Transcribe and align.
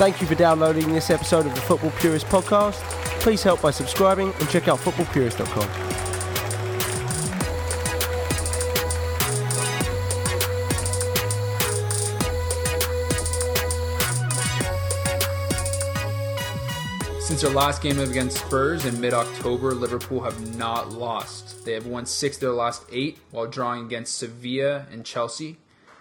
Thank 0.00 0.22
you 0.22 0.26
for 0.26 0.34
downloading 0.34 0.94
this 0.94 1.10
episode 1.10 1.44
of 1.44 1.54
the 1.54 1.60
Football 1.60 1.90
Purist 1.98 2.24
podcast. 2.28 2.80
Please 3.20 3.42
help 3.42 3.60
by 3.60 3.70
subscribing 3.70 4.32
and 4.40 4.48
check 4.48 4.66
out 4.66 4.78
footballpurist.com. 4.78 5.89
Since 17.40 17.52
their 17.54 17.58
last 17.58 17.80
game 17.80 17.98
against 17.98 18.36
Spurs 18.36 18.84
in 18.84 19.00
mid 19.00 19.14
October, 19.14 19.72
Liverpool 19.72 20.20
have 20.24 20.54
not 20.58 20.92
lost. 20.92 21.64
They 21.64 21.72
have 21.72 21.86
won 21.86 22.04
six 22.04 22.36
of 22.36 22.42
their 22.42 22.50
last 22.50 22.84
eight 22.92 23.18
while 23.30 23.46
drawing 23.46 23.86
against 23.86 24.18
Sevilla 24.18 24.84
and 24.92 25.06
Chelsea. 25.06 25.56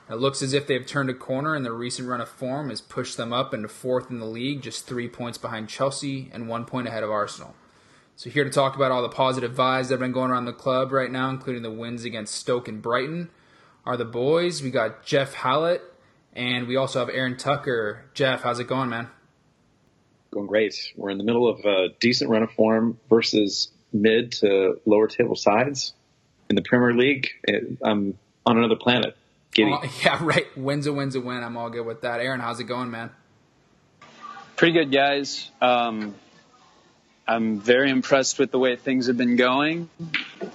It 0.09 0.15
looks 0.15 0.41
as 0.41 0.51
if 0.51 0.67
they've 0.67 0.85
turned 0.85 1.09
a 1.09 1.13
corner, 1.13 1.55
and 1.55 1.63
their 1.63 1.71
recent 1.71 2.09
run 2.09 2.19
of 2.19 2.27
form 2.27 2.69
has 2.69 2.81
pushed 2.81 3.15
them 3.15 3.31
up 3.31 3.53
into 3.53 3.69
fourth 3.69 4.11
in 4.11 4.19
the 4.19 4.25
league, 4.25 4.61
just 4.61 4.85
three 4.85 5.07
points 5.07 5.37
behind 5.37 5.69
Chelsea 5.69 6.29
and 6.33 6.49
one 6.49 6.65
point 6.65 6.89
ahead 6.89 7.03
of 7.03 7.09
Arsenal. 7.09 7.55
So, 8.17 8.29
here 8.29 8.43
to 8.43 8.49
talk 8.49 8.75
about 8.75 8.91
all 8.91 9.01
the 9.01 9.07
positive 9.07 9.53
vibes 9.53 9.83
that 9.83 9.91
have 9.91 9.99
been 10.01 10.11
going 10.11 10.31
around 10.31 10.43
the 10.43 10.51
club 10.51 10.91
right 10.91 11.09
now, 11.09 11.29
including 11.29 11.63
the 11.63 11.71
wins 11.71 12.03
against 12.03 12.35
Stoke 12.35 12.67
and 12.67 12.81
Brighton, 12.81 13.29
are 13.85 13.95
the 13.95 14.03
boys. 14.03 14.61
We 14.61 14.71
got 14.71 15.05
Jeff 15.05 15.35
Hallett, 15.35 15.83
and 16.33 16.67
we 16.67 16.75
also 16.75 16.99
have 16.99 17.07
Aaron 17.07 17.37
Tucker. 17.37 18.09
Jeff, 18.13 18.41
how's 18.41 18.59
it 18.59 18.67
going, 18.67 18.89
man? 18.89 19.07
Going 20.31 20.47
great. 20.47 20.93
We're 20.95 21.09
in 21.09 21.17
the 21.17 21.23
middle 21.23 21.47
of 21.47 21.65
a 21.65 21.89
decent 21.99 22.29
run 22.29 22.43
of 22.43 22.51
form 22.51 22.99
versus 23.09 23.69
mid 23.91 24.33
to 24.33 24.79
lower 24.85 25.07
table 25.07 25.35
sides 25.35 25.93
in 26.49 26.55
the 26.55 26.61
Premier 26.61 26.93
League. 26.93 27.29
I'm 27.81 28.17
on 28.45 28.57
another 28.57 28.75
planet. 28.75 29.15
Giddy. 29.53 29.71
Oh, 29.73 29.83
yeah, 30.03 30.23
right. 30.23 30.45
Win's 30.57 30.87
a 30.87 30.93
win's 30.93 31.15
a 31.15 31.21
win. 31.21 31.43
I'm 31.43 31.57
all 31.57 31.69
good 31.69 31.85
with 31.85 32.01
that. 32.01 32.19
Aaron, 32.19 32.39
how's 32.39 32.59
it 32.59 32.65
going, 32.65 32.91
man? 32.91 33.09
Pretty 34.55 34.73
good, 34.73 34.91
guys. 34.91 35.49
Um, 35.61 36.15
I'm 37.27 37.59
very 37.59 37.89
impressed 37.89 38.39
with 38.39 38.51
the 38.51 38.59
way 38.59 38.75
things 38.75 39.07
have 39.07 39.17
been 39.17 39.35
going, 39.35 39.89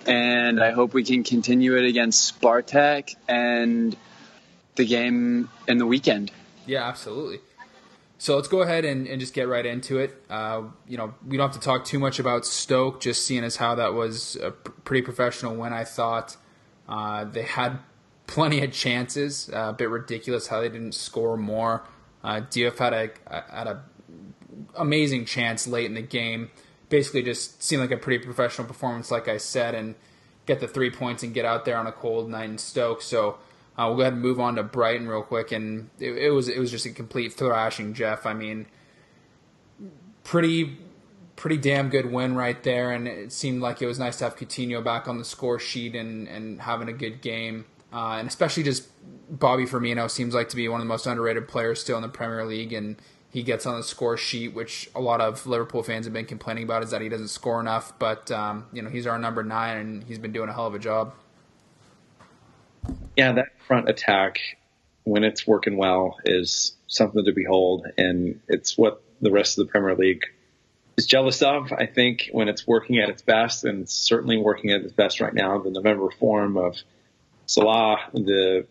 and 0.06 0.62
I 0.62 0.72
hope 0.72 0.92
we 0.92 1.04
can 1.04 1.24
continue 1.24 1.76
it 1.76 1.86
against 1.86 2.40
Spartak 2.40 3.14
and 3.28 3.96
the 4.74 4.84
game 4.84 5.48
in 5.68 5.78
the 5.78 5.86
weekend. 5.86 6.30
Yeah, 6.66 6.86
absolutely. 6.88 7.38
So 8.24 8.36
let's 8.36 8.48
go 8.48 8.62
ahead 8.62 8.86
and, 8.86 9.06
and 9.06 9.20
just 9.20 9.34
get 9.34 9.48
right 9.48 9.66
into 9.66 9.98
it. 9.98 10.24
Uh, 10.30 10.62
you 10.88 10.96
know, 10.96 11.12
we 11.28 11.36
don't 11.36 11.52
have 11.52 11.60
to 11.60 11.62
talk 11.62 11.84
too 11.84 11.98
much 11.98 12.18
about 12.18 12.46
Stoke, 12.46 12.98
just 13.02 13.26
seeing 13.26 13.44
as 13.44 13.56
how 13.56 13.74
that 13.74 13.92
was 13.92 14.36
a 14.36 14.50
pretty 14.50 15.02
professional 15.02 15.54
win, 15.56 15.74
I 15.74 15.84
thought. 15.84 16.38
Uh, 16.88 17.24
they 17.24 17.42
had 17.42 17.80
plenty 18.26 18.64
of 18.64 18.72
chances. 18.72 19.50
Uh, 19.52 19.66
a 19.68 19.72
bit 19.74 19.90
ridiculous 19.90 20.46
how 20.46 20.62
they 20.62 20.70
didn't 20.70 20.94
score 20.94 21.36
more. 21.36 21.84
Uh, 22.22 22.40
had 22.50 22.94
a, 22.94 23.10
had 23.30 23.66
a 23.66 23.84
amazing 24.74 25.26
chance 25.26 25.66
late 25.66 25.84
in 25.84 25.92
the 25.92 26.00
game. 26.00 26.50
Basically, 26.88 27.22
just 27.22 27.62
seemed 27.62 27.82
like 27.82 27.90
a 27.90 27.98
pretty 27.98 28.24
professional 28.24 28.66
performance, 28.66 29.10
like 29.10 29.28
I 29.28 29.36
said, 29.36 29.74
and 29.74 29.96
get 30.46 30.60
the 30.60 30.68
three 30.68 30.90
points 30.90 31.22
and 31.22 31.34
get 31.34 31.44
out 31.44 31.66
there 31.66 31.76
on 31.76 31.86
a 31.86 31.92
cold 31.92 32.30
night 32.30 32.48
in 32.48 32.56
Stoke. 32.56 33.02
So 33.02 33.36
uh, 33.76 33.86
we'll 33.86 33.96
go 33.96 34.02
ahead 34.02 34.12
and 34.14 34.22
move 34.22 34.40
on 34.40 34.56
to 34.56 34.62
Brighton 34.62 35.08
real 35.08 35.22
quick, 35.22 35.52
and 35.52 35.90
it, 35.98 36.12
it 36.12 36.30
was 36.30 36.48
it 36.48 36.58
was 36.58 36.70
just 36.70 36.86
a 36.86 36.90
complete 36.90 37.32
thrashing, 37.32 37.94
Jeff. 37.94 38.26
I 38.26 38.34
mean, 38.34 38.66
pretty 40.22 40.78
pretty 41.36 41.56
damn 41.56 41.90
good 41.90 42.10
win 42.12 42.36
right 42.36 42.62
there, 42.62 42.92
and 42.92 43.08
it 43.08 43.32
seemed 43.32 43.60
like 43.60 43.82
it 43.82 43.86
was 43.86 43.98
nice 43.98 44.18
to 44.18 44.24
have 44.24 44.36
Coutinho 44.36 44.82
back 44.82 45.08
on 45.08 45.18
the 45.18 45.24
score 45.24 45.58
sheet 45.58 45.94
and 45.94 46.28
and 46.28 46.60
having 46.60 46.88
a 46.88 46.92
good 46.92 47.20
game 47.20 47.64
uh, 47.94 48.16
and 48.18 48.26
especially 48.26 48.64
just 48.64 48.88
Bobby 49.30 49.64
Firmino 49.64 50.10
seems 50.10 50.34
like 50.34 50.48
to 50.48 50.56
be 50.56 50.68
one 50.68 50.80
of 50.80 50.84
the 50.84 50.88
most 50.88 51.06
underrated 51.06 51.46
players 51.46 51.80
still 51.80 51.96
in 51.96 52.02
the 52.02 52.08
Premier 52.08 52.44
League, 52.44 52.72
and 52.72 52.96
he 53.30 53.44
gets 53.44 53.66
on 53.66 53.76
the 53.76 53.84
score 53.84 54.16
sheet, 54.16 54.52
which 54.52 54.90
a 54.96 55.00
lot 55.00 55.20
of 55.20 55.46
Liverpool 55.46 55.84
fans 55.84 56.04
have 56.06 56.12
been 56.12 56.26
complaining 56.26 56.64
about, 56.64 56.82
is 56.82 56.90
that 56.90 57.00
he 57.00 57.08
doesn't 57.08 57.28
score 57.28 57.60
enough. 57.60 57.96
But 58.00 58.32
um, 58.32 58.66
you 58.72 58.82
know, 58.82 58.90
he's 58.90 59.06
our 59.06 59.18
number 59.18 59.44
nine, 59.44 59.76
and 59.76 60.04
he's 60.04 60.18
been 60.18 60.32
doing 60.32 60.48
a 60.48 60.52
hell 60.52 60.66
of 60.66 60.74
a 60.74 60.78
job. 60.80 61.14
Yeah, 63.16 63.32
that 63.32 63.48
front 63.66 63.88
attack, 63.88 64.38
when 65.04 65.24
it's 65.24 65.46
working 65.46 65.76
well, 65.76 66.18
is 66.24 66.76
something 66.86 67.24
to 67.24 67.32
behold, 67.32 67.86
and 67.96 68.40
it's 68.48 68.76
what 68.76 69.02
the 69.20 69.30
rest 69.30 69.58
of 69.58 69.66
the 69.66 69.70
Premier 69.70 69.94
League 69.94 70.24
is 70.96 71.06
jealous 71.06 71.42
of. 71.42 71.72
I 71.72 71.86
think 71.86 72.28
when 72.32 72.48
it's 72.48 72.66
working 72.66 72.98
at 72.98 73.08
its 73.08 73.22
best, 73.22 73.64
and 73.64 73.82
it's 73.82 73.94
certainly 73.94 74.36
working 74.36 74.70
at 74.70 74.82
its 74.82 74.92
best 74.92 75.20
right 75.20 75.34
now, 75.34 75.58
the 75.58 75.70
November 75.70 76.10
form 76.10 76.56
of 76.56 76.76
Salah, 77.46 77.98
the 78.12 78.66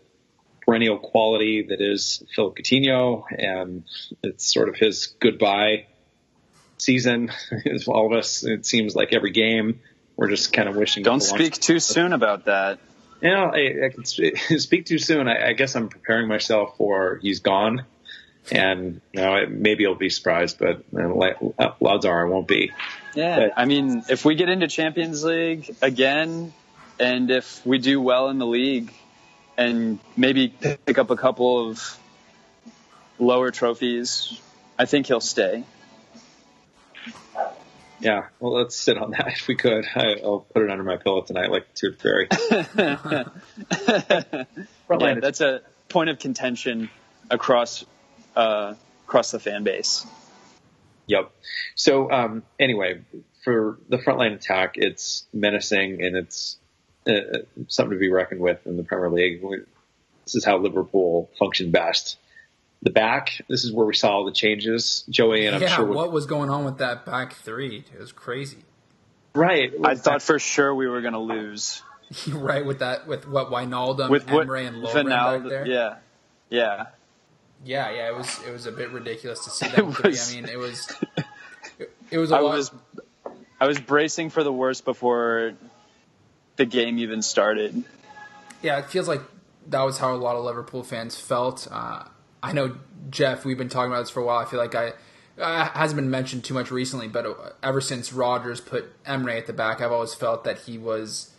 perennial 0.66 0.98
quality 0.98 1.64
that 1.70 1.82
is 1.82 2.24
Phil 2.36 2.54
Coutinho, 2.54 3.26
and 3.30 3.84
it's 4.24 4.52
sort 4.54 4.70
of 4.70 4.76
his 4.76 5.08
goodbye 5.20 5.88
season. 6.78 7.32
As 7.66 7.88
all 7.88 8.08
of 8.12 8.18
us, 8.18 8.44
it 8.44 8.66
seems 8.66 8.96
like 8.96 9.14
every 9.14 9.32
game 9.32 9.82
we're 10.16 10.30
just 10.30 10.54
kind 10.54 10.70
of 10.70 10.76
wishing. 10.76 11.04
Don't 11.04 11.22
speak 11.22 11.54
too 11.54 11.80
soon 11.80 12.14
about 12.14 12.46
that. 12.46 12.80
You 13.24 13.30
know, 13.30 13.46
I, 13.46 13.86
I 13.86 13.90
can 13.90 14.04
speak 14.60 14.86
too 14.86 15.00
soon. 15.00 15.30
I, 15.30 15.48
I, 15.50 15.54
guess 15.54 15.78
I'm 15.78 15.88
preparing 15.88 16.28
myself 16.28 16.76
for 16.78 17.20
he's 17.22 17.40
gone, 17.40 17.86
and 18.52 19.00
you 19.14 19.22
know, 19.22 19.46
maybe 19.48 19.88
I'll 19.88 19.96
be 19.96 20.10
surprised, 20.10 20.60
but 20.60 20.84
uh, 20.94 21.72
odds 21.82 22.06
are 22.06 22.28
I 22.28 22.30
won't 22.30 22.50
be. 22.50 22.72
Yeah, 23.16 23.40
but, 23.40 23.54
I 23.56 23.64
mean, 23.64 24.04
if 24.10 24.26
we 24.26 24.36
get 24.36 24.50
into 24.50 24.68
Champions 24.68 25.24
League 25.24 25.74
again, 25.82 26.54
and 27.00 27.32
if 27.32 27.66
we 27.66 27.78
do 27.78 28.02
well 28.02 28.30
in 28.30 28.40
the 28.40 28.46
league 28.46 28.94
and 29.58 30.00
maybe 30.18 30.50
pick 30.50 30.98
up 30.98 31.10
a 31.10 31.16
couple 31.16 31.70
of 31.70 31.98
lower 33.20 33.52
trophies, 33.52 34.42
I 34.78 34.84
think 34.84 35.08
he'll 35.08 35.22
stay. 35.22 35.64
Yeah, 38.04 38.28
well, 38.40 38.54
let's 38.54 38.76
sit 38.76 38.98
on 38.98 39.12
that 39.12 39.28
if 39.40 39.48
we 39.48 39.56
could. 39.56 39.86
I, 39.96 40.18
will 40.22 40.42
put 40.42 40.64
it 40.64 40.70
under 40.70 40.84
my 40.84 40.98
pillow 40.98 41.22
tonight, 41.22 41.50
like 41.50 41.74
Tooth 41.74 42.02
Fairy. 42.02 42.28
yeah, 42.78 43.26
that's 44.90 45.42
a 45.42 45.62
point 45.88 46.10
of 46.10 46.20
contention 46.20 46.90
across 47.30 47.86
uh, 48.36 48.74
across 49.06 49.32
the 49.32 49.40
fan 49.40 49.64
base. 49.64 50.06
Yep. 51.08 51.32
So 51.76 52.12
um, 52.12 52.44
anyway, 52.60 53.02
for 53.44 53.80
the 53.90 53.98
frontline 53.98 54.34
attack, 54.34 54.74
it's 54.76 55.26
menacing 55.34 56.04
and 56.04 56.16
it's 56.18 56.58
uh, 57.08 57.40
something 57.68 57.98
to 57.98 58.00
be 58.00 58.10
reckoned 58.10 58.42
with 58.42 58.66
in 58.66 58.78
the 58.78 58.84
Premier 58.84 59.10
League. 59.10 59.42
This 60.26 60.36
is 60.36 60.46
how 60.46 60.58
Liverpool 60.58 61.30
functioned 61.38 61.72
best. 61.72 62.18
The 62.84 62.90
back, 62.90 63.42
this 63.48 63.64
is 63.64 63.72
where 63.72 63.86
we 63.86 63.96
saw 63.96 64.18
all 64.18 64.26
the 64.26 64.32
changes. 64.32 65.06
Joey 65.10 65.46
and 65.46 65.56
I'm 65.56 65.62
yeah, 65.62 65.70
sure 65.70 65.86
what 65.86 66.12
was 66.12 66.26
going 66.26 66.50
on 66.50 66.66
with 66.66 66.80
that 66.80 67.06
back 67.06 67.34
three? 67.34 67.86
It 67.94 68.00
was 68.00 68.12
crazy. 68.12 68.58
Right. 69.34 69.72
I 69.84 69.96
thought 69.96 70.22
for 70.22 70.38
sure 70.38 70.76
we 70.76 70.88
were 70.88 71.02
going 71.02 71.14
to 71.14 71.20
lose. 71.20 71.82
right 72.30 72.66
with 72.66 72.80
that, 72.80 73.08
with 73.08 73.28
what 73.28 73.50
Wijnaldum, 73.50 74.10
with 74.10 74.26
Emre, 74.28 74.68
and 74.68 74.84
Lovren 74.84 75.10
back 75.10 75.50
there. 75.50 75.66
Yeah, 75.66 75.96
yeah, 76.50 76.86
yeah, 77.64 77.92
yeah. 77.92 78.08
It 78.10 78.16
was 78.16 78.40
it 78.48 78.52
was 78.52 78.66
a 78.66 78.72
bit 78.72 78.92
ridiculous 78.92 79.44
to 79.46 79.50
see 79.50 79.68
that 79.76 79.86
was, 79.86 80.32
I 80.32 80.36
mean, 80.36 80.50
it 80.50 80.58
was 80.58 80.92
it, 81.80 81.92
it 82.12 82.18
was. 82.18 82.32
I 82.32 82.40
lot. 82.40 82.56
was 82.56 82.72
I 83.60 83.68
was 83.68 83.80
bracing 83.80 84.30
for 84.30 84.44
the 84.44 84.52
worst 84.52 84.86
before 84.86 85.54
the 86.56 86.66
game 86.66 87.00
even 87.00 87.22
started. 87.22 87.84
Yeah, 88.62 88.80
it 88.80 88.90
feels 88.90 89.08
like 89.08 89.22
that 89.68 89.82
was 89.82 89.98
how 89.98 90.14
a 90.14 90.16
lot 90.16 90.36
of 90.36 90.44
Liverpool 90.44 90.84
fans 90.84 91.20
felt. 91.20 91.68
Uh, 91.72 92.04
I 92.44 92.52
know 92.52 92.76
Jeff. 93.10 93.46
We've 93.46 93.58
been 93.58 93.70
talking 93.70 93.92
about 93.92 94.02
this 94.02 94.10
for 94.10 94.20
a 94.20 94.26
while. 94.26 94.40
I 94.40 94.46
feel 94.46 94.60
like 94.60 94.76
I 94.76 94.94
uh, 95.40 95.70
hasn't 95.70 95.96
been 95.96 96.12
mentioned 96.12 96.44
too 96.44 96.54
much 96.54 96.70
recently, 96.70 97.08
but 97.08 97.56
ever 97.64 97.82
since 97.82 98.12
Rodgers 98.12 98.60
put 98.62 99.02
Emre 99.06 99.38
at 99.38 99.48
the 99.48 99.54
back, 99.54 99.82
I've 99.82 99.92
always 99.92 100.14
felt 100.14 100.44
that 100.44 100.60
he 100.60 100.78
was 100.78 101.32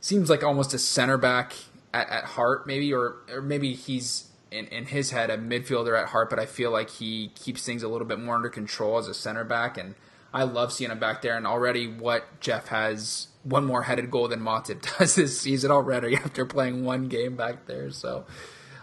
seems 0.00 0.30
like 0.30 0.44
almost 0.44 0.72
a 0.72 0.78
center 0.78 1.18
back 1.18 1.54
at, 1.92 2.08
at 2.08 2.24
heart, 2.24 2.66
maybe, 2.66 2.94
or 2.94 3.16
or 3.30 3.42
maybe 3.42 3.74
he's 3.74 4.30
in, 4.50 4.66
in 4.66 4.86
his 4.86 5.10
head 5.10 5.28
a 5.28 5.36
midfielder 5.36 6.00
at 6.00 6.08
heart. 6.10 6.30
But 6.30 6.38
I 6.38 6.46
feel 6.46 6.70
like 6.70 6.88
he 6.88 7.32
keeps 7.34 7.66
things 7.66 7.82
a 7.82 7.88
little 7.88 8.06
bit 8.06 8.20
more 8.20 8.36
under 8.36 8.48
control 8.48 8.96
as 8.98 9.08
a 9.08 9.14
center 9.14 9.44
back, 9.44 9.76
and 9.76 9.96
I 10.32 10.44
love 10.44 10.72
seeing 10.72 10.92
him 10.92 11.00
back 11.00 11.20
there. 11.20 11.36
And 11.36 11.46
already, 11.48 11.88
what 11.88 12.40
Jeff 12.40 12.68
has 12.68 13.26
one 13.42 13.64
more 13.64 13.82
headed 13.82 14.10
goal 14.10 14.28
than 14.28 14.40
Matip 14.40 14.96
does 14.98 15.16
this 15.16 15.40
season 15.40 15.72
already 15.72 16.14
after 16.16 16.46
playing 16.46 16.84
one 16.84 17.08
game 17.08 17.34
back 17.36 17.66
there. 17.66 17.90
So 17.90 18.24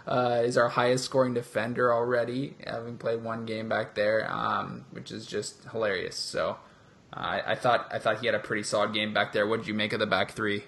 uh, 0.06 0.42
is 0.44 0.56
our 0.56 0.68
highest 0.68 1.04
scoring 1.04 1.34
defender 1.34 1.92
already, 1.92 2.54
having 2.66 2.98
played 2.98 3.22
one 3.22 3.46
game 3.46 3.68
back 3.68 3.94
there, 3.94 4.30
um, 4.30 4.84
which 4.90 5.10
is 5.10 5.26
just 5.26 5.64
hilarious. 5.70 6.16
So 6.16 6.56
uh, 7.12 7.40
I 7.46 7.54
thought 7.54 7.88
I 7.92 7.98
thought 7.98 8.20
he 8.20 8.26
had 8.26 8.34
a 8.34 8.40
pretty 8.40 8.62
solid 8.62 8.92
game 8.92 9.14
back 9.14 9.32
there. 9.32 9.46
What 9.46 9.58
did 9.58 9.68
you 9.68 9.74
make 9.74 9.92
of 9.92 10.00
the 10.00 10.06
back 10.06 10.32
three? 10.32 10.64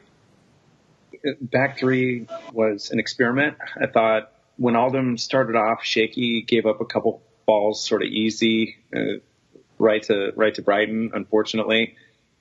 Back 1.41 1.79
three 1.79 2.27
was 2.53 2.91
an 2.91 2.99
experiment. 2.99 3.57
I 3.81 3.87
thought 3.87 4.33
when 4.57 4.75
Wijnaldum 4.75 5.19
started 5.19 5.57
off 5.57 5.85
shaky, 5.85 6.43
gave 6.43 6.67
up 6.67 6.81
a 6.81 6.85
couple 6.85 7.23
balls 7.47 7.85
sort 7.85 8.03
of 8.03 8.09
easy. 8.09 8.77
Uh, 8.95 9.21
right 9.79 10.03
to 10.05 10.33
right 10.37 10.55
to 10.55 10.63
Brighton, 10.63 11.11
unfortunately. 11.15 11.97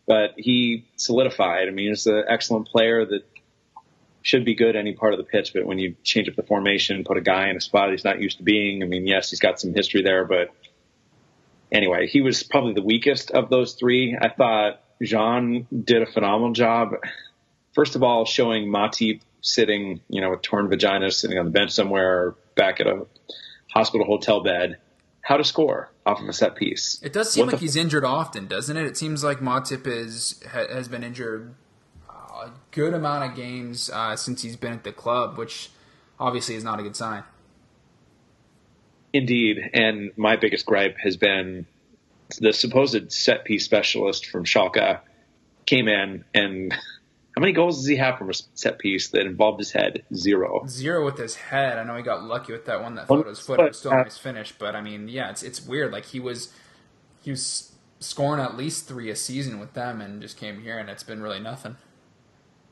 But 0.05 0.33
he 0.37 0.85
solidified. 0.97 1.67
I 1.67 1.71
mean, 1.71 1.89
he's 1.89 2.07
an 2.07 2.25
excellent 2.27 2.67
player 2.67 3.05
that 3.05 3.23
should 4.23 4.45
be 4.45 4.55
good 4.55 4.75
any 4.75 4.93
part 4.93 5.13
of 5.13 5.19
the 5.19 5.25
pitch. 5.25 5.53
But 5.53 5.65
when 5.65 5.77
you 5.77 5.95
change 6.03 6.27
up 6.27 6.35
the 6.35 6.43
formation, 6.43 6.95
and 6.95 7.05
put 7.05 7.17
a 7.17 7.21
guy 7.21 7.49
in 7.49 7.57
a 7.57 7.61
spot 7.61 7.91
he's 7.91 8.03
not 8.03 8.19
used 8.19 8.37
to 8.37 8.43
being, 8.43 8.81
I 8.81 8.87
mean, 8.87 9.05
yes, 9.05 9.29
he's 9.29 9.39
got 9.39 9.59
some 9.59 9.73
history 9.73 10.01
there, 10.01 10.25
but 10.25 10.49
anyway, 11.71 12.07
he 12.07 12.21
was 12.21 12.41
probably 12.41 12.73
the 12.73 12.81
weakest 12.81 13.31
of 13.31 13.49
those 13.49 13.73
three. 13.73 14.17
I 14.19 14.29
thought 14.29 14.81
Jean 15.01 15.67
did 15.83 16.01
a 16.01 16.05
phenomenal 16.05 16.53
job. 16.53 16.95
First 17.73 17.95
of 17.95 18.03
all, 18.03 18.25
showing 18.25 18.67
Matip 18.67 19.21
sitting, 19.41 19.99
you 20.07 20.21
know, 20.21 20.31
with 20.31 20.41
torn 20.41 20.69
vagina, 20.69 21.11
sitting 21.11 21.37
on 21.37 21.45
the 21.45 21.51
bench 21.51 21.71
somewhere, 21.71 22.35
back 22.55 22.79
at 22.79 22.87
a 22.87 23.05
hospital 23.73 24.05
hotel 24.05 24.41
bed, 24.41 24.77
how 25.21 25.35
to 25.35 25.43
score 25.43 25.91
off 26.05 26.21
of 26.21 26.29
a 26.29 26.33
set 26.33 26.55
piece. 26.55 27.01
It 27.03 27.11
does 27.11 27.31
seem 27.31 27.47
what 27.47 27.53
like 27.53 27.61
he's 27.61 27.75
injured 27.75 28.05
often, 28.05 28.47
doesn't 28.47 28.77
it? 28.77 28.85
It 28.85 28.95
seems 28.95 29.23
like 29.23 29.39
Matip 29.39 29.85
is 29.85 30.41
has 30.51 30.87
been 30.87 31.03
injured 31.03 31.55
a 32.33 32.51
good 32.71 32.93
amount 32.93 33.29
of 33.29 33.35
games 33.35 33.89
uh, 33.89 34.15
since 34.15 34.41
he's 34.41 34.55
been 34.55 34.73
at 34.73 34.83
the 34.83 34.91
club, 34.91 35.37
which 35.37 35.69
obviously 36.19 36.55
is 36.55 36.63
not 36.63 36.79
a 36.79 36.83
good 36.83 36.95
sign. 36.95 37.23
Indeed, 39.11 39.69
and 39.73 40.11
my 40.17 40.35
biggest 40.35 40.65
gripe 40.65 40.97
has 40.97 41.17
been 41.17 41.67
the 42.39 42.51
supposed 42.51 43.11
set 43.11 43.45
piece 43.45 43.63
specialist 43.63 44.25
from 44.25 44.43
Schalke 44.43 44.99
came 45.65 45.87
in 45.87 46.25
and 46.33 46.73
how 47.35 47.39
many 47.39 47.51
goals 47.51 47.77
does 47.77 47.87
he 47.87 47.95
have 47.95 48.17
from 48.17 48.29
a 48.29 48.33
set 48.53 48.77
piece 48.77 49.09
that 49.09 49.25
involved 49.25 49.59
his 49.59 49.71
head? 49.71 50.03
Zero. 50.13 50.65
Zero 50.67 51.03
with 51.03 51.17
his 51.17 51.35
head. 51.35 51.79
I 51.79 51.83
know 51.83 51.95
he 51.95 52.03
got 52.03 52.23
lucky 52.23 52.53
with 52.53 52.65
that 52.65 52.81
one 52.81 52.95
that 52.95 53.09
his 53.09 53.39
foot. 53.39 53.59
It 53.59 53.69
was 53.69 53.79
still 53.79 53.91
a 53.91 54.03
nice 54.03 54.17
finish, 54.17 54.51
but 54.51 54.75
I 54.75 54.81
mean, 54.81 55.07
yeah, 55.07 55.31
it's 55.31 55.41
it's 55.41 55.65
weird. 55.65 55.91
Like 55.91 56.05
he 56.05 56.19
was 56.19 56.53
he 57.21 57.31
was 57.31 57.71
scoring 57.99 58.39
at 58.39 58.55
least 58.55 58.87
three 58.87 59.09
a 59.09 59.15
season 59.15 59.59
with 59.59 59.73
them, 59.73 59.99
and 59.99 60.21
just 60.21 60.37
came 60.37 60.61
here, 60.61 60.77
and 60.77 60.89
it's 60.89 61.03
been 61.03 61.23
really 61.23 61.39
nothing. 61.39 61.77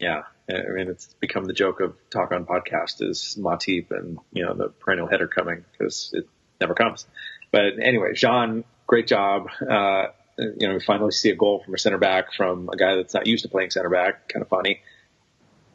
Yeah, 0.01 0.23
I 0.49 0.71
mean, 0.75 0.89
it's 0.89 1.13
become 1.19 1.45
the 1.45 1.53
joke 1.53 1.79
of 1.79 1.95
talk 2.09 2.31
on 2.31 2.45
podcast 2.45 3.07
is 3.07 3.37
Matip 3.39 3.91
and 3.91 4.17
you 4.33 4.43
know 4.43 4.55
the 4.55 4.69
perennial 4.69 5.07
header 5.07 5.27
coming 5.27 5.63
because 5.71 6.09
it 6.13 6.27
never 6.59 6.73
comes. 6.73 7.05
But 7.51 7.79
anyway, 7.79 8.13
Jean, 8.15 8.63
great 8.87 9.05
job. 9.05 9.49
Uh, 9.61 10.07
you 10.39 10.67
know, 10.67 10.73
we 10.73 10.79
finally 10.79 11.11
see 11.11 11.29
a 11.29 11.35
goal 11.35 11.61
from 11.63 11.75
a 11.75 11.77
center 11.77 11.99
back 11.99 12.33
from 12.33 12.67
a 12.69 12.77
guy 12.77 12.95
that's 12.95 13.13
not 13.13 13.27
used 13.27 13.43
to 13.43 13.49
playing 13.49 13.69
center 13.69 13.89
back. 13.89 14.27
Kind 14.29 14.41
of 14.41 14.49
funny. 14.49 14.81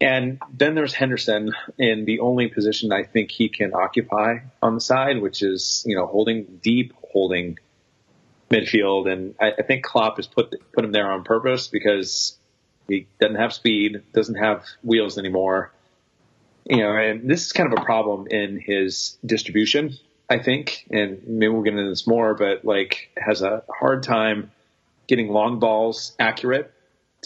And 0.00 0.40
then 0.52 0.74
there's 0.74 0.92
Henderson 0.92 1.52
in 1.78 2.04
the 2.04 2.18
only 2.18 2.48
position 2.48 2.92
I 2.92 3.04
think 3.04 3.30
he 3.30 3.48
can 3.48 3.74
occupy 3.74 4.38
on 4.60 4.74
the 4.74 4.80
side, 4.80 5.22
which 5.22 5.40
is 5.40 5.84
you 5.86 5.96
know 5.96 6.06
holding 6.06 6.58
deep, 6.60 6.94
holding 7.12 7.60
midfield. 8.50 9.08
And 9.08 9.36
I, 9.40 9.52
I 9.56 9.62
think 9.62 9.84
Klopp 9.84 10.16
has 10.16 10.26
put 10.26 10.52
put 10.72 10.84
him 10.84 10.90
there 10.90 11.12
on 11.12 11.22
purpose 11.22 11.68
because 11.68 12.36
he 12.88 13.06
doesn't 13.20 13.36
have 13.36 13.52
speed, 13.52 14.02
doesn't 14.12 14.36
have 14.36 14.64
wheels 14.82 15.18
anymore. 15.18 15.72
You 16.64 16.78
know, 16.78 16.96
and 16.96 17.30
this 17.30 17.46
is 17.46 17.52
kind 17.52 17.72
of 17.72 17.78
a 17.78 17.84
problem 17.84 18.26
in 18.28 18.60
his 18.60 19.18
distribution, 19.24 19.94
I 20.28 20.38
think, 20.38 20.86
and 20.90 21.22
maybe 21.26 21.52
we'll 21.52 21.62
get 21.62 21.74
into 21.74 21.88
this 21.88 22.06
more, 22.06 22.34
but 22.34 22.64
like 22.64 23.10
has 23.16 23.42
a 23.42 23.62
hard 23.72 24.02
time 24.02 24.50
getting 25.06 25.28
long 25.28 25.60
balls 25.60 26.14
accurate 26.18 26.72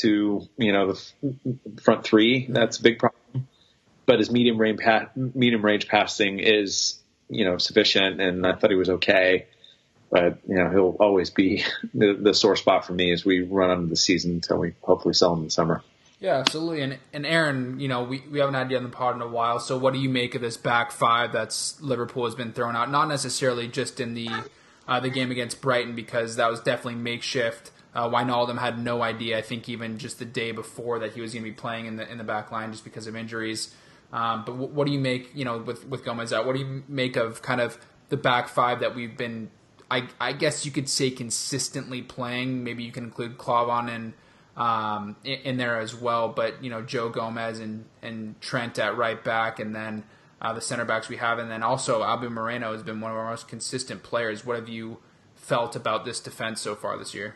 to, 0.01 0.47
you 0.59 0.73
know, 0.73 0.93
the 0.93 1.81
front 1.83 2.05
three. 2.05 2.47
That's 2.49 2.79
a 2.79 2.83
big 2.83 2.99
problem. 2.99 3.49
But 4.05 4.19
his 4.19 4.31
medium 4.31 4.59
range, 4.59 4.81
pa- 4.81 5.09
medium 5.15 5.65
range 5.65 5.89
passing 5.89 6.39
is, 6.41 6.99
you 7.29 7.45
know, 7.45 7.59
sufficient, 7.59 8.21
and 8.21 8.47
I 8.47 8.55
thought 8.55 8.71
he 8.71 8.77
was 8.77 8.91
okay 8.91 9.47
but 10.11 10.39
you 10.49 10.57
know 10.57 10.71
he'll 10.71 10.97
always 11.01 11.31
be 11.31 11.65
the, 11.95 12.15
the 12.15 12.35
sore 12.35 12.57
spot 12.57 12.85
for 12.85 12.93
me 12.93 13.13
as 13.13 13.25
we 13.25 13.43
run 13.43 13.71
on 13.71 13.89
the 13.89 13.97
season 13.97 14.33
until 14.33 14.59
we 14.59 14.75
hopefully 14.83 15.15
sell 15.15 15.33
him 15.33 15.41
in 15.41 15.45
the 15.47 15.51
summer. 15.51 15.83
Yeah, 16.21 16.37
absolutely. 16.37 16.83
And 16.83 16.99
and 17.13 17.25
Aaron, 17.25 17.81
you 17.81 17.89
know, 17.89 18.03
we, 18.03 18.23
we 18.31 18.41
haven't 18.41 18.55
had 18.55 18.71
you 18.71 18.77
on 18.77 18.83
the 18.83 18.91
pod 18.91 19.17
in 19.17 19.23
a 19.23 19.29
while. 19.29 19.59
So 19.59 19.79
what 19.79 19.95
do 19.95 19.99
you 19.99 20.11
make 20.11 20.35
of 20.35 20.43
this 20.43 20.59
back 20.59 20.93
five 20.93 21.33
that's 21.33 21.81
Liverpool 21.81 22.27
has 22.27 22.35
been 22.35 22.53
thrown 22.53 22.77
out? 22.77 22.91
Not 22.91 23.09
necessarily 23.09 23.69
just 23.69 24.01
in 24.01 24.15
the 24.15 24.29
uh, 24.87 25.01
the 25.01 25.09
game 25.09 25.31
against 25.31 25.63
Brighton 25.63 25.95
because 25.95 26.37
that 26.37 26.51
was 26.51 26.61
definitely 26.61 26.97
makeshift. 26.97 27.71
Uh, 27.95 28.09
Wijnaldum 28.09 28.59
had 28.59 28.79
no 28.79 29.03
idea. 29.03 29.39
I 29.39 29.43
think 29.43 29.69
even 29.69 29.99
just 29.99 30.19
the 30.19 30.25
day 30.25 30.53
before 30.53 30.99
that 31.01 31.15
he 31.15 31.21
was 31.21 31.33
going 31.33 31.43
to 31.45 31.51
be 31.51 31.55
playing 31.55 31.87
in 31.87 31.97
the 31.97 32.11
in 32.11 32.19
the 32.19 32.25
back 32.25 32.53
line 32.53 32.71
just 32.73 32.85
because 32.85 33.07
of 33.07 33.17
injuries. 33.17 33.75
Um, 34.13 34.45
but 34.45 34.53
w- 34.53 34.73
what 34.73 34.87
do 34.87 34.93
you 34.93 34.99
make, 34.99 35.31
you 35.35 35.45
know, 35.45 35.59
with 35.59 35.87
with 35.87 36.05
Gomez 36.05 36.33
out? 36.33 36.45
What 36.45 36.55
do 36.55 36.61
you 36.61 36.83
make 36.87 37.17
of 37.17 37.41
kind 37.41 37.61
of 37.61 37.79
the 38.11 38.17
back 38.17 38.49
five 38.49 38.81
that 38.81 38.95
we've 38.95 39.17
been 39.17 39.51
I, 39.91 40.09
I 40.21 40.33
guess 40.33 40.65
you 40.65 40.71
could 40.71 40.89
say 40.89 41.11
consistently 41.11 42.01
playing. 42.01 42.63
Maybe 42.63 42.85
you 42.85 42.93
can 42.93 43.05
include 43.05 43.37
and 43.47 44.13
um, 44.57 45.17
in, 45.25 45.39
in, 45.41 45.57
there 45.57 45.81
as 45.81 45.95
well. 45.95 46.29
But 46.29 46.63
you 46.63 46.71
know, 46.71 46.83
Joe 46.83 47.09
Gomez 47.09 47.59
and 47.59 47.85
and 48.03 48.41
Trent 48.41 48.79
at 48.79 48.97
right 48.97 49.23
back, 49.23 49.59
and 49.59 49.75
then 49.75 50.05
uh, 50.41 50.53
the 50.53 50.61
center 50.61 50.85
backs 50.85 51.09
we 51.09 51.17
have, 51.17 51.39
and 51.39 51.51
then 51.51 51.63
also 51.63 52.03
Alvin 52.03 52.33
Moreno 52.33 52.73
has 52.73 52.83
been 52.83 53.01
one 53.01 53.11
of 53.11 53.17
our 53.17 53.31
most 53.31 53.49
consistent 53.49 54.03
players. 54.03 54.47
What 54.47 54.57
have 54.57 54.69
you 54.69 54.99
felt 55.35 55.75
about 55.75 56.05
this 56.05 56.21
defense 56.21 56.61
so 56.61 56.77
far 56.77 56.97
this 56.97 57.15
year? 57.15 57.35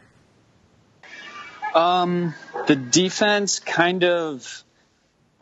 Um, 1.74 2.34
the 2.68 2.76
defense 2.76 3.58
kind 3.58 4.04
of. 4.04 4.62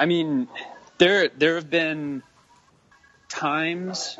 I 0.00 0.06
mean, 0.06 0.48
there 0.96 1.28
there 1.28 1.56
have 1.56 1.68
been 1.68 2.22
times 3.28 4.18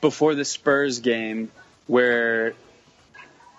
before 0.00 0.34
the 0.34 0.44
Spurs 0.44 1.00
game 1.00 1.50
where 1.88 2.54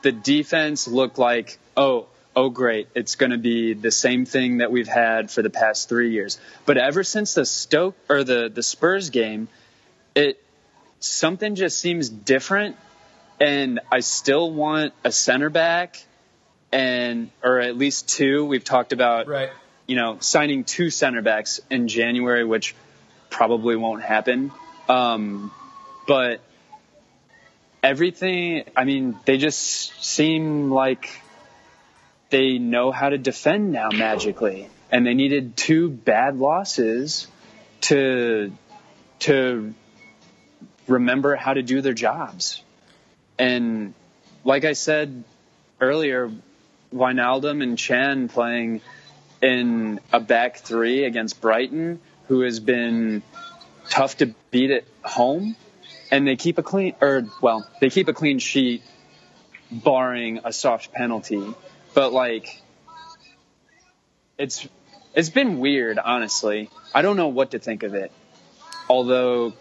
the 0.02 0.14
defense 0.14 0.88
looked 0.88 1.18
like, 1.18 1.60
oh, 1.76 2.08
oh, 2.36 2.50
great, 2.50 2.88
it's 2.96 3.16
going 3.16 3.32
to 3.32 3.38
be 3.38 3.74
the 3.74 3.92
same 3.92 4.26
thing 4.26 4.60
that 4.60 4.72
we've 4.72 4.88
had 4.88 5.30
for 5.30 5.42
the 5.42 5.50
past 5.50 5.90
three 5.90 6.12
years. 6.12 6.40
But 6.66 6.78
ever 6.78 7.04
since 7.04 7.34
the 7.34 7.46
Stoke 7.46 7.98
or 8.08 8.24
the 8.24 8.50
the 8.50 8.64
Spurs 8.64 9.10
game, 9.10 9.50
it 10.16 10.42
something 11.00 11.56
just 11.56 11.80
seems 11.80 12.08
different, 12.08 12.78
and 13.40 13.82
I 13.92 14.00
still 14.00 14.52
want 14.52 14.94
a 15.04 15.12
center 15.12 15.50
back, 15.50 16.02
and 16.72 17.30
or 17.44 17.60
at 17.60 17.78
least 17.78 18.08
two. 18.08 18.46
We've 18.46 18.64
talked 18.64 18.94
about 18.94 19.28
right. 19.28 19.50
you 19.86 19.96
know 19.96 20.18
signing 20.20 20.64
two 20.64 20.90
center 20.90 21.22
backs 21.22 21.60
in 21.70 21.88
January, 21.88 22.46
which 22.46 22.76
probably 23.30 23.76
won't 23.76 24.02
happen. 24.02 24.52
Um, 24.88 25.52
but 26.08 26.42
everything, 27.84 28.64
I 28.76 28.84
mean, 28.84 29.18
they 29.26 29.38
just 29.38 30.04
seem 30.04 30.72
like 30.72 31.22
they 32.30 32.58
know 32.58 32.92
how 32.92 33.10
to 33.10 33.18
defend 33.18 33.72
now 33.72 33.90
magically. 33.92 34.70
And 34.92 35.06
they 35.06 35.14
needed 35.14 35.56
two 35.56 35.90
bad 35.90 36.38
losses 36.38 37.28
to 37.82 38.52
to 39.20 39.74
remember 40.88 41.36
how 41.36 41.54
to 41.54 41.62
do 41.62 41.82
their 41.82 41.94
jobs. 41.94 42.64
And 43.38 43.94
like 44.44 44.66
I 44.66 44.74
said 44.74 45.24
earlier, 45.80 46.32
Wijnaldum 46.94 47.62
and 47.62 47.78
Can 47.78 48.30
playing 48.30 48.82
in 49.42 50.00
a 50.12 50.20
back 50.20 50.58
three 50.58 51.06
against 51.06 51.40
Brighton, 51.40 52.00
who 52.28 52.42
has 52.42 52.60
been 52.60 53.22
tough 53.90 54.18
to 54.18 54.34
beat 54.52 54.72
at 54.72 54.84
home 55.04 55.56
and 56.12 56.28
they 56.28 56.36
keep 56.36 56.58
a 56.58 56.64
clean 56.64 56.96
or 57.02 57.26
well, 57.42 57.68
they 57.82 57.90
keep 57.90 58.08
a 58.08 58.14
clean 58.14 58.40
sheet 58.40 58.84
barring 59.72 60.42
a 60.44 60.52
soft 60.52 60.92
penalty. 60.92 61.54
But 61.94 62.14
like 62.14 62.62
it's 64.38 64.68
it's 65.14 65.30
been 65.30 65.60
weird, 65.60 66.00
honestly. 66.00 66.70
I 66.94 67.02
don't 67.02 67.18
know 67.18 67.28
what 67.28 67.52
to 67.52 67.60
think 67.60 67.84
of 67.84 67.94
it. 67.94 68.12
Although 68.90 69.54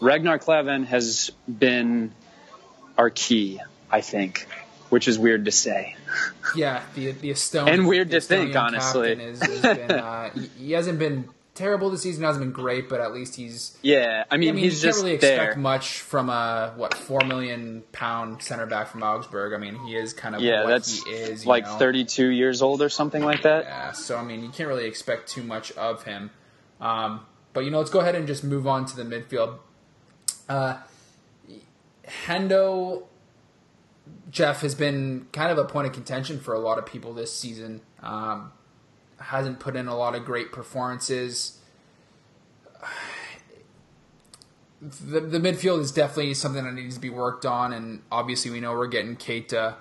Ragnar 0.00 0.38
Klavan 0.38 0.84
has 0.84 1.30
been 1.46 2.12
our 2.98 3.10
key, 3.10 3.60
I 3.90 4.00
think, 4.00 4.46
which 4.90 5.06
is 5.06 5.18
weird 5.18 5.44
to 5.44 5.52
say. 5.52 5.96
Yeah, 6.56 6.82
the 6.94 7.12
the 7.12 7.30
Estonian 7.30 7.68
and 7.68 7.86
weird 7.86 8.10
to 8.10 8.20
think, 8.20 8.56
honestly. 8.56 9.12
Is, 9.12 9.40
has 9.40 9.60
been, 9.60 9.90
uh, 9.90 10.30
he, 10.30 10.46
he 10.58 10.72
hasn't 10.72 10.98
been 10.98 11.28
terrible 11.54 11.90
this 11.90 12.02
season. 12.02 12.24
Hasn't 12.24 12.44
been 12.44 12.52
great, 12.52 12.88
but 12.88 13.00
at 13.00 13.12
least 13.12 13.36
he's 13.36 13.76
yeah. 13.82 14.24
I 14.30 14.36
mean, 14.36 14.50
I 14.50 14.52
mean 14.52 14.64
he's 14.64 14.82
you 14.82 14.90
can't 14.90 15.02
really 15.02 15.16
there. 15.16 15.34
expect 15.36 15.58
much 15.58 16.00
from 16.00 16.28
a 16.30 16.72
what 16.76 16.94
four 16.94 17.20
million 17.24 17.82
pound 17.92 18.42
center 18.42 18.66
back 18.66 18.88
from 18.88 19.02
Augsburg. 19.02 19.52
I 19.52 19.58
mean, 19.58 19.76
he 19.86 19.96
is 19.96 20.12
kind 20.12 20.34
of 20.34 20.40
yeah. 20.40 20.64
that's 20.66 21.02
he 21.02 21.10
is 21.10 21.46
like 21.46 21.64
know? 21.64 21.78
32 21.78 22.28
years 22.28 22.62
old 22.62 22.82
or 22.82 22.88
something 22.88 23.24
like 23.24 23.42
that. 23.42 23.64
Yeah. 23.64 23.92
So 23.92 24.16
I 24.16 24.22
mean, 24.22 24.42
you 24.42 24.50
can't 24.50 24.68
really 24.68 24.86
expect 24.86 25.28
too 25.28 25.42
much 25.42 25.72
of 25.72 26.04
him. 26.04 26.30
Um, 26.80 27.26
but 27.52 27.64
you 27.64 27.70
know, 27.70 27.78
let's 27.78 27.90
go 27.90 28.00
ahead 28.00 28.14
and 28.14 28.26
just 28.26 28.44
move 28.44 28.66
on 28.66 28.86
to 28.86 28.96
the 28.96 29.04
midfield. 29.04 29.58
Uh, 30.48 30.78
Hendo 32.26 33.04
Jeff 34.30 34.62
has 34.62 34.74
been 34.74 35.26
kind 35.32 35.52
of 35.52 35.58
a 35.58 35.64
point 35.64 35.86
of 35.86 35.92
contention 35.92 36.40
for 36.40 36.54
a 36.54 36.58
lot 36.58 36.78
of 36.78 36.86
people 36.86 37.12
this 37.12 37.32
season. 37.32 37.82
Um, 38.02 38.52
hasn't 39.22 39.60
put 39.60 39.76
in 39.76 39.88
a 39.88 39.96
lot 39.96 40.14
of 40.14 40.24
great 40.24 40.52
performances. 40.52 41.58
The, 44.80 45.20
the 45.20 45.38
midfield 45.38 45.80
is 45.80 45.92
definitely 45.92 46.34
something 46.34 46.64
that 46.64 46.74
needs 46.74 46.96
to 46.96 47.00
be 47.00 47.10
worked 47.10 47.46
on, 47.46 47.72
and 47.72 48.02
obviously 48.10 48.50
we 48.50 48.60
know 48.60 48.72
we're 48.72 48.88
getting 48.88 49.16
Keita 49.16 49.76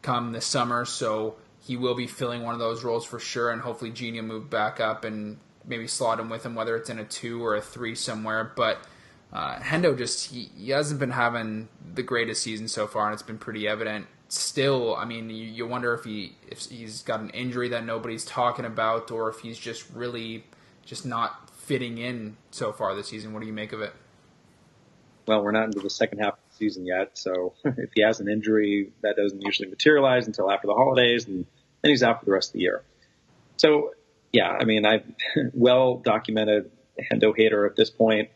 come 0.00 0.32
this 0.32 0.46
summer, 0.46 0.84
so 0.84 1.36
he 1.60 1.76
will 1.76 1.94
be 1.94 2.06
filling 2.06 2.42
one 2.42 2.54
of 2.54 2.60
those 2.60 2.82
roles 2.82 3.04
for 3.04 3.18
sure, 3.18 3.50
and 3.50 3.60
hopefully 3.60 3.90
will 3.90 4.22
move 4.22 4.48
back 4.48 4.80
up 4.80 5.04
and 5.04 5.38
maybe 5.66 5.86
slot 5.86 6.20
him 6.20 6.30
with 6.30 6.46
him, 6.46 6.54
whether 6.54 6.76
it's 6.76 6.88
in 6.88 6.98
a 6.98 7.04
two 7.04 7.44
or 7.44 7.56
a 7.56 7.60
three 7.60 7.94
somewhere. 7.94 8.52
But 8.56 8.78
uh, 9.32 9.58
Hendo 9.58 9.98
just 9.98 10.30
he, 10.30 10.48
he 10.56 10.70
hasn't 10.70 11.00
been 11.00 11.10
having 11.10 11.68
the 11.94 12.02
greatest 12.02 12.42
season 12.42 12.68
so 12.68 12.86
far, 12.86 13.06
and 13.06 13.12
it's 13.12 13.22
been 13.22 13.38
pretty 13.38 13.66
evident. 13.68 14.06
Still, 14.28 14.96
I 14.96 15.04
mean, 15.04 15.30
you, 15.30 15.44
you 15.46 15.66
wonder 15.66 15.94
if 15.94 16.04
he 16.04 16.34
if 16.48 16.66
he's 16.66 17.02
got 17.02 17.20
an 17.20 17.30
injury 17.30 17.68
that 17.68 17.84
nobody's 17.84 18.24
talking 18.24 18.64
about, 18.64 19.10
or 19.10 19.28
if 19.28 19.38
he's 19.38 19.58
just 19.58 19.88
really 19.94 20.44
just 20.84 21.06
not 21.06 21.50
fitting 21.50 21.98
in 21.98 22.36
so 22.50 22.72
far 22.72 22.94
this 22.94 23.08
season. 23.08 23.32
What 23.32 23.40
do 23.40 23.46
you 23.46 23.52
make 23.52 23.72
of 23.72 23.80
it? 23.82 23.92
Well, 25.26 25.42
we're 25.42 25.50
not 25.50 25.64
into 25.64 25.80
the 25.80 25.90
second 25.90 26.20
half 26.20 26.34
of 26.34 26.38
the 26.50 26.56
season 26.56 26.86
yet, 26.86 27.18
so 27.18 27.54
if 27.64 27.90
he 27.94 28.02
has 28.02 28.20
an 28.20 28.28
injury, 28.28 28.92
that 29.02 29.16
doesn't 29.16 29.42
usually 29.42 29.68
materialize 29.68 30.26
until 30.26 30.50
after 30.50 30.68
the 30.68 30.74
holidays, 30.74 31.26
and 31.26 31.44
then 31.82 31.90
he's 31.90 32.02
out 32.02 32.20
for 32.20 32.26
the 32.26 32.32
rest 32.32 32.50
of 32.50 32.52
the 32.54 32.60
year. 32.60 32.82
So, 33.56 33.94
yeah, 34.32 34.48
I 34.48 34.64
mean, 34.64 34.86
I've 34.86 35.04
well 35.52 35.96
documented 35.96 36.70
Hendo 37.12 37.36
hater 37.36 37.66
at 37.66 37.76
this 37.76 37.90
point. 37.90 38.30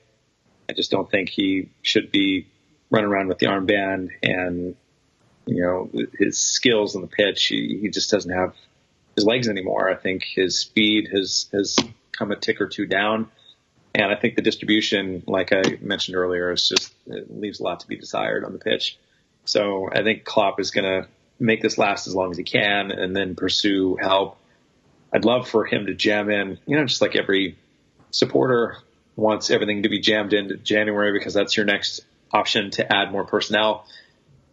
I 0.68 0.72
just 0.72 0.90
don't 0.90 1.10
think 1.10 1.28
he 1.28 1.70
should 1.82 2.10
be 2.10 2.48
running 2.90 3.10
around 3.10 3.28
with 3.28 3.38
the 3.38 3.46
armband 3.46 4.10
and 4.22 4.76
you 5.46 5.62
know 5.62 5.90
his 6.18 6.38
skills 6.38 6.96
on 6.96 7.02
the 7.02 7.08
pitch. 7.08 7.46
He, 7.46 7.78
he 7.80 7.88
just 7.88 8.10
doesn't 8.10 8.32
have 8.32 8.54
his 9.16 9.24
legs 9.24 9.48
anymore. 9.48 9.90
I 9.90 9.96
think 9.96 10.24
his 10.24 10.58
speed 10.58 11.08
has 11.12 11.48
has 11.52 11.76
come 12.12 12.30
a 12.30 12.36
tick 12.36 12.60
or 12.60 12.68
two 12.68 12.86
down. 12.86 13.30
And 13.92 14.12
I 14.12 14.14
think 14.14 14.36
the 14.36 14.42
distribution, 14.42 15.24
like 15.26 15.52
I 15.52 15.62
mentioned 15.80 16.16
earlier, 16.16 16.52
is 16.52 16.68
just 16.68 16.94
leaves 17.06 17.58
a 17.58 17.64
lot 17.64 17.80
to 17.80 17.88
be 17.88 17.96
desired 17.96 18.44
on 18.44 18.52
the 18.52 18.58
pitch. 18.58 18.98
So 19.44 19.88
I 19.90 20.04
think 20.04 20.24
Klopp 20.24 20.60
is 20.60 20.70
going 20.70 20.84
to 20.84 21.08
make 21.40 21.60
this 21.60 21.76
last 21.76 22.06
as 22.06 22.14
long 22.14 22.30
as 22.30 22.36
he 22.36 22.44
can, 22.44 22.92
and 22.92 23.16
then 23.16 23.34
pursue 23.34 23.96
help. 24.00 24.38
I'd 25.12 25.24
love 25.24 25.48
for 25.48 25.64
him 25.64 25.86
to 25.86 25.94
jam 25.94 26.30
in, 26.30 26.58
you 26.66 26.76
know, 26.76 26.84
just 26.84 27.00
like 27.00 27.16
every 27.16 27.58
supporter 28.12 28.76
wants 29.16 29.50
everything 29.50 29.82
to 29.82 29.88
be 29.88 29.98
jammed 29.98 30.32
into 30.32 30.56
January 30.56 31.12
because 31.12 31.34
that's 31.34 31.56
your 31.56 31.66
next 31.66 32.02
option 32.32 32.70
to 32.72 32.92
add 32.92 33.10
more 33.10 33.24
personnel. 33.24 33.86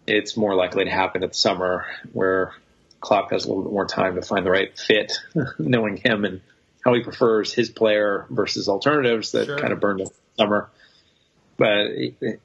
It's 0.07 0.37
more 0.37 0.55
likely 0.55 0.85
to 0.85 0.89
happen 0.91 1.23
at 1.23 1.31
the 1.33 1.37
summer 1.37 1.85
where 2.13 2.53
Klopp 3.01 3.31
has 3.31 3.45
a 3.45 3.49
little 3.49 3.63
bit 3.63 3.73
more 3.73 3.85
time 3.85 4.15
to 4.15 4.21
find 4.21 4.45
the 4.45 4.51
right 4.51 4.77
fit, 4.77 5.13
knowing 5.59 5.97
him 5.97 6.25
and 6.25 6.41
how 6.83 6.93
he 6.93 7.01
prefers 7.03 7.53
his 7.53 7.69
player 7.69 8.25
versus 8.29 8.69
alternatives 8.69 9.33
that 9.33 9.45
Sure. 9.45 9.59
kind 9.59 9.73
of 9.73 9.79
burned 9.79 10.01
him 10.01 10.07
summer. 10.37 10.69
But 11.57 11.89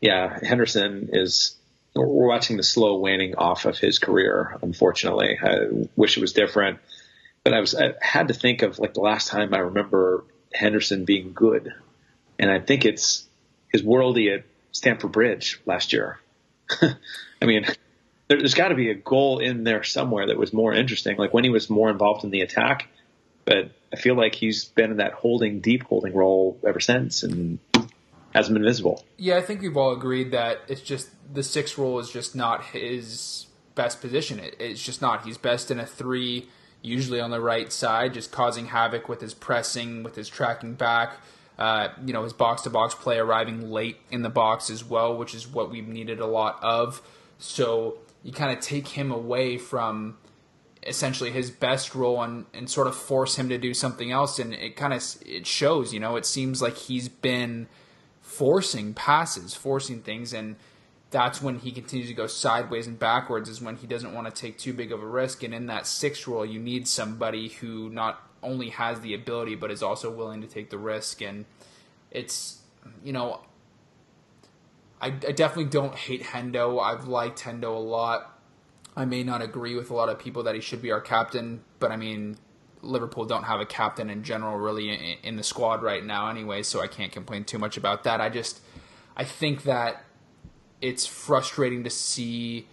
yeah, 0.00 0.38
Henderson 0.42 1.10
is. 1.12 1.56
We're 1.94 2.06
watching 2.26 2.56
the 2.56 2.62
slow 2.62 2.96
waning 2.96 3.34
off 3.36 3.66
of 3.66 3.76
his 3.78 3.98
career. 3.98 4.56
Unfortunately, 4.62 5.38
I 5.42 5.66
wish 5.94 6.16
it 6.16 6.22
was 6.22 6.32
different. 6.32 6.78
But 7.44 7.52
I 7.52 7.60
was 7.60 7.74
I 7.74 7.92
had 8.00 8.28
to 8.28 8.34
think 8.34 8.62
of 8.62 8.78
like 8.78 8.94
the 8.94 9.00
last 9.02 9.28
time 9.28 9.52
I 9.52 9.58
remember 9.58 10.24
Henderson 10.54 11.04
being 11.04 11.34
good, 11.34 11.70
and 12.38 12.50
I 12.50 12.60
think 12.60 12.86
it's 12.86 13.26
his 13.70 13.82
worldie 13.82 14.34
at 14.34 14.44
Stamford 14.72 15.12
Bridge 15.12 15.60
last 15.66 15.92
year. 15.92 16.18
I 17.42 17.46
mean, 17.46 17.66
there, 18.28 18.38
there's 18.38 18.54
got 18.54 18.68
to 18.68 18.74
be 18.74 18.90
a 18.90 18.94
goal 18.94 19.40
in 19.40 19.64
there 19.64 19.82
somewhere 19.82 20.28
that 20.28 20.38
was 20.38 20.52
more 20.52 20.72
interesting, 20.72 21.16
like 21.16 21.34
when 21.34 21.44
he 21.44 21.50
was 21.50 21.68
more 21.68 21.90
involved 21.90 22.24
in 22.24 22.30
the 22.30 22.40
attack. 22.40 22.88
But 23.44 23.72
I 23.92 23.96
feel 23.96 24.14
like 24.14 24.36
he's 24.36 24.64
been 24.64 24.92
in 24.92 24.96
that 24.98 25.14
holding, 25.14 25.60
deep 25.60 25.82
holding 25.82 26.14
role 26.14 26.58
ever 26.66 26.78
since, 26.78 27.24
and 27.24 27.58
hasn't 28.32 28.54
been 28.54 28.64
visible. 28.64 29.04
Yeah, 29.16 29.36
I 29.36 29.42
think 29.42 29.60
we've 29.60 29.76
all 29.76 29.92
agreed 29.92 30.30
that 30.30 30.60
it's 30.68 30.80
just 30.80 31.08
the 31.34 31.42
six 31.42 31.76
role 31.76 31.98
is 31.98 32.10
just 32.10 32.36
not 32.36 32.64
his 32.66 33.46
best 33.74 34.00
position. 34.00 34.38
It, 34.38 34.56
it's 34.60 34.82
just 34.82 35.02
not. 35.02 35.24
He's 35.24 35.38
best 35.38 35.72
in 35.72 35.80
a 35.80 35.86
three, 35.86 36.48
usually 36.80 37.20
on 37.20 37.32
the 37.32 37.40
right 37.40 37.72
side, 37.72 38.14
just 38.14 38.30
causing 38.30 38.66
havoc 38.66 39.08
with 39.08 39.20
his 39.20 39.34
pressing, 39.34 40.04
with 40.04 40.14
his 40.14 40.28
tracking 40.28 40.74
back. 40.74 41.14
Uh, 41.58 41.88
you 42.04 42.12
know, 42.12 42.22
his 42.22 42.32
box 42.32 42.62
to 42.62 42.70
box 42.70 42.94
play 42.94 43.18
arriving 43.18 43.70
late 43.70 43.98
in 44.10 44.22
the 44.22 44.30
box 44.30 44.70
as 44.70 44.84
well, 44.84 45.16
which 45.16 45.34
is 45.34 45.46
what 45.46 45.70
we've 45.70 45.88
needed 45.88 46.20
a 46.20 46.26
lot 46.26 46.58
of. 46.62 47.02
So 47.42 47.98
you 48.22 48.32
kind 48.32 48.56
of 48.56 48.62
take 48.62 48.86
him 48.86 49.10
away 49.10 49.58
from 49.58 50.16
essentially 50.84 51.30
his 51.30 51.50
best 51.50 51.94
role 51.94 52.22
and, 52.22 52.46
and 52.54 52.70
sort 52.70 52.86
of 52.86 52.94
force 52.96 53.36
him 53.36 53.48
to 53.48 53.58
do 53.58 53.74
something 53.74 54.12
else 54.12 54.38
and 54.38 54.54
it 54.54 54.76
kind 54.76 54.92
of 54.92 55.02
it 55.26 55.46
shows 55.46 55.92
you 55.92 56.00
know? 56.00 56.16
It 56.16 56.24
seems 56.24 56.62
like 56.62 56.76
he's 56.76 57.08
been 57.08 57.66
forcing 58.20 58.94
passes 58.94 59.54
forcing 59.54 60.00
things 60.00 60.32
and 60.32 60.56
that's 61.10 61.42
when 61.42 61.58
he 61.58 61.72
continues 61.72 62.08
to 62.08 62.14
go 62.14 62.26
sideways 62.26 62.86
and 62.86 62.98
backwards 62.98 63.48
is 63.48 63.60
when 63.60 63.76
he 63.76 63.86
doesn't 63.86 64.14
want 64.14 64.32
to 64.32 64.40
take 64.40 64.56
too 64.56 64.72
big 64.72 64.92
of 64.92 65.02
a 65.02 65.06
risk 65.06 65.42
and 65.42 65.52
in 65.52 65.66
that 65.66 65.86
sixth 65.86 66.26
role 66.26 66.46
you 66.46 66.58
need 66.58 66.86
somebody 66.88 67.48
who 67.48 67.90
not 67.90 68.28
only 68.42 68.70
has 68.70 69.00
the 69.00 69.14
ability 69.14 69.54
but 69.54 69.70
is 69.70 69.82
also 69.82 70.10
willing 70.10 70.40
to 70.40 70.46
take 70.46 70.70
the 70.70 70.78
risk 70.78 71.20
and 71.20 71.44
it's 72.10 72.60
you 73.04 73.12
know 73.12 73.40
I, 75.02 75.06
I 75.08 75.32
definitely 75.32 75.70
don't 75.70 75.94
hate 75.94 76.22
Hendo. 76.22 76.80
I've 76.80 77.08
liked 77.08 77.40
Hendo 77.40 77.74
a 77.74 77.80
lot. 77.80 78.38
I 78.96 79.04
may 79.04 79.24
not 79.24 79.42
agree 79.42 79.74
with 79.74 79.90
a 79.90 79.94
lot 79.94 80.08
of 80.08 80.18
people 80.18 80.44
that 80.44 80.54
he 80.54 80.60
should 80.60 80.80
be 80.80 80.92
our 80.92 81.00
captain, 81.00 81.64
but 81.80 81.90
I 81.90 81.96
mean, 81.96 82.36
Liverpool 82.82 83.24
don't 83.24 83.44
have 83.44 83.60
a 83.60 83.66
captain 83.66 84.08
in 84.08 84.22
general 84.22 84.58
really 84.58 84.90
in, 84.90 85.18
in 85.22 85.36
the 85.36 85.42
squad 85.42 85.82
right 85.82 86.04
now 86.04 86.28
anyway, 86.28 86.62
so 86.62 86.80
I 86.80 86.86
can't 86.86 87.10
complain 87.10 87.44
too 87.44 87.58
much 87.58 87.76
about 87.76 88.04
that. 88.04 88.20
I 88.20 88.28
just 88.28 88.60
I 89.16 89.24
think 89.24 89.64
that 89.64 90.04
it's 90.80 91.04
frustrating 91.06 91.84
to 91.84 91.90
see 91.90 92.68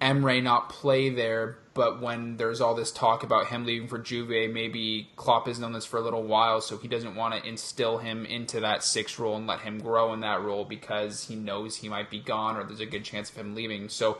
Emre 0.00 0.42
not 0.42 0.68
play 0.68 1.08
there, 1.08 1.58
but 1.74 2.00
when 2.00 2.36
there's 2.36 2.60
all 2.60 2.74
this 2.74 2.90
talk 2.90 3.22
about 3.22 3.48
him 3.48 3.64
leaving 3.64 3.88
for 3.88 3.98
Juve, 3.98 4.50
maybe 4.50 5.10
Klopp 5.16 5.46
has 5.46 5.58
known 5.58 5.72
this 5.72 5.84
for 5.84 5.98
a 5.98 6.02
little 6.02 6.22
while, 6.22 6.60
so 6.60 6.78
he 6.78 6.88
doesn't 6.88 7.14
want 7.14 7.34
to 7.34 7.48
instill 7.48 7.98
him 7.98 8.24
into 8.26 8.60
that 8.60 8.82
six 8.82 9.18
role 9.18 9.36
and 9.36 9.46
let 9.46 9.60
him 9.60 9.78
grow 9.78 10.12
in 10.12 10.20
that 10.20 10.42
role 10.42 10.64
because 10.64 11.24
he 11.24 11.34
knows 11.34 11.76
he 11.76 11.88
might 11.88 12.10
be 12.10 12.20
gone 12.20 12.56
or 12.56 12.64
there's 12.64 12.80
a 12.80 12.86
good 12.86 13.04
chance 13.04 13.30
of 13.30 13.36
him 13.36 13.54
leaving. 13.54 13.88
So 13.88 14.18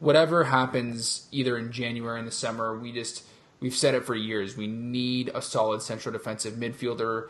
whatever 0.00 0.44
happens 0.44 1.26
either 1.32 1.56
in 1.58 1.72
January 1.72 2.16
or 2.16 2.18
in 2.18 2.24
the 2.24 2.30
summer, 2.30 2.78
we 2.78 2.92
just 2.92 3.24
we've 3.60 3.74
said 3.74 3.94
it 3.94 4.04
for 4.04 4.14
years. 4.14 4.56
We 4.56 4.66
need 4.66 5.30
a 5.34 5.42
solid 5.42 5.82
central 5.82 6.12
defensive 6.12 6.54
midfielder 6.54 7.28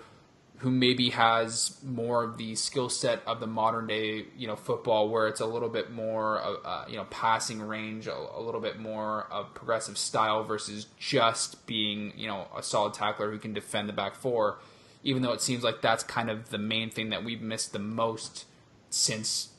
who 0.58 0.70
maybe 0.72 1.10
has 1.10 1.76
more 1.84 2.24
of 2.24 2.36
the 2.36 2.54
skill 2.56 2.88
set 2.88 3.22
of 3.26 3.38
the 3.38 3.46
modern 3.46 3.86
day, 3.86 4.24
you 4.36 4.46
know, 4.48 4.56
football, 4.56 5.08
where 5.08 5.28
it's 5.28 5.40
a 5.40 5.46
little 5.46 5.68
bit 5.68 5.92
more, 5.92 6.40
uh, 6.64 6.84
you 6.88 6.96
know, 6.96 7.04
passing 7.10 7.62
range, 7.62 8.08
a, 8.08 8.14
a 8.34 8.40
little 8.40 8.60
bit 8.60 8.78
more 8.78 9.28
of 9.30 9.54
progressive 9.54 9.96
style 9.96 10.42
versus 10.42 10.86
just 10.98 11.64
being, 11.66 12.12
you 12.16 12.26
know, 12.26 12.48
a 12.56 12.62
solid 12.62 12.92
tackler 12.92 13.30
who 13.30 13.38
can 13.38 13.52
defend 13.52 13.88
the 13.88 13.92
back 13.92 14.16
four. 14.16 14.58
Even 15.04 15.22
though 15.22 15.32
it 15.32 15.40
seems 15.40 15.62
like 15.62 15.80
that's 15.80 16.02
kind 16.02 16.28
of 16.28 16.50
the 16.50 16.58
main 16.58 16.90
thing 16.90 17.10
that 17.10 17.22
we've 17.22 17.40
missed 17.40 17.72
the 17.72 17.78
most 17.78 18.44
since, 18.90 19.50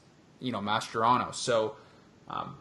you 0.42 0.52
know, 0.52 0.60
Mascherano. 0.60 1.34
So, 1.34 1.78
um, 2.28 2.58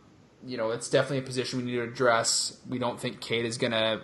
you 0.46 0.56
know, 0.56 0.70
it's 0.70 0.88
definitely 0.88 1.18
a 1.18 1.22
position 1.22 1.58
we 1.58 1.64
need 1.64 1.72
to 1.72 1.82
address. 1.82 2.56
We 2.68 2.78
don't 2.78 3.00
think 3.00 3.20
Keita 3.20 3.44
is 3.44 3.58
going 3.58 3.72
to 3.72 4.02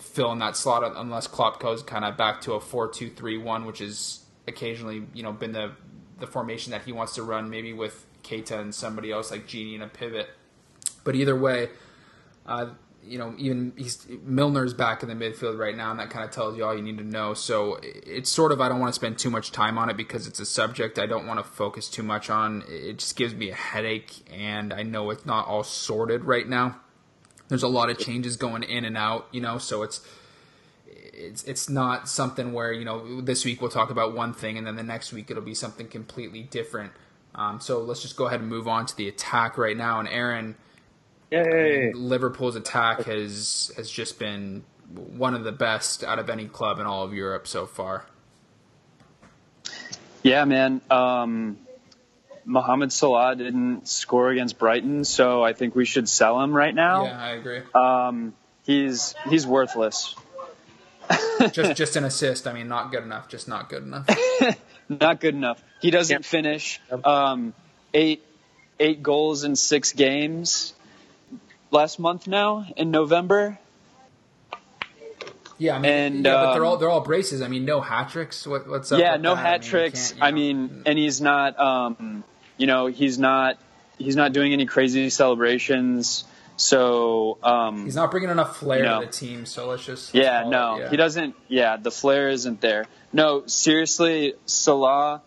fill 0.00 0.32
in 0.32 0.38
that 0.40 0.56
slot 0.56 0.82
unless 0.96 1.26
Klopp 1.26 1.60
goes 1.60 1.82
kind 1.82 2.04
of 2.04 2.16
back 2.16 2.40
to 2.42 2.54
a 2.54 2.60
4-2-3-1, 2.60 3.66
which 3.66 3.80
is 3.80 4.24
occasionally, 4.48 5.02
you 5.14 5.22
know, 5.22 5.32
been 5.32 5.52
the 5.52 5.72
the 6.18 6.26
formation 6.26 6.72
that 6.72 6.82
he 6.82 6.92
wants 6.92 7.14
to 7.14 7.22
run, 7.22 7.48
maybe 7.48 7.72
with 7.72 8.06
Keita 8.22 8.58
and 8.60 8.74
somebody 8.74 9.10
else 9.10 9.30
like 9.30 9.46
Gini 9.46 9.74
in 9.74 9.82
a 9.82 9.88
pivot. 9.88 10.28
But 11.02 11.14
either 11.14 11.34
way, 11.34 11.70
uh, 12.44 12.66
you 13.02 13.18
know, 13.18 13.34
even 13.38 13.72
he's 13.76 14.06
Milner's 14.26 14.74
back 14.74 15.02
in 15.02 15.08
the 15.08 15.14
midfield 15.14 15.58
right 15.58 15.76
now, 15.76 15.90
and 15.90 15.98
that 15.98 16.10
kind 16.10 16.24
of 16.24 16.30
tells 16.30 16.56
you 16.56 16.64
all 16.64 16.76
you 16.76 16.82
need 16.82 16.98
to 16.98 17.04
know. 17.04 17.32
So 17.32 17.80
it's 17.82 18.28
sort 18.28 18.52
of 18.52 18.60
I 18.60 18.68
don't 18.68 18.78
want 18.78 18.92
to 18.92 18.94
spend 18.94 19.18
too 19.18 19.30
much 19.30 19.52
time 19.52 19.78
on 19.78 19.88
it 19.88 19.96
because 19.96 20.26
it's 20.26 20.40
a 20.40 20.46
subject 20.46 20.98
I 20.98 21.06
don't 21.06 21.26
want 21.26 21.40
to 21.40 21.44
focus 21.44 21.88
too 21.88 22.02
much 22.02 22.28
on. 22.28 22.62
It 22.68 22.98
just 22.98 23.16
gives 23.16 23.34
me 23.34 23.50
a 23.50 23.54
headache, 23.54 24.12
and 24.30 24.72
I 24.72 24.82
know 24.82 25.10
it's 25.10 25.24
not 25.24 25.46
all 25.46 25.62
sorted 25.62 26.24
right 26.24 26.46
now. 26.46 26.78
There's 27.50 27.62
a 27.62 27.68
lot 27.68 27.90
of 27.90 27.98
changes 27.98 28.36
going 28.36 28.62
in 28.62 28.84
and 28.84 28.96
out, 28.96 29.26
you 29.32 29.40
know, 29.40 29.58
so 29.58 29.82
it's 29.82 30.00
it's 30.86 31.42
it's 31.44 31.68
not 31.68 32.08
something 32.08 32.52
where 32.52 32.72
you 32.72 32.84
know 32.84 33.20
this 33.20 33.44
week 33.44 33.60
we'll 33.60 33.70
talk 33.70 33.90
about 33.90 34.14
one 34.14 34.32
thing 34.32 34.56
and 34.56 34.66
then 34.66 34.76
the 34.76 34.82
next 34.82 35.12
week 35.12 35.30
it'll 35.30 35.42
be 35.42 35.54
something 35.54 35.88
completely 35.88 36.42
different. 36.42 36.92
Um, 37.34 37.60
so 37.60 37.80
let's 37.80 38.02
just 38.02 38.16
go 38.16 38.26
ahead 38.26 38.40
and 38.40 38.48
move 38.48 38.66
on 38.66 38.86
to 38.86 38.96
the 38.96 39.08
attack 39.08 39.58
right 39.58 39.76
now. 39.76 40.00
And 40.00 40.08
Aaron, 40.08 40.54
Yay! 41.30 41.92
Liverpool's 41.92 42.56
attack 42.56 43.02
has 43.04 43.72
has 43.76 43.90
just 43.90 44.18
been 44.18 44.64
one 44.94 45.34
of 45.34 45.44
the 45.44 45.52
best 45.52 46.02
out 46.04 46.18
of 46.18 46.30
any 46.30 46.46
club 46.46 46.78
in 46.78 46.86
all 46.86 47.04
of 47.04 47.12
Europe 47.12 47.46
so 47.46 47.66
far. 47.66 48.06
Yeah, 50.22 50.44
man. 50.44 50.80
Um, 50.90 51.58
Mohamed 52.50 52.92
Salah 52.92 53.36
didn't 53.36 53.86
score 53.88 54.30
against 54.30 54.58
Brighton, 54.58 55.04
so 55.04 55.42
I 55.42 55.52
think 55.52 55.74
we 55.76 55.84
should 55.84 56.08
sell 56.08 56.40
him 56.42 56.52
right 56.52 56.74
now. 56.74 57.04
Yeah, 57.04 57.22
I 57.24 57.30
agree. 57.30 57.60
Um, 57.74 58.34
he's 58.64 59.14
he's 59.28 59.46
worthless. 59.46 60.16
just 61.52 61.76
just 61.76 61.94
an 61.96 62.04
assist. 62.04 62.46
I 62.48 62.52
mean, 62.52 62.66
not 62.68 62.90
good 62.90 63.04
enough. 63.04 63.28
Just 63.28 63.46
not 63.48 63.68
good 63.68 63.82
enough. 63.84 64.08
Not 64.88 65.20
good 65.20 65.36
enough. 65.36 65.62
He 65.80 65.92
doesn't 65.92 66.12
Yep. 66.12 66.24
finish. 66.24 66.80
Um, 67.04 67.54
eight 67.94 68.24
eight 68.80 69.04
goals 69.04 69.44
in 69.44 69.54
six 69.54 69.92
games. 69.92 70.74
last 71.70 72.00
month 72.00 72.26
now 72.26 72.66
in 72.76 72.90
November. 72.90 73.56
Yeah, 75.58 75.76
I 75.76 75.78
mean, 75.78 75.92
And, 75.92 76.24
yeah, 76.24 76.32
but 76.32 76.52
they're 76.54 76.64
um, 76.64 76.68
all 76.72 76.76
they're 76.78 76.88
all 76.90 77.02
braces. 77.02 77.40
I 77.42 77.46
mean, 77.48 77.64
no 77.66 77.80
hat 77.80 78.08
tricks. 78.10 78.46
What, 78.46 78.66
what's 78.68 78.90
up? 78.90 78.98
yeah, 78.98 79.12
with 79.12 79.20
no 79.22 79.34
that? 79.36 79.40
hat 79.40 79.54
I 79.54 79.58
mean, 79.58 79.70
tricks. 79.70 80.08
can't, 80.08 80.18
you 80.18 80.24
I 80.26 80.30
mean, 80.32 80.82
and 80.86 80.98
he's 80.98 81.20
not, 81.20 81.56
um, 81.60 82.24
you 82.60 82.66
know, 82.66 82.88
he's 82.88 83.18
not, 83.18 83.58
he's 83.98 84.16
not 84.16 84.34
doing 84.34 84.52
any 84.52 84.66
crazy 84.66 85.08
celebrations. 85.08 86.24
So, 86.56 87.38
um, 87.42 87.86
he's 87.86 87.96
not 87.96 88.10
bringing 88.10 88.28
enough 88.28 88.58
flair 88.58 88.82
No. 88.82 89.00
to 89.00 89.06
the 89.06 89.12
team. 89.12 89.46
So 89.46 89.68
let's 89.68 89.82
just 89.82 90.14
let's 90.14 90.24
yeah, 90.24 90.42
call 90.42 90.48
it, 90.48 90.50
no, 90.50 90.78
yeah. 90.78 90.90
he 90.90 90.96
doesn't. 90.98 91.34
Yeah, 91.48 91.78
the 91.78 91.90
flair 91.90 92.28
isn't 92.28 92.60
there. 92.60 92.84
No, 93.14 93.46
seriously, 93.46 94.34
Salah. 94.44 95.22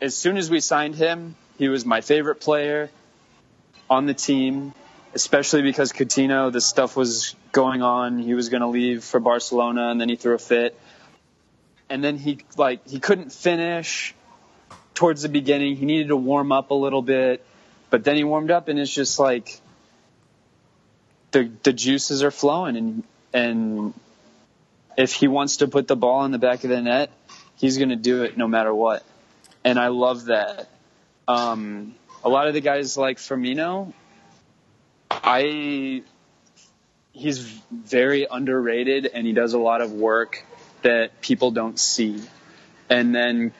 As 0.00 0.16
soon 0.16 0.38
as 0.38 0.50
we 0.50 0.60
signed 0.60 0.94
him, 0.94 1.36
he 1.58 1.68
was 1.68 1.84
my 1.84 2.00
favorite 2.00 2.40
player 2.40 2.88
on 3.90 4.06
the 4.06 4.14
team, 4.14 4.72
especially 5.12 5.60
because 5.60 5.92
Coutinho, 5.92 6.50
the 6.50 6.62
stuff 6.62 6.96
was 6.96 7.34
going 7.52 7.82
on. 7.82 8.18
He 8.18 8.32
was 8.32 8.48
going 8.48 8.62
to 8.62 8.68
leave 8.68 9.04
for 9.04 9.20
Barcelona, 9.20 9.90
and 9.90 10.00
then 10.00 10.08
he 10.08 10.16
threw 10.16 10.34
a 10.34 10.38
fit, 10.38 10.78
and 11.90 12.02
then 12.02 12.16
he 12.16 12.38
like 12.56 12.88
he 12.88 12.98
couldn't 12.98 13.30
finish 13.30 14.14
towards 14.98 15.22
the 15.22 15.28
beginning. 15.28 15.76
He 15.76 15.86
needed 15.86 16.08
to 16.08 16.16
warm 16.16 16.50
up 16.50 16.72
a 16.72 16.74
little 16.74 17.02
bit, 17.02 17.46
but 17.88 18.02
then 18.02 18.16
he 18.16 18.24
warmed 18.24 18.50
up, 18.50 18.66
and 18.66 18.80
it's 18.80 18.92
just 18.92 19.20
like 19.20 19.60
the 21.30 21.48
the 21.62 21.72
juices 21.72 22.24
are 22.24 22.32
flowing, 22.32 22.76
and 22.76 23.04
and 23.32 23.94
if 24.96 25.12
he 25.12 25.28
wants 25.28 25.58
to 25.58 25.68
put 25.68 25.86
the 25.86 25.94
ball 25.94 26.24
in 26.24 26.32
the 26.32 26.38
back 26.38 26.64
of 26.64 26.70
the 26.70 26.82
net, 26.82 27.12
he's 27.54 27.78
going 27.78 27.90
to 27.90 27.96
do 27.96 28.24
it 28.24 28.36
no 28.36 28.48
matter 28.48 28.74
what. 28.74 29.04
And 29.62 29.78
I 29.78 29.88
love 29.88 30.24
that. 30.24 30.68
Um, 31.28 31.94
a 32.24 32.28
lot 32.28 32.48
of 32.48 32.54
the 32.54 32.60
guys 32.60 32.98
like 32.98 33.18
Firmino, 33.18 33.92
I 35.10 36.02
he's 37.12 37.38
very 37.70 38.26
underrated 38.28 39.06
and 39.14 39.24
he 39.24 39.32
does 39.32 39.52
a 39.52 39.58
lot 39.58 39.80
of 39.80 39.92
work 39.92 40.44
that 40.82 41.20
people 41.20 41.52
don't 41.52 41.78
see. 41.78 42.20
And 42.90 43.14
then 43.14 43.52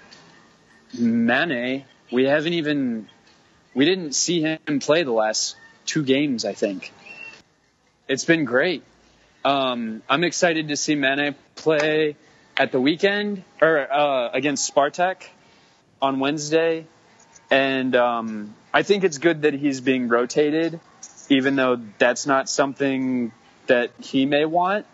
Mane, 0.96 1.84
we 2.10 2.24
haven't 2.24 2.54
even 2.54 3.08
we 3.74 3.84
didn't 3.84 4.12
see 4.12 4.40
him 4.40 4.80
play 4.80 5.02
the 5.02 5.12
last 5.12 5.56
two 5.86 6.04
games, 6.04 6.44
I 6.44 6.52
think. 6.52 6.92
It's 8.08 8.24
been 8.24 8.44
great. 8.44 8.82
Um, 9.44 10.02
I'm 10.08 10.24
excited 10.24 10.68
to 10.68 10.76
see 10.76 10.94
Mane 10.94 11.34
play 11.54 12.16
at 12.56 12.72
the 12.72 12.80
weekend 12.80 13.44
or 13.60 13.90
uh, 13.92 14.30
against 14.32 14.74
Spartak 14.74 15.22
on 16.02 16.20
Wednesday, 16.20 16.86
and 17.50 17.94
um, 17.94 18.54
I 18.72 18.82
think 18.82 19.04
it's 19.04 19.18
good 19.18 19.42
that 19.42 19.54
he's 19.54 19.80
being 19.80 20.08
rotated, 20.08 20.80
even 21.28 21.56
though 21.56 21.80
that's 21.98 22.26
not 22.26 22.48
something 22.48 23.32
that 23.66 23.90
he 24.00 24.26
may 24.26 24.44
want. 24.44 24.86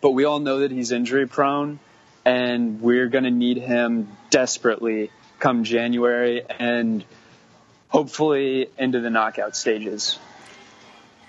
But 0.00 0.10
we 0.10 0.24
all 0.24 0.40
know 0.40 0.58
that 0.58 0.70
he's 0.70 0.92
injury 0.92 1.26
prone, 1.26 1.78
and 2.24 2.80
we're 2.80 3.08
going 3.08 3.24
to 3.24 3.30
need 3.30 3.58
him 3.58 4.08
desperately 4.30 5.10
come 5.38 5.64
January 5.64 6.42
and 6.58 7.04
hopefully 7.88 8.68
into 8.78 9.00
the 9.00 9.10
knockout 9.10 9.56
stages. 9.56 10.18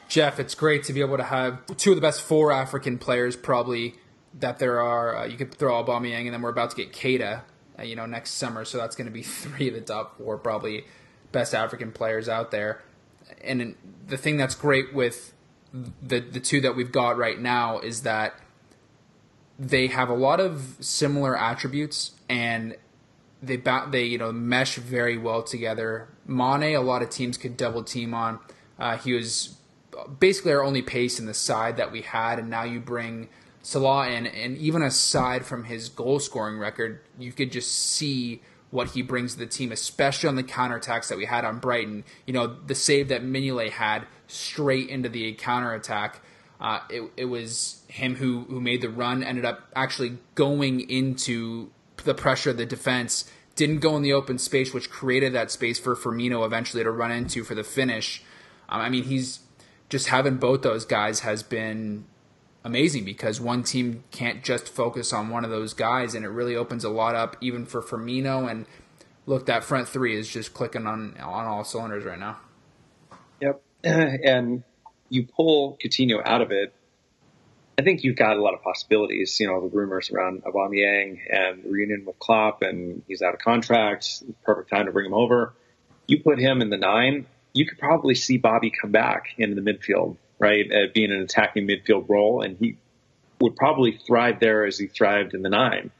Jeff, 0.08 0.40
it's 0.40 0.56
great 0.56 0.84
to 0.86 0.94
be 0.94 1.02
able 1.02 1.18
to 1.18 1.24
have 1.24 1.66
two 1.78 1.92
of 1.92 1.96
the 1.96 2.02
best 2.02 2.22
four 2.22 2.52
African 2.52 2.98
players 2.98 3.36
probably 3.36 3.96
that 4.40 4.60
there 4.60 4.82
are. 4.82 5.18
Uh, 5.18 5.26
you 5.26 5.38
could 5.38 5.54
throw 5.54 5.84
Aubameyang, 5.84 6.26
and 6.26 6.34
then 6.34 6.42
we're 6.42 6.50
about 6.50 6.72
to 6.72 6.76
get 6.76 6.94
Keita, 6.94 7.42
uh, 7.80 7.84
you 7.84 7.96
know, 7.96 8.06
next 8.06 8.32
summer. 8.32 8.66
So 8.66 8.78
that's 8.78 8.96
going 8.96 9.08
to 9.08 9.12
be 9.12 9.24
three 9.24 9.68
of 9.68 9.74
the 9.74 9.82
top 9.82 10.18
four 10.18 10.38
probably 10.38 10.86
best 11.32 11.54
African 11.54 11.92
players 11.92 12.30
out 12.30 12.52
there. 12.52 12.82
And 13.44 13.76
the 14.08 14.18
thing 14.18 14.38
that's 14.38 14.56
great 14.56 14.94
with 14.94 15.34
the 16.02 16.20
the 16.20 16.40
two 16.40 16.62
that 16.62 16.76
we've 16.76 16.92
got 16.92 17.18
right 17.18 17.40
now 17.40 17.80
is 17.80 18.04
that 18.04 18.40
they 19.58 19.88
have 19.88 20.10
a 20.10 20.14
lot 20.14 20.40
of 20.40 20.76
similar 20.80 21.38
attributes 21.38 22.12
and 22.30 22.76
they 23.42 23.58
ba- 23.58 23.88
they 23.90 24.04
you 24.04 24.18
know 24.18 24.32
mesh 24.32 24.76
very 24.76 25.18
well 25.18 25.44
together. 25.44 26.10
Mane, 26.26 26.76
a 26.76 26.82
lot 26.82 27.02
of 27.02 27.10
teams 27.10 27.38
could 27.38 27.58
double 27.58 27.84
team 27.84 28.14
on. 28.14 28.40
Uh, 28.80 28.98
he 28.98 29.14
was 29.14 29.58
basically 30.20 30.52
our 30.52 30.64
only 30.64 30.82
pace 30.82 31.20
in 31.20 31.26
the 31.26 31.34
side 31.34 31.78
that 31.78 31.92
we 31.92 32.02
had, 32.02 32.40
and 32.40 32.50
now 32.50 32.64
you 32.64 32.80
bring 32.80 33.30
Salah 33.62 34.10
in, 34.10 34.26
and 34.26 34.58
even 34.58 34.82
aside 34.82 35.46
from 35.46 35.66
his 35.66 35.90
goal 35.90 36.20
scoring 36.20 36.60
record, 36.60 37.02
you 37.18 37.32
could 37.32 37.52
just 37.52 37.72
see 37.72 38.42
what 38.72 38.90
he 38.90 39.02
brings 39.02 39.34
to 39.34 39.40
the 39.40 39.46
team, 39.46 39.72
especially 39.72 40.28
on 40.28 40.36
the 40.36 40.44
counterattacks 40.44 41.08
that 41.08 41.18
we 41.18 41.26
had 41.26 41.46
on 41.46 41.60
Brighton. 41.60 42.04
You 42.26 42.34
know, 42.34 42.48
the 42.48 42.76
save 42.76 43.08
that 43.08 43.24
Mignolet 43.24 43.72
had 43.72 44.06
straight 44.28 44.90
into 44.90 45.08
the 45.08 45.34
counterattack. 45.34 46.22
Uh, 46.60 46.80
it, 46.90 47.12
it 47.18 47.26
was 47.26 47.84
him 47.88 48.16
who, 48.16 48.46
who 48.50 48.62
made 48.62 48.82
the 48.82 48.90
run, 48.90 49.24
ended 49.24 49.46
up 49.46 49.70
actually 49.76 50.18
going 50.36 50.82
into 50.90 51.70
the 52.04 52.14
pressure 52.14 52.52
of 52.52 52.58
the 52.58 52.66
defense, 52.66 53.30
didn't 53.56 53.80
go 53.80 53.96
in 53.96 54.04
the 54.04 54.14
open 54.14 54.38
space, 54.38 54.74
which 54.74 54.90
created 54.90 55.34
that 55.34 55.52
space 55.52 55.80
for 55.80 55.96
Firmino 55.96 56.46
eventually 56.46 56.84
to 56.84 56.92
run 56.92 57.12
into 57.12 57.44
for 57.44 57.56
the 57.56 57.64
finish. 57.64 58.24
Um, 58.70 58.82
I 58.82 58.90
mean, 58.90 59.04
he's 59.04 59.40
just 59.90 60.08
having 60.08 60.38
both 60.38 60.62
those 60.62 60.86
guys 60.86 61.22
has 61.22 61.44
been 61.44 62.06
amazing 62.64 63.06
because 63.06 63.40
one 63.40 63.64
team 63.64 64.04
can't 64.12 64.44
just 64.44 64.68
focus 64.68 65.14
on 65.14 65.30
one 65.30 65.46
of 65.46 65.52
those 65.52 65.74
guys, 65.74 66.16
and 66.16 66.26
it 66.26 66.30
really 66.30 66.56
opens 66.56 66.84
a 66.84 66.90
lot 66.90 67.16
up 67.16 67.38
even 67.42 67.66
for 67.66 67.82
Firmino. 67.82 68.50
And 68.50 68.66
look, 69.26 69.46
that 69.46 69.64
front 69.64 69.88
three 69.88 70.18
is 70.18 70.28
just 70.28 70.54
clicking 70.54 70.88
on 70.88 71.16
on 71.20 71.46
all 71.46 71.64
cylinders 71.64 72.04
right 72.04 72.20
now. 72.20 72.38
Yep. 73.42 73.62
And 73.84 74.64
you 75.10 75.26
pull 75.26 75.78
Coutinho 75.84 76.22
out 76.26 76.42
of 76.42 76.52
it, 76.52 76.74
I 77.78 77.82
think 77.82 78.04
you've 78.04 78.16
got 78.16 78.38
a 78.38 78.42
lot 78.42 78.54
of 78.54 78.64
possibilities. 78.64 79.40
You 79.40 79.48
know, 79.48 79.62
the 79.62 79.76
rumors 79.76 80.10
around 80.10 80.44
Aubameyang 80.44 81.20
and 81.30 81.64
the 81.64 81.70
reunion 81.70 82.06
with 82.06 82.18
Klopp, 82.20 82.62
and 82.62 83.04
he's 83.08 83.22
out 83.22 83.34
of 83.34 83.40
contract. 83.40 84.24
Perfect 84.44 84.70
time 84.70 84.86
to 84.86 84.92
bring 84.92 85.06
him 85.06 85.14
over. 85.14 85.54
You 86.08 86.22
put 86.24 86.40
him 86.40 86.62
in 86.62 86.70
the 86.70 86.78
nine, 86.78 87.26
you 87.54 87.66
could 87.66 87.80
probably 87.80 88.16
see 88.16 88.38
Bobby 88.38 88.70
come 88.70 88.92
back 88.92 89.30
into 89.38 89.60
the 89.60 89.62
midfield, 89.62 90.18
right? 90.40 90.70
Uh, 90.70 90.92
being 90.94 91.12
an 91.12 91.22
attacking 91.22 91.68
midfield 91.68 92.08
role, 92.10 92.42
and 92.42 92.58
he 92.58 92.78
would 93.40 93.56
probably 93.56 93.98
thrive 94.06 94.40
there 94.40 94.66
as 94.66 94.78
he 94.78 94.88
thrived 94.88 95.34
in 95.34 95.42
the 95.42 95.50
nine. 95.50 95.92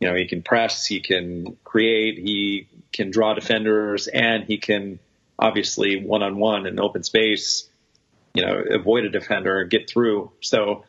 You 0.00 0.08
know, 0.08 0.14
he 0.16 0.26
can 0.26 0.42
press, 0.42 0.86
he 0.86 1.00
can 1.00 1.56
create, 1.64 2.18
he 2.18 2.66
can 2.92 3.10
draw 3.10 3.34
defenders, 3.34 4.08
and 4.08 4.44
he 4.44 4.58
can 4.58 4.98
obviously 5.38 6.02
one 6.02 6.22
on 6.22 6.38
one 6.38 6.66
in 6.66 6.80
open 6.80 7.02
space, 7.02 7.68
you 8.34 8.44
know, 8.44 8.62
avoid 8.70 9.04
a 9.04 9.10
defender 9.10 9.64
get 9.64 9.88
through. 9.88 10.30
So 10.40 10.84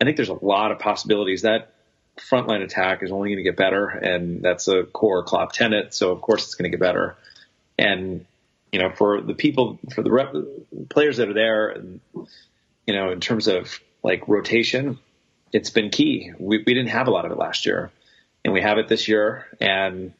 I 0.00 0.04
think 0.04 0.16
there's 0.16 0.28
a 0.28 0.44
lot 0.44 0.72
of 0.72 0.78
possibilities. 0.78 1.42
That 1.42 1.72
frontline 2.18 2.62
attack 2.62 3.02
is 3.02 3.10
only 3.10 3.30
going 3.30 3.38
to 3.38 3.42
get 3.42 3.56
better, 3.56 3.86
and 3.86 4.42
that's 4.42 4.68
a 4.68 4.84
core 4.84 5.22
Klopp 5.22 5.52
tenet. 5.52 5.94
So 5.94 6.12
of 6.12 6.20
course 6.20 6.44
it's 6.44 6.54
going 6.54 6.70
to 6.70 6.76
get 6.76 6.80
better. 6.80 7.16
And 7.78 8.26
you 8.72 8.78
know, 8.78 8.90
for 8.90 9.20
the 9.20 9.34
people, 9.34 9.78
for 9.94 10.02
the 10.02 10.10
rep, 10.10 10.34
players 10.88 11.16
that 11.16 11.28
are 11.28 11.34
there, 11.34 11.82
you 12.86 12.94
know, 12.94 13.10
in 13.10 13.20
terms 13.20 13.48
of 13.48 13.80
like 14.02 14.28
rotation, 14.28 14.98
it's 15.52 15.70
been 15.70 15.90
key. 15.90 16.32
We 16.38 16.58
we 16.58 16.74
didn't 16.74 16.88
have 16.88 17.08
a 17.08 17.10
lot 17.10 17.24
of 17.24 17.32
it 17.32 17.38
last 17.38 17.66
year, 17.66 17.90
and 18.44 18.54
we 18.54 18.62
have 18.62 18.78
it 18.78 18.88
this 18.88 19.08
year. 19.08 19.46
And 19.60 20.12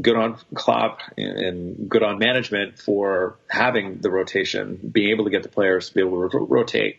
good 0.00 0.16
on 0.16 0.38
Klopp 0.54 1.00
and 1.16 1.88
good 1.88 2.02
on 2.02 2.18
management 2.18 2.78
for 2.78 3.36
having 3.48 3.98
the 3.98 4.10
rotation, 4.10 4.78
being 4.92 5.10
able 5.10 5.24
to 5.24 5.30
get 5.30 5.42
the 5.42 5.48
players 5.48 5.88
to 5.88 5.94
be 5.94 6.00
able 6.00 6.28
to 6.28 6.38
rotate. 6.38 6.98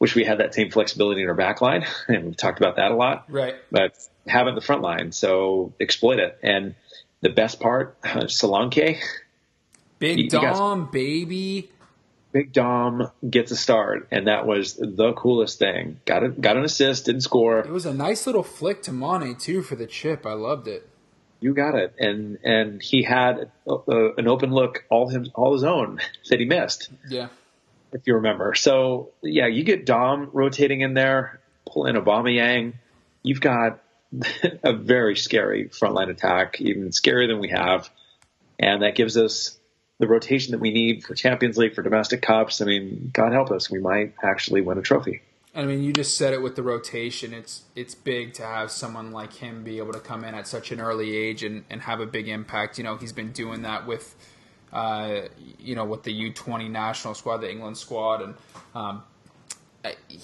Wish 0.00 0.14
we 0.16 0.24
had 0.24 0.38
that 0.38 0.54
same 0.54 0.70
flexibility 0.70 1.22
in 1.22 1.28
our 1.28 1.34
back 1.34 1.60
line, 1.60 1.86
and 2.08 2.24
we've 2.24 2.36
talked 2.36 2.58
about 2.58 2.76
that 2.76 2.90
a 2.90 2.96
lot. 2.96 3.26
Right. 3.30 3.54
But 3.70 3.96
have 4.26 4.46
it 4.46 4.50
in 4.50 4.54
the 4.56 4.60
front 4.60 4.82
line, 4.82 5.12
so 5.12 5.72
exploit 5.80 6.18
it. 6.18 6.38
And 6.42 6.74
the 7.20 7.30
best 7.30 7.60
part, 7.60 8.00
Solanke, 8.02 8.98
Big 10.00 10.18
You- 10.18 10.24
you 10.24 10.30
guys- 10.30 10.58
Dom, 10.58 10.90
baby. 10.90 11.70
Big 12.34 12.52
Dom 12.52 13.10
gets 13.30 13.52
a 13.52 13.56
start, 13.56 14.08
and 14.10 14.26
that 14.26 14.44
was 14.44 14.74
the 14.74 15.12
coolest 15.12 15.60
thing. 15.60 16.00
Got 16.04 16.24
a, 16.24 16.28
got 16.30 16.56
an 16.56 16.64
assist, 16.64 17.06
didn't 17.06 17.20
score. 17.20 17.60
It 17.60 17.70
was 17.70 17.86
a 17.86 17.94
nice 17.94 18.26
little 18.26 18.42
flick 18.42 18.82
to 18.82 18.92
Mane 18.92 19.36
too 19.36 19.62
for 19.62 19.76
the 19.76 19.86
chip. 19.86 20.26
I 20.26 20.32
loved 20.32 20.66
it. 20.66 20.88
You 21.40 21.54
got 21.54 21.76
it, 21.76 21.94
and 21.98 22.38
and 22.42 22.82
he 22.82 23.04
had 23.04 23.50
a, 23.68 23.72
a, 23.72 24.14
an 24.16 24.26
open 24.26 24.50
look 24.50 24.84
all 24.90 25.08
him 25.08 25.26
all 25.36 25.52
his 25.52 25.62
own 25.62 26.00
that 26.28 26.40
he 26.40 26.44
missed, 26.46 26.90
Yeah. 27.08 27.28
if 27.92 28.02
you 28.06 28.14
remember. 28.16 28.54
So 28.54 29.10
yeah, 29.22 29.46
you 29.46 29.62
get 29.62 29.86
Dom 29.86 30.30
rotating 30.32 30.80
in 30.80 30.94
there, 30.94 31.40
pull 31.70 31.86
in 31.86 31.94
Aubameyang. 31.94 32.72
You've 33.22 33.40
got 33.40 33.78
a 34.64 34.72
very 34.72 35.14
scary 35.14 35.68
frontline 35.68 36.10
attack, 36.10 36.60
even 36.60 36.88
scarier 36.90 37.28
than 37.28 37.38
we 37.38 37.50
have, 37.50 37.88
and 38.58 38.82
that 38.82 38.96
gives 38.96 39.16
us 39.16 39.56
the 39.98 40.08
rotation 40.08 40.52
that 40.52 40.58
we 40.58 40.72
need 40.72 41.04
for 41.04 41.14
Champions 41.14 41.56
League, 41.56 41.74
for 41.74 41.82
domestic 41.82 42.22
cups. 42.22 42.60
I 42.60 42.64
mean, 42.64 43.10
God 43.12 43.32
help 43.32 43.50
us, 43.50 43.70
we 43.70 43.78
might 43.78 44.14
actually 44.22 44.60
win 44.60 44.78
a 44.78 44.82
trophy. 44.82 45.22
I 45.56 45.64
mean, 45.64 45.84
you 45.84 45.92
just 45.92 46.16
said 46.16 46.32
it 46.32 46.42
with 46.42 46.56
the 46.56 46.64
rotation. 46.64 47.32
It's 47.32 47.62
it's 47.76 47.94
big 47.94 48.34
to 48.34 48.42
have 48.42 48.72
someone 48.72 49.12
like 49.12 49.34
him 49.34 49.62
be 49.62 49.78
able 49.78 49.92
to 49.92 50.00
come 50.00 50.24
in 50.24 50.34
at 50.34 50.48
such 50.48 50.72
an 50.72 50.80
early 50.80 51.16
age 51.16 51.44
and, 51.44 51.64
and 51.70 51.82
have 51.82 52.00
a 52.00 52.06
big 52.06 52.26
impact. 52.26 52.76
You 52.76 52.82
know, 52.82 52.96
he's 52.96 53.12
been 53.12 53.30
doing 53.30 53.62
that 53.62 53.86
with 53.86 54.16
uh, 54.74 55.28
you 55.58 55.76
know, 55.76 55.84
with 55.84 56.02
the 56.02 56.30
U20 56.30 56.68
national 56.68 57.14
squad, 57.14 57.38
the 57.38 57.50
England 57.50 57.78
squad, 57.78 58.20
and 58.20 58.34
um, 58.74 59.04
he, 60.08 60.18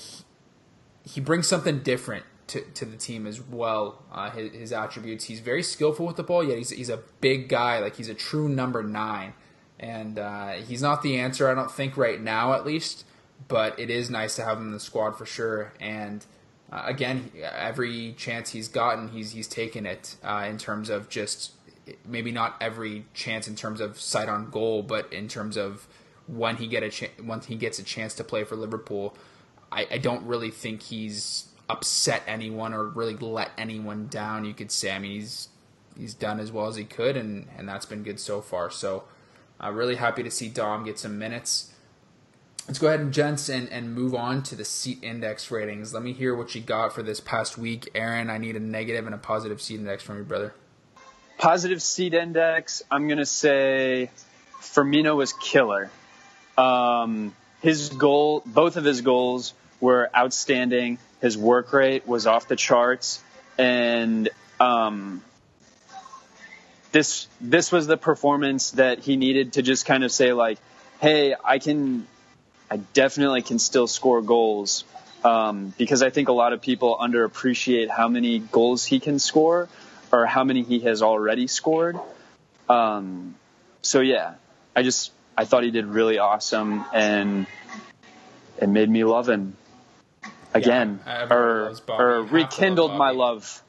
he 1.04 1.20
brings 1.20 1.46
something 1.46 1.78
different 1.78 2.24
to, 2.48 2.61
to 2.61 2.85
the 2.85 2.96
team 2.96 3.28
as 3.28 3.40
well. 3.40 4.02
Uh, 4.11 4.30
his, 4.30 4.52
his, 4.52 4.72
attributes. 4.72 5.26
He's 5.26 5.38
very 5.38 5.62
skillful 5.62 6.04
with 6.04 6.16
the 6.16 6.24
ball. 6.24 6.42
Yet 6.42 6.59
he's 6.59 6.70
he's 6.70 6.90
a 6.90 6.98
big 7.20 7.48
guy. 7.48 7.78
Like 7.78 7.94
he's 7.94 8.09
a 8.09 8.14
true 8.14 8.48
number 8.48 8.83
nine, 8.83 9.35
and 9.80 10.18
uh, 10.18 10.52
he's 10.52 10.82
not 10.82 11.02
the 11.02 11.18
answer. 11.18 11.48
I 11.48 11.54
don't 11.54 11.72
think 11.72 11.96
right 11.96 12.20
now, 12.20 12.52
at 12.52 12.64
least. 12.64 13.04
But 13.48 13.80
it 13.80 13.90
is 13.90 14.10
nice 14.10 14.36
to 14.36 14.44
have 14.44 14.58
him 14.58 14.66
in 14.66 14.72
the 14.72 14.78
squad 14.78 15.12
for 15.12 15.24
sure. 15.24 15.72
And 15.80 16.24
uh, 16.70 16.82
again, 16.84 17.32
every 17.42 18.12
chance 18.12 18.50
he's 18.50 18.68
gotten, 18.68 19.08
he's 19.08 19.32
he's 19.32 19.48
taken 19.48 19.86
it 19.86 20.16
uh, 20.22 20.46
in 20.48 20.58
terms 20.58 20.90
of 20.90 21.08
just 21.08 21.52
maybe 22.06 22.30
not 22.30 22.56
every 22.60 23.06
chance 23.14 23.48
in 23.48 23.56
terms 23.56 23.80
of 23.80 23.98
sight 23.98 24.28
on 24.28 24.50
goal, 24.50 24.82
but 24.82 25.12
in 25.12 25.26
terms 25.26 25.56
of 25.56 25.88
when 26.26 26.56
he 26.56 26.66
get 26.66 26.82
a 26.82 26.90
cha- 26.90 27.22
when 27.24 27.40
he 27.40 27.56
gets 27.56 27.78
a 27.78 27.82
chance 27.82 28.14
to 28.14 28.24
play 28.24 28.44
for 28.44 28.56
Liverpool. 28.56 29.16
I, 29.72 29.86
I 29.90 29.98
don't 29.98 30.26
really 30.26 30.50
think 30.50 30.82
he's 30.82 31.48
upset 31.68 32.22
anyone 32.26 32.74
or 32.74 32.84
really 32.84 33.16
let 33.16 33.52
anyone 33.56 34.08
down. 34.08 34.44
You 34.44 34.54
could 34.54 34.70
say. 34.70 34.92
I 34.92 34.98
mean, 34.98 35.12
he's 35.12 35.48
he's 35.96 36.14
done 36.14 36.40
as 36.40 36.52
well 36.52 36.66
as 36.66 36.76
he 36.76 36.84
could, 36.84 37.16
and 37.16 37.48
and 37.56 37.68
that's 37.68 37.86
been 37.86 38.02
good 38.02 38.20
so 38.20 38.40
far. 38.40 38.70
So, 38.70 39.04
uh, 39.62 39.70
really 39.70 39.96
happy 39.96 40.23
to 40.23 40.31
see 40.31 40.49
Dom 40.49 40.85
get 40.85 40.99
some 40.99 41.18
minutes. 41.18 41.73
Let's 42.66 42.79
go 42.79 42.87
ahead 42.87 43.01
and 43.01 43.12
gents 43.12 43.49
and, 43.49 43.68
and 43.68 43.94
move 43.94 44.14
on 44.14 44.42
to 44.44 44.55
the 44.55 44.64
seat 44.64 45.01
index 45.03 45.51
ratings. 45.51 45.92
Let 45.92 46.03
me 46.03 46.12
hear 46.12 46.35
what 46.35 46.55
you 46.55 46.61
got 46.61 46.92
for 46.92 47.03
this 47.03 47.18
past 47.18 47.59
week, 47.59 47.90
Aaron. 47.94 48.31
I 48.31 48.38
need 48.38 48.55
a 48.57 48.61
negative 48.61 49.07
and 49.07 49.14
a 49.14 49.18
positive 49.18 49.61
seat 49.61 49.81
index 49.81 50.03
from 50.03 50.18
you, 50.18 50.25
brother. 50.25 50.55
Positive 51.38 51.83
seat 51.83 52.14
index. 52.14 52.83
I'm 52.90 53.09
gonna 53.09 53.27
say 53.27 54.11
Firmino 54.61 55.16
was 55.16 55.33
killer. 55.33 55.90
Um, 56.57 57.35
his 57.61 57.88
goal, 57.88 58.42
both 58.46 58.77
of 58.77 58.85
his 58.85 59.01
goals 59.01 59.55
were 59.81 60.11
outstanding. 60.16 60.99
His 61.20 61.37
work 61.37 61.73
rate 61.73 62.07
was 62.07 62.27
off 62.27 62.46
the 62.46 62.57
charts, 62.57 63.23
and 63.59 64.29
um, 64.61 65.23
this 66.92 67.29
this 67.40 67.70
was 67.72 67.87
the 67.87 67.96
performance 67.96 68.72
that 68.72 68.98
he 69.00 69.16
needed 69.16 69.55
to 69.55 69.62
just 69.62 69.87
kind 69.87 70.05
of 70.05 70.12
say 70.12 70.33
like, 70.33 70.59
"Hey, 71.00 71.35
I 71.44 71.59
can, 71.59 72.07
I 72.70 72.79
definitely 72.79 73.42
can 73.42 73.59
still 73.59 73.87
score 73.87 74.22
goals." 74.22 74.85
Um, 75.22 75.74
because 75.76 76.03
I 76.03 76.09
think 76.09 76.29
a 76.31 76.33
lot 76.33 76.55
of 76.55 76.62
people 76.62 76.96
underappreciate 76.98 77.90
how 77.90 78.09
many 78.09 78.38
goals 78.38 78.87
he 78.87 79.00
can 79.00 79.18
score 79.18 79.68
or 80.12 80.24
how 80.24 80.44
many 80.44 80.62
he 80.62 80.81
has 80.81 81.03
already 81.03 81.46
scored. 81.46 81.98
Um, 82.70 83.35
so 83.83 84.00
yeah, 84.00 84.35
I 84.74 84.83
just 84.83 85.12
I 85.37 85.44
thought 85.44 85.62
he 85.62 85.70
did 85.70 85.87
really 85.87 86.18
awesome 86.18 86.85
and 86.92 87.46
it 88.59 88.68
made 88.68 88.88
me 88.88 89.05
love 89.05 89.29
him 89.29 89.57
again 90.53 91.00
yeah, 91.07 91.33
or 91.33 91.74
or 91.88 92.22
rekindled 92.22 92.96
my 92.96 93.11
love 93.11 93.62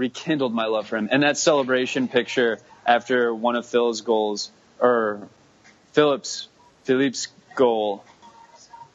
rekindled 0.00 0.54
my 0.54 0.64
love 0.64 0.86
for 0.86 0.96
him 0.96 1.10
and 1.12 1.22
that 1.22 1.36
celebration 1.36 2.08
picture 2.08 2.58
after 2.86 3.34
one 3.34 3.54
of 3.54 3.66
Phil's 3.66 4.00
goals 4.00 4.50
or 4.80 5.28
Phillips 5.92 6.48
Philippe's 6.84 7.28
goal 7.54 8.02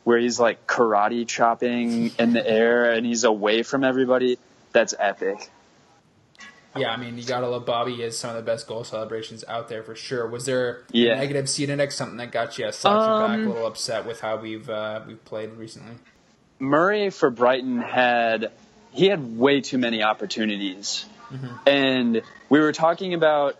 where 0.04 0.18
he's 0.18 0.40
like 0.40 0.66
karate 0.66 1.28
chopping 1.28 2.12
in 2.18 2.34
the 2.34 2.46
air 2.46 2.92
and 2.92 3.06
he's 3.06 3.24
away 3.24 3.62
from 3.62 3.84
everybody 3.84 4.40
that's 4.72 4.96
epic 4.98 5.52
yeah, 6.78 6.92
I 6.92 6.98
mean, 6.98 7.18
you 7.18 7.24
gotta 7.24 7.48
love 7.48 7.66
Bobby. 7.66 7.96
He 7.96 8.02
has 8.02 8.18
some 8.18 8.32
of 8.32 8.36
the 8.36 8.42
best 8.42 8.68
goal 8.68 8.84
celebrations 8.84 9.46
out 9.48 9.70
there 9.70 9.82
for 9.82 9.96
sure. 9.96 10.28
Was 10.28 10.46
there 10.46 10.84
yeah. 10.92 11.14
a 11.14 11.16
negative 11.20 11.48
seat 11.48 11.70
index, 11.70 11.96
something 11.96 12.18
that 12.18 12.34
got 12.34 12.58
you 12.58 12.70
slouching 12.74 13.14
um, 13.14 13.32
back, 13.32 13.40
a 13.40 13.50
little 13.50 13.66
upset 13.66 14.06
with 14.06 14.20
how 14.20 14.36
we've 14.36 14.70
uh, 14.70 15.00
we've 15.08 15.24
played 15.24 15.52
recently? 15.54 15.96
Murray 16.60 17.12
for 17.12 17.30
Brighton 17.30 17.82
had 17.82 18.52
he 18.96 19.08
had 19.08 19.38
way 19.38 19.62
too 19.62 19.78
many 19.78 20.04
opportunities, 20.04 21.06
mm-hmm. 21.30 21.68
and 21.68 22.22
we 22.50 22.60
were 22.60 22.72
talking 22.72 23.14
about 23.14 23.58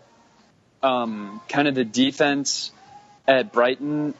um, 0.82 1.42
kind 1.48 1.68
of 1.68 1.74
the 1.74 1.84
defense 1.84 2.72
at 3.28 3.52
Brighton, 3.52 4.14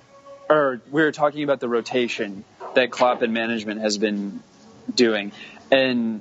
or 0.51 0.81
we 0.91 1.03
were 1.03 1.13
talking 1.13 1.43
about 1.43 1.61
the 1.61 1.69
rotation 1.69 2.45
that 2.75 2.91
Klopp 2.91 3.23
and 3.23 3.33
management 3.33 3.81
has 3.81 3.97
been 3.97 4.43
doing, 4.95 5.33
and 5.71 6.21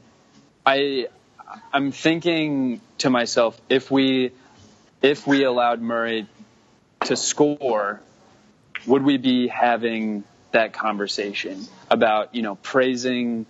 I 0.65 1.07
I'm 1.73 1.91
thinking 1.91 2.79
to 2.99 3.09
myself 3.09 3.59
if 3.69 3.91
we 3.91 4.31
if 5.01 5.27
we 5.27 5.43
allowed 5.43 5.81
Murray 5.81 6.25
to 7.01 7.17
score, 7.17 8.01
would 8.87 9.03
we 9.03 9.17
be 9.17 9.47
having 9.47 10.23
that 10.51 10.71
conversation 10.71 11.67
about 11.89 12.33
you 12.33 12.41
know 12.41 12.55
praising 12.55 13.45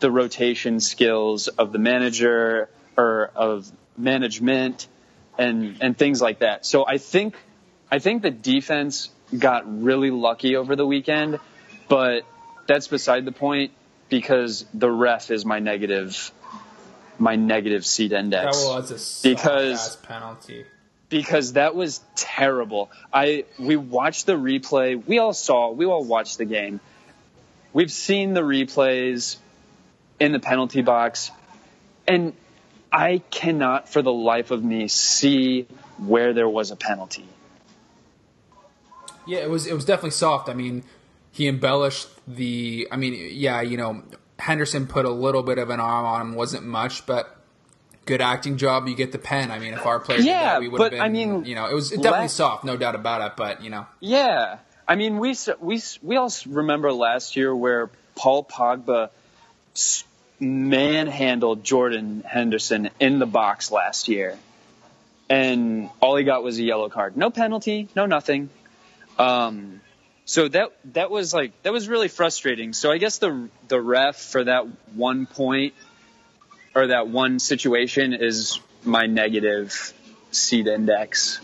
the 0.00 0.10
rotation 0.10 0.80
skills 0.80 1.48
of 1.48 1.72
the 1.72 1.78
manager 1.78 2.68
or 2.96 3.30
of 3.34 3.70
management 3.96 4.88
and 5.38 5.78
and 5.80 5.96
things 5.96 6.20
like 6.20 6.40
that. 6.40 6.66
So 6.66 6.86
I 6.86 6.98
think 6.98 7.34
I 7.90 7.98
think 7.98 8.22
the 8.22 8.30
defense 8.30 9.10
got 9.36 9.82
really 9.82 10.10
lucky 10.10 10.56
over 10.56 10.76
the 10.76 10.86
weekend, 10.86 11.38
but 11.88 12.22
that's 12.66 12.88
beside 12.88 13.24
the 13.24 13.32
point 13.32 13.72
because 14.08 14.64
the 14.74 14.90
ref 14.90 15.30
is 15.30 15.44
my 15.44 15.58
negative 15.58 16.32
my 17.18 17.36
negative 17.36 17.84
seat 17.84 18.12
index. 18.12 18.56
That 18.56 18.68
was 18.68 19.24
a 19.24 19.28
because 19.28 19.96
penalty. 19.96 20.64
Because 21.08 21.54
that 21.54 21.74
was 21.74 22.02
terrible. 22.14 22.90
I 23.12 23.46
we 23.58 23.76
watched 23.76 24.26
the 24.26 24.34
replay. 24.34 25.02
We 25.06 25.18
all 25.18 25.32
saw. 25.32 25.70
We 25.70 25.86
all 25.86 26.04
watched 26.04 26.36
the 26.36 26.44
game. 26.44 26.80
We've 27.72 27.92
seen 27.92 28.34
the 28.34 28.42
replays 28.42 29.36
in 30.20 30.32
the 30.32 30.40
penalty 30.40 30.82
box, 30.82 31.30
and 32.06 32.32
I 32.92 33.22
cannot, 33.30 33.88
for 33.88 34.02
the 34.02 34.12
life 34.12 34.50
of 34.50 34.62
me, 34.64 34.88
see 34.88 35.66
where 35.98 36.32
there 36.32 36.48
was 36.48 36.70
a 36.70 36.76
penalty. 36.76 37.26
Yeah, 39.26 39.38
it 39.38 39.50
was 39.50 39.66
it 39.66 39.74
was 39.74 39.84
definitely 39.84 40.12
soft. 40.12 40.48
I 40.48 40.54
mean, 40.54 40.84
he 41.30 41.48
embellished 41.48 42.08
the. 42.26 42.88
I 42.90 42.96
mean, 42.96 43.30
yeah, 43.32 43.60
you 43.60 43.76
know, 43.76 44.02
Henderson 44.38 44.86
put 44.86 45.04
a 45.04 45.10
little 45.10 45.42
bit 45.42 45.58
of 45.58 45.70
an 45.70 45.80
arm 45.80 46.06
on 46.06 46.20
him, 46.20 46.34
wasn't 46.34 46.64
much, 46.64 47.04
but 47.04 47.36
good 48.06 48.22
acting 48.22 48.56
job. 48.56 48.88
You 48.88 48.96
get 48.96 49.12
the 49.12 49.18
pen. 49.18 49.50
I 49.50 49.58
mean, 49.58 49.74
if 49.74 49.84
our 49.84 50.00
players 50.00 50.24
yeah, 50.24 50.54
that, 50.54 50.60
we 50.60 50.68
would 50.68 50.80
have 50.80 50.90
been. 50.92 51.00
I 51.00 51.10
mean, 51.10 51.44
you 51.44 51.54
know, 51.54 51.66
it 51.66 51.74
was 51.74 51.90
definitely 51.90 52.10
last, 52.10 52.36
soft, 52.36 52.64
no 52.64 52.78
doubt 52.78 52.94
about 52.94 53.20
it. 53.20 53.36
But 53.36 53.62
you 53.62 53.68
know, 53.68 53.86
yeah. 54.00 54.58
I 54.88 54.94
mean, 54.94 55.18
we 55.18 55.36
we 55.60 55.82
we 56.02 56.16
all 56.16 56.32
remember 56.46 56.90
last 56.90 57.36
year 57.36 57.54
where 57.54 57.90
Paul 58.14 58.44
Pogba 58.44 59.10
manhandled 60.40 61.64
Jordan 61.64 62.22
Henderson 62.26 62.90
in 63.00 63.18
the 63.18 63.26
box 63.26 63.70
last 63.70 64.08
year, 64.08 64.38
and 65.28 65.90
all 66.00 66.16
he 66.16 66.24
got 66.24 66.42
was 66.42 66.58
a 66.58 66.62
yellow 66.62 66.88
card. 66.88 67.16
No 67.16 67.30
penalty, 67.30 67.88
no 67.94 68.06
nothing. 68.06 68.50
Um, 69.18 69.80
so 70.24 70.46
that 70.48 70.72
that 70.92 71.10
was 71.10 71.32
like 71.32 71.52
that 71.62 71.72
was 71.72 71.88
really 71.88 72.08
frustrating. 72.08 72.72
So 72.72 72.92
I 72.92 72.98
guess 72.98 73.18
the 73.18 73.48
the 73.68 73.80
ref 73.80 74.16
for 74.16 74.44
that 74.44 74.66
one 74.94 75.26
point 75.26 75.74
or 76.74 76.88
that 76.88 77.08
one 77.08 77.38
situation 77.38 78.12
is 78.12 78.60
my 78.84 79.06
negative 79.06 79.92
seat 80.30 80.66
index. 80.66 81.40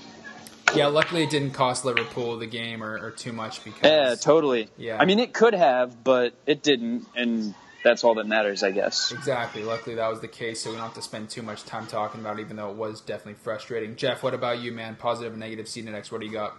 Yeah, 0.75 0.87
luckily 0.89 1.23
it 1.23 1.31
didn't 1.31 1.53
cost 1.53 1.85
Liverpool 1.85 2.37
the 2.39 2.47
game 2.47 2.83
or, 2.83 2.99
or 2.99 3.11
too 3.11 3.33
much 3.33 3.65
because 3.65 3.83
yeah, 3.83 4.15
totally. 4.17 4.69
Yeah, 4.77 4.99
I 5.01 5.05
mean 5.05 5.19
it 5.19 5.33
could 5.33 5.55
have, 5.55 6.03
but 6.03 6.35
it 6.47 6.63
didn't, 6.63 7.07
and 7.15 7.55
that's 7.85 8.03
all 8.03 8.15
that 8.15 8.27
matters, 8.27 8.63
I 8.63 8.71
guess. 8.71 9.13
Exactly. 9.13 9.63
Luckily 9.63 9.95
that 9.97 10.09
was 10.09 10.21
the 10.21 10.29
case, 10.29 10.63
so 10.63 10.71
we 10.71 10.77
don't 10.77 10.87
have 10.87 10.95
to 10.95 11.03
spend 11.03 11.31
too 11.31 11.43
much 11.43 11.65
time 11.65 11.87
talking 11.87 12.21
about 12.21 12.39
it, 12.39 12.43
even 12.43 12.57
though 12.57 12.71
it 12.71 12.77
was 12.77 13.01
definitely 13.01 13.35
frustrating. 13.35 13.95
Jeff, 13.95 14.23
what 14.23 14.35
about 14.35 14.59
you, 14.61 14.73
man? 14.73 14.97
Positive 14.97 15.33
and 15.33 15.41
negative 15.41 15.69
seat 15.69 15.87
index. 15.87 16.11
What 16.11 16.21
do 16.21 16.27
you 16.27 16.33
got? 16.33 16.57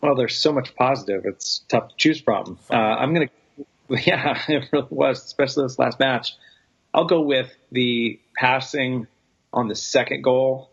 Well, 0.00 0.14
there's 0.14 0.36
so 0.36 0.52
much 0.52 0.74
positive. 0.76 1.22
It's 1.24 1.60
tough 1.68 1.88
to 1.88 1.94
choose 1.96 2.20
from. 2.20 2.58
Uh, 2.70 2.74
I'm 2.76 3.14
going 3.14 3.28
to, 3.88 4.00
yeah, 4.06 4.40
it 4.48 4.68
really 4.72 4.86
was, 4.90 5.24
especially 5.24 5.64
this 5.64 5.78
last 5.78 5.98
match. 5.98 6.34
I'll 6.94 7.06
go 7.06 7.22
with 7.22 7.52
the 7.72 8.20
passing 8.36 9.08
on 9.52 9.68
the 9.68 9.74
second 9.74 10.22
goal. 10.22 10.70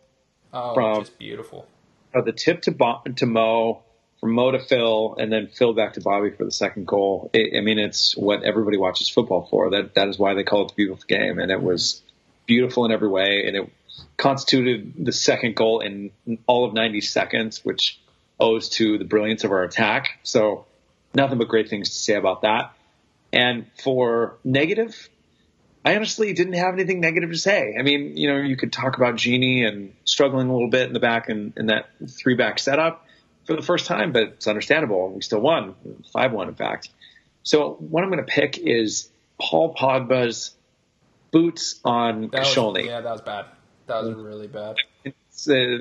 Oh, 0.54 0.74
from, 0.74 1.00
just 1.00 1.18
beautiful. 1.18 1.66
Uh, 2.14 2.22
the 2.22 2.34
tip 2.34 2.62
to 2.64 2.72
Bo- 2.72 3.02
to 3.16 3.26
Mo, 3.26 3.84
from 4.22 4.34
Mo 4.34 4.52
to 4.52 4.60
Phil, 4.60 5.16
and 5.20 5.32
then 5.32 5.48
Phil 5.48 5.74
back 5.74 5.94
to 5.94 6.02
Bobby 6.02 6.30
for 6.30 6.46
the 6.46 6.52
second 6.52 6.88
goal. 6.88 7.30
It, 7.34 7.58
I 7.58 7.62
mean, 7.62 7.80
it's 7.80 8.16
what 8.16 8.44
everybody 8.44 8.78
watches 8.78 9.10
football 9.10 9.48
for. 9.50 9.72
That 9.72 9.96
that 9.96 10.08
is 10.08 10.18
why 10.18 10.36
they 10.36 10.44
call 10.44 10.66
it 10.66 10.68
the 10.70 10.76
beautiful 10.76 11.04
game, 11.08 11.40
and 11.40 11.52
it 11.52 11.62
was 11.62 12.02
beautiful 12.46 12.86
in 12.86 12.92
every 12.92 13.10
way, 13.10 13.44
and 13.48 13.58
it 13.58 13.70
constituted 14.18 14.94
the 14.98 15.12
second 15.12 15.56
goal 15.56 15.80
in 15.82 16.12
all 16.46 16.66
of 16.66 16.74
90 16.74 17.02
seconds, 17.02 17.66
which 17.66 18.00
owes 18.40 18.70
to 18.70 18.98
the 18.98 19.06
brilliance 19.06 19.44
of 19.44 19.52
our 19.52 19.64
attack. 19.64 20.20
So 20.24 20.66
nothing 21.14 21.38
but 21.38 21.48
great 21.48 21.70
things 21.70 21.90
to 21.90 21.96
say 21.96 22.16
about 22.16 22.44
that. 22.44 22.74
And 23.34 23.68
for 23.82 24.38
negative, 24.44 25.10
I 25.84 25.96
honestly 25.96 26.34
didn't 26.34 26.54
have 26.54 26.74
anything 26.74 27.00
negative 27.00 27.32
to 27.32 27.38
say. 27.38 27.76
I 27.80 27.82
mean, 27.82 28.18
you 28.18 28.32
know, 28.32 28.38
you 28.38 28.56
could 28.56 28.72
talk 28.72 28.98
about 28.98 29.16
Gini 29.16 29.68
and 29.68 29.94
struggling 30.06 30.50
a 30.50 30.54
little 30.54 30.70
bit 30.70 30.88
in 30.88 30.94
the 30.94 31.00
back 31.00 31.30
and 31.30 31.54
in, 31.56 31.62
in 31.62 31.66
that 31.68 31.90
three 32.08 32.36
back 32.36 32.60
setup, 32.60 33.06
for 33.46 33.56
the 33.56 33.62
first 33.62 33.86
time, 33.86 34.12
but 34.12 34.24
it's 34.24 34.48
understandable. 34.48 35.12
We 35.12 35.22
still 35.22 35.42
won, 35.42 35.76
five 36.14 36.32
one 36.32 36.48
in 36.48 36.56
fact. 36.56 36.90
So 37.44 37.74
what 37.80 38.04
I'm 38.04 38.10
going 38.10 38.24
to 38.26 38.32
pick 38.32 38.58
is 38.58 39.10
Paul 39.40 39.74
Pogba's 39.74 40.54
boots 41.32 41.80
on 41.84 42.30
That 42.32 42.56
was, 42.56 42.86
yeah, 42.86 43.02
that 43.02 43.12
was 43.12 43.22
bad. 43.22 43.46
That 43.88 44.04
was 44.04 44.16
really 44.16 44.48
bad. 44.48 44.76
It's 45.04 45.50
uh, 45.50 45.78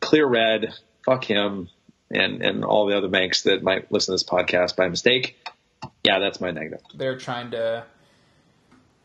clear 0.00 0.26
red. 0.26 0.74
Fuck 1.04 1.24
him 1.24 1.68
and 2.10 2.42
and 2.42 2.64
all 2.64 2.86
the 2.86 2.96
other 2.96 3.08
banks 3.08 3.42
that 3.42 3.62
might 3.62 3.92
listen 3.92 4.12
to 4.12 4.14
this 4.14 4.24
podcast 4.24 4.76
by 4.76 4.88
mistake. 4.88 5.36
Yeah, 6.04 6.18
that's 6.18 6.40
my 6.40 6.50
negative. 6.50 6.80
They're 6.94 7.18
trying 7.18 7.50
to 7.50 7.84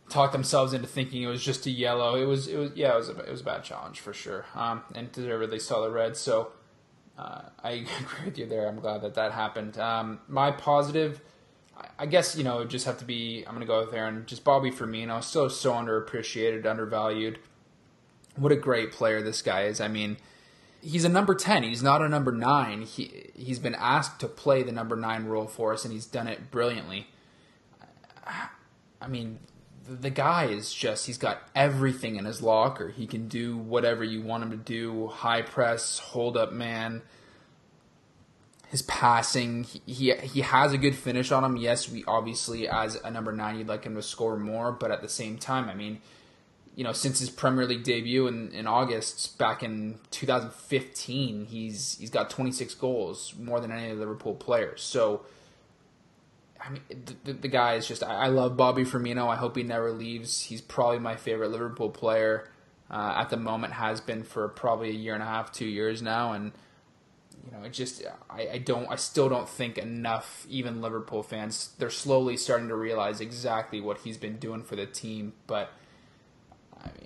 talk 0.10 0.32
themselves 0.32 0.74
into 0.74 0.88
thinking 0.88 1.24
it 1.24 1.28
was 1.28 1.44
just 1.44 1.66
a 1.66 1.72
yellow. 1.72 2.16
It 2.16 2.26
was, 2.26 2.48
it 2.48 2.58
was, 2.58 2.72
yeah, 2.76 2.94
it 2.94 2.98
was 2.98 3.10
a, 3.10 3.20
it 3.20 3.32
was 3.32 3.42
a 3.42 3.44
bad 3.44 3.64
challenge 3.64 4.00
for 4.00 4.14
sure. 4.14 4.46
Um, 4.56 4.84
and 4.96 5.12
deservedly 5.12 5.60
saw 5.60 5.82
the 5.82 5.92
red. 5.92 6.18
So 6.18 6.52
uh, 7.20 7.42
I 7.64 7.72
agree 8.02 8.26
with 8.26 8.38
you 8.38 8.46
there. 8.46 8.68
I'm 8.68 8.80
glad 8.80 9.02
that 9.02 9.16
that 9.16 9.32
happened. 9.34 9.78
Um, 9.78 10.20
my 10.28 10.52
positive, 10.52 11.22
I- 11.98 12.06
guess 12.06 12.36
you 12.36 12.44
know, 12.44 12.64
just 12.66 12.86
have 12.86 12.98
to 13.00 13.06
be. 13.06 13.44
I'm 13.46 13.54
gonna 13.54 13.66
go 13.66 13.84
with 13.86 13.94
Aaron. 13.94 14.24
Just 14.26 14.44
Bobby 14.44 14.72
for 14.72 14.88
me. 14.88 15.06
Firmino, 15.06 15.24
still 15.24 15.50
so 15.50 15.74
underappreciated, 15.74 16.66
undervalued. 16.66 17.40
What 18.36 18.52
a 18.52 18.56
great 18.56 18.92
player 18.92 19.22
this 19.22 19.42
guy 19.42 19.64
is. 19.64 19.82
I 19.82 19.90
mean, 19.90 20.18
he's 20.82 21.04
a 21.04 21.10
number 21.10 21.36
10 21.36 21.64
he's 21.64 21.84
not 21.84 22.02
a 22.02 22.08
number 22.08 22.32
9 22.32 22.84
he 22.84 23.30
he's 23.36 23.60
been 23.60 23.76
asked 23.76 24.20
to 24.20 24.28
play 24.28 24.64
the 24.64 24.72
number 24.72 24.96
9 24.96 25.26
role 25.26 25.48
for 25.48 25.74
us 25.74 25.84
and 25.84 25.94
he's 25.94 26.06
done 26.06 26.28
it 26.28 26.52
brilliantly 26.52 27.08
i 29.02 29.08
mean 29.08 29.40
the, 29.96 30.10
guy 30.10 30.46
is 30.46 30.74
just 30.74 31.06
he's 31.06 31.18
got 31.18 31.42
everything 31.56 32.16
in 32.16 32.26
his 32.26 32.42
locker. 32.42 32.90
He 32.90 33.08
can 33.08 33.28
do 33.28 33.58
whatever 33.58 34.04
you 34.04 34.22
want 34.22 34.44
him 34.44 34.52
to 34.52 34.58
do. 34.58 35.08
High 35.08 35.42
press 35.42 36.00
hold 36.00 36.38
up 36.38 36.52
man. 36.52 37.02
His 38.70 38.82
passing 38.84 39.64
he, 39.64 39.82
he 39.86 40.14
he 40.14 40.42
has 40.42 40.74
a 40.74 40.78
good 40.78 40.96
finish 40.96 41.32
on 41.32 41.44
him. 41.44 41.58
Yes 41.58 41.90
we 41.90 42.04
obviously 42.08 42.68
as 42.68 42.96
a 42.96 43.10
number 43.10 43.32
9 43.32 43.58
you'd 43.58 43.68
like 43.68 43.84
him 43.84 43.96
to 43.96 44.02
score 44.02 44.38
more 44.38 44.72
but 44.72 44.92
at 44.92 45.02
the 45.02 45.10
same 45.10 45.40
time 45.40 45.68
i 45.70 45.74
mean 45.74 46.00
you 46.80 46.86
know, 46.86 46.94
since 46.94 47.20
his 47.20 47.30
Premier 47.30 47.66
League 47.66 47.84
debut 47.84 48.28
in, 48.28 48.54
in 48.54 48.66
August 48.66 49.38
back 49.38 49.64
in 49.64 50.00
2015, 50.12 51.48
he's 51.48 51.98
he's 52.00 52.10
got 52.10 52.30
26 52.30 52.74
goals, 52.76 53.34
more 53.38 53.60
than 53.60 53.70
any 53.70 53.90
of 53.90 53.98
the 53.98 54.00
Liverpool 54.00 54.34
players. 54.34 54.82
So, 54.82 55.26
I 56.62 56.70
mean, 56.72 56.82
the, 57.24 57.34
the 57.34 57.48
guy 57.48 57.76
is 57.76 57.88
just. 57.88 58.04
I, 58.04 58.26
I 58.26 58.28
love 58.28 58.58
Bobby 58.58 58.84
Firmino. 58.84 59.28
I 59.28 59.36
hope 59.36 59.56
he 59.56 59.64
never 59.64 59.92
leaves. 59.92 60.42
He's 60.42 60.62
probably 60.62 61.00
my 61.00 61.16
favorite 61.16 61.52
Liverpool 61.52 61.90
player 61.90 62.50
uh, 62.92 63.16
at 63.18 63.30
the 63.30 63.38
moment. 63.38 63.74
Has 63.74 64.02
been 64.02 64.24
for 64.24 64.48
probably 64.50 64.90
a 64.90 64.94
year 64.94 65.14
and 65.14 65.24
a 65.24 65.26
half, 65.26 65.52
two 65.52 65.68
years 65.68 66.02
now, 66.02 66.34
and 66.34 66.52
you 67.46 67.52
know, 67.52 67.64
it 67.64 67.74
just 67.74 68.04
I, 68.30 68.50
I 68.54 68.58
don't 68.58 68.88
I 68.92 68.96
still 68.96 69.30
don't 69.30 69.48
think 69.48 69.78
enough 69.78 70.46
even 70.50 70.82
Liverpool 70.82 71.24
fans 71.24 71.74
they're 71.78 71.90
slowly 71.90 72.38
starting 72.38 72.68
to 72.68 72.76
realize 72.76 73.22
exactly 73.22 73.80
what 73.80 74.00
he's 74.00 74.18
been 74.18 74.38
doing 74.38 74.64
for 74.64 74.76
the 74.76 74.86
team, 74.86 75.34
but 75.48 75.72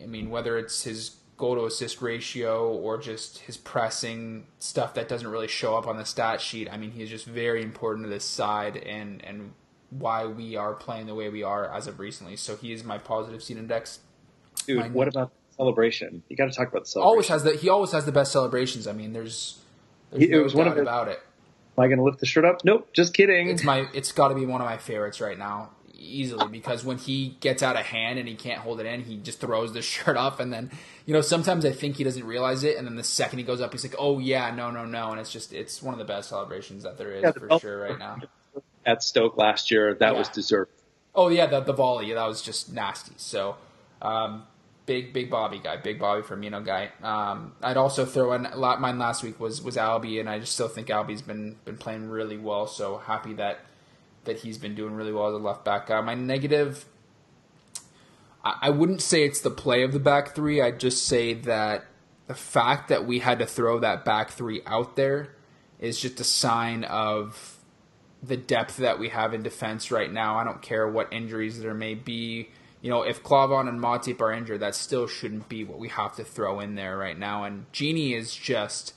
I 0.02 0.06
mean, 0.06 0.30
whether 0.30 0.58
it's 0.58 0.84
his 0.84 1.18
goal 1.44 1.56
to 1.56 1.66
assist 1.66 2.02
ratio 2.02 2.70
or 2.72 2.98
just 2.98 3.40
his 3.40 3.58
pressing 3.58 4.46
stuff 4.60 4.94
that 4.94 5.10
doesn't 5.10 5.28
really 5.28 5.50
show 5.50 5.76
up 5.78 5.88
on 5.88 5.98
the 5.98 6.06
stat 6.06 6.40
sheet. 6.40 6.70
I 6.72 6.78
mean, 6.78 6.92
he's 6.92 7.10
just 7.10 7.26
very 7.26 7.62
important 7.62 8.06
to 8.06 8.10
this 8.10 8.24
side 8.24 8.78
and 8.78 9.22
and 9.26 9.52
why 9.90 10.26
we 10.26 10.56
are 10.56 10.74
playing 10.74 11.06
the 11.08 11.14
way 11.16 11.28
we 11.30 11.44
are 11.44 11.70
as 11.70 11.86
of 11.88 12.00
recently. 12.00 12.38
So 12.38 12.56
he 12.56 12.72
is 12.72 12.86
my 12.86 12.98
positive 12.98 13.44
seat 13.44 13.58
index. 13.58 14.00
Dude, 14.66 14.80
My- 14.80 14.88
what 14.90 15.08
about 15.10 15.32
celebration? 15.58 16.24
You 16.30 16.38
got 16.38 16.46
to 16.50 16.56
talk 16.58 16.70
about 16.70 16.84
the 16.86 16.90
celebration. 16.90 17.10
Always 17.10 17.28
has 17.28 17.44
the 17.44 17.56
he 17.58 17.68
always 17.68 17.92
has 17.92 18.06
the 18.06 18.14
best 18.14 18.32
celebrations. 18.32 18.88
I 18.88 18.94
mean, 18.94 19.12
there's 19.12 19.60
there's 20.12 20.24
He- 20.24 20.30
it 20.30 20.38
no 20.38 20.44
was 20.44 20.56
one 20.56 20.68
of 20.68 20.76
his- 20.78 20.82
about 20.82 21.10
it. 21.10 21.20
Am 21.78 21.84
I 21.84 21.88
going 21.88 21.98
to 21.98 22.04
lift 22.06 22.20
the 22.20 22.26
shirt 22.26 22.46
up? 22.46 22.64
Nope, 22.64 22.88
just 22.94 23.14
kidding. 23.14 23.50
It's 23.50 23.64
my 23.66 23.88
it's 23.94 24.12
got 24.14 24.30
to 24.30 24.36
be 24.36 24.46
one 24.46 24.62
of 24.62 24.66
my 24.66 24.78
favorites 24.78 25.20
right 25.20 25.38
now 25.38 25.72
easily 26.04 26.48
because 26.48 26.84
when 26.86 26.98
he 26.98 27.38
gets 27.40 27.64
out 27.64 27.76
of 27.76 27.86
hand 27.86 28.20
and 28.20 28.28
he 28.28 28.36
can't 28.36 28.60
hold 28.60 28.80
it 28.80 28.86
in, 28.86 29.02
he 29.04 29.18
just 29.18 29.40
throws 29.40 29.74
the 29.74 29.82
shirt 29.94 30.18
off 30.18 30.40
and 30.40 30.52
then 30.54 30.72
you 31.06 31.14
know 31.14 31.22
sometimes 31.22 31.66
I 31.66 31.72
think 31.72 31.98
he 31.98 32.04
doesn't 32.04 32.26
realize 32.26 32.64
it 32.64 32.78
and 32.78 32.86
then 32.88 32.96
the 32.96 33.04
second 33.04 33.40
he 33.40 33.46
goes 33.46 33.62
up 33.62 33.72
he's 33.72 33.84
like 33.84 33.96
oh 34.00 34.20
yeah 34.20 34.52
no 34.54 34.72
no 34.72 34.86
no 34.86 35.12
and 35.12 35.20
it's 35.20 35.32
just 35.32 35.54
it's 35.54 35.82
one 35.82 35.94
of 35.94 36.00
the 36.00 36.06
best 36.06 36.30
celebrations 36.30 36.84
that 36.84 36.98
there 36.98 37.12
is 37.12 37.24
Yeah, 37.24 37.32
for 37.32 37.60
sure 37.60 37.80
right 37.80 37.98
now. 38.00 38.18
At 38.86 39.02
Stoke 39.02 39.38
last 39.38 39.72
year, 39.72 39.94
that 39.96 40.12
Yeah. 40.12 40.18
was 40.20 40.30
deserved. 40.30 40.72
Oh 41.16 41.30
yeah, 41.30 41.46
the 41.46 41.62
the 41.62 41.74
volley 41.74 42.12
that 42.14 42.26
was 42.28 42.42
just 42.42 42.72
nasty. 42.74 43.14
So, 43.18 43.56
um, 44.02 44.44
big 44.86 45.14
big 45.14 45.30
Bobby 45.30 45.60
guy, 45.60 45.78
big 45.78 46.00
Bobby 46.00 46.22
Firmino 46.22 46.64
guy. 46.66 46.92
Um, 47.02 47.54
I'd 47.62 47.78
also 47.78 48.06
throw 48.06 48.34
in 48.34 48.44
mine 48.58 49.00
last 49.00 49.24
week 49.24 49.40
was 49.40 49.62
was 49.62 49.78
Albie, 49.78 50.20
and 50.20 50.30
I 50.30 50.40
just 50.40 50.54
still 50.54 50.68
think 50.68 50.88
Albie's 50.88 51.22
been 51.22 51.56
been 51.66 51.78
playing 51.78 52.10
really 52.10 52.38
well. 52.38 52.68
So 52.68 52.98
happy 52.98 53.34
that 53.36 53.60
that 54.26 54.40
he's 54.40 54.58
been 54.58 54.76
doing 54.76 54.94
really 54.94 55.12
well 55.12 55.28
as 55.28 55.34
a 55.34 55.38
left 55.38 55.66
back. 55.66 55.90
Uh, 55.90 56.02
my 56.02 56.16
negative, 56.16 56.86
I, 58.44 58.56
I 58.64 58.70
wouldn't 58.70 59.02
say 59.02 59.24
it's 59.24 59.42
the 59.42 59.50
play 59.50 59.84
of 59.84 59.92
the 59.92 60.00
back 60.00 60.34
three. 60.36 60.62
I'd 60.62 60.80
just 60.80 61.06
say 61.06 61.34
that 61.34 61.86
the 62.28 62.36
fact 62.36 62.88
that 62.90 63.06
we 63.06 63.20
had 63.20 63.40
to 63.40 63.46
throw 63.46 63.80
that 63.80 64.06
back 64.06 64.32
three 64.32 64.62
out 64.66 64.96
there 64.96 65.36
is 65.80 66.00
just 66.00 66.20
a 66.20 66.24
sign 66.24 66.84
of 66.86 67.58
the 68.22 68.38
depth 68.38 68.78
that 68.78 69.00
we 69.00 69.10
have 69.10 69.34
in 69.34 69.44
defense 69.44 69.92
right 69.92 70.12
now. 70.12 70.38
I 70.38 70.46
don't 70.46 70.62
care 70.62 70.88
what 70.88 71.12
injuries 71.12 71.60
there 71.60 71.74
may 71.74 71.94
be. 71.94 72.50
You 72.82 72.90
know, 72.90 73.04
if 73.04 73.22
Klavan 73.22 73.68
and 73.68 73.82
Matip 73.82 74.22
are 74.22 74.32
injured, 74.32 74.62
that 74.62 74.76
still 74.76 75.08
shouldn't 75.08 75.50
be 75.50 75.66
what 75.66 75.80
we 75.80 75.90
have 75.90 76.16
to 76.16 76.24
throw 76.24 76.62
in 76.62 76.76
there 76.76 76.98
right 76.98 77.18
now. 77.18 77.44
And 77.44 77.70
Gini 77.74 78.18
is 78.18 78.34
just, 78.34 78.94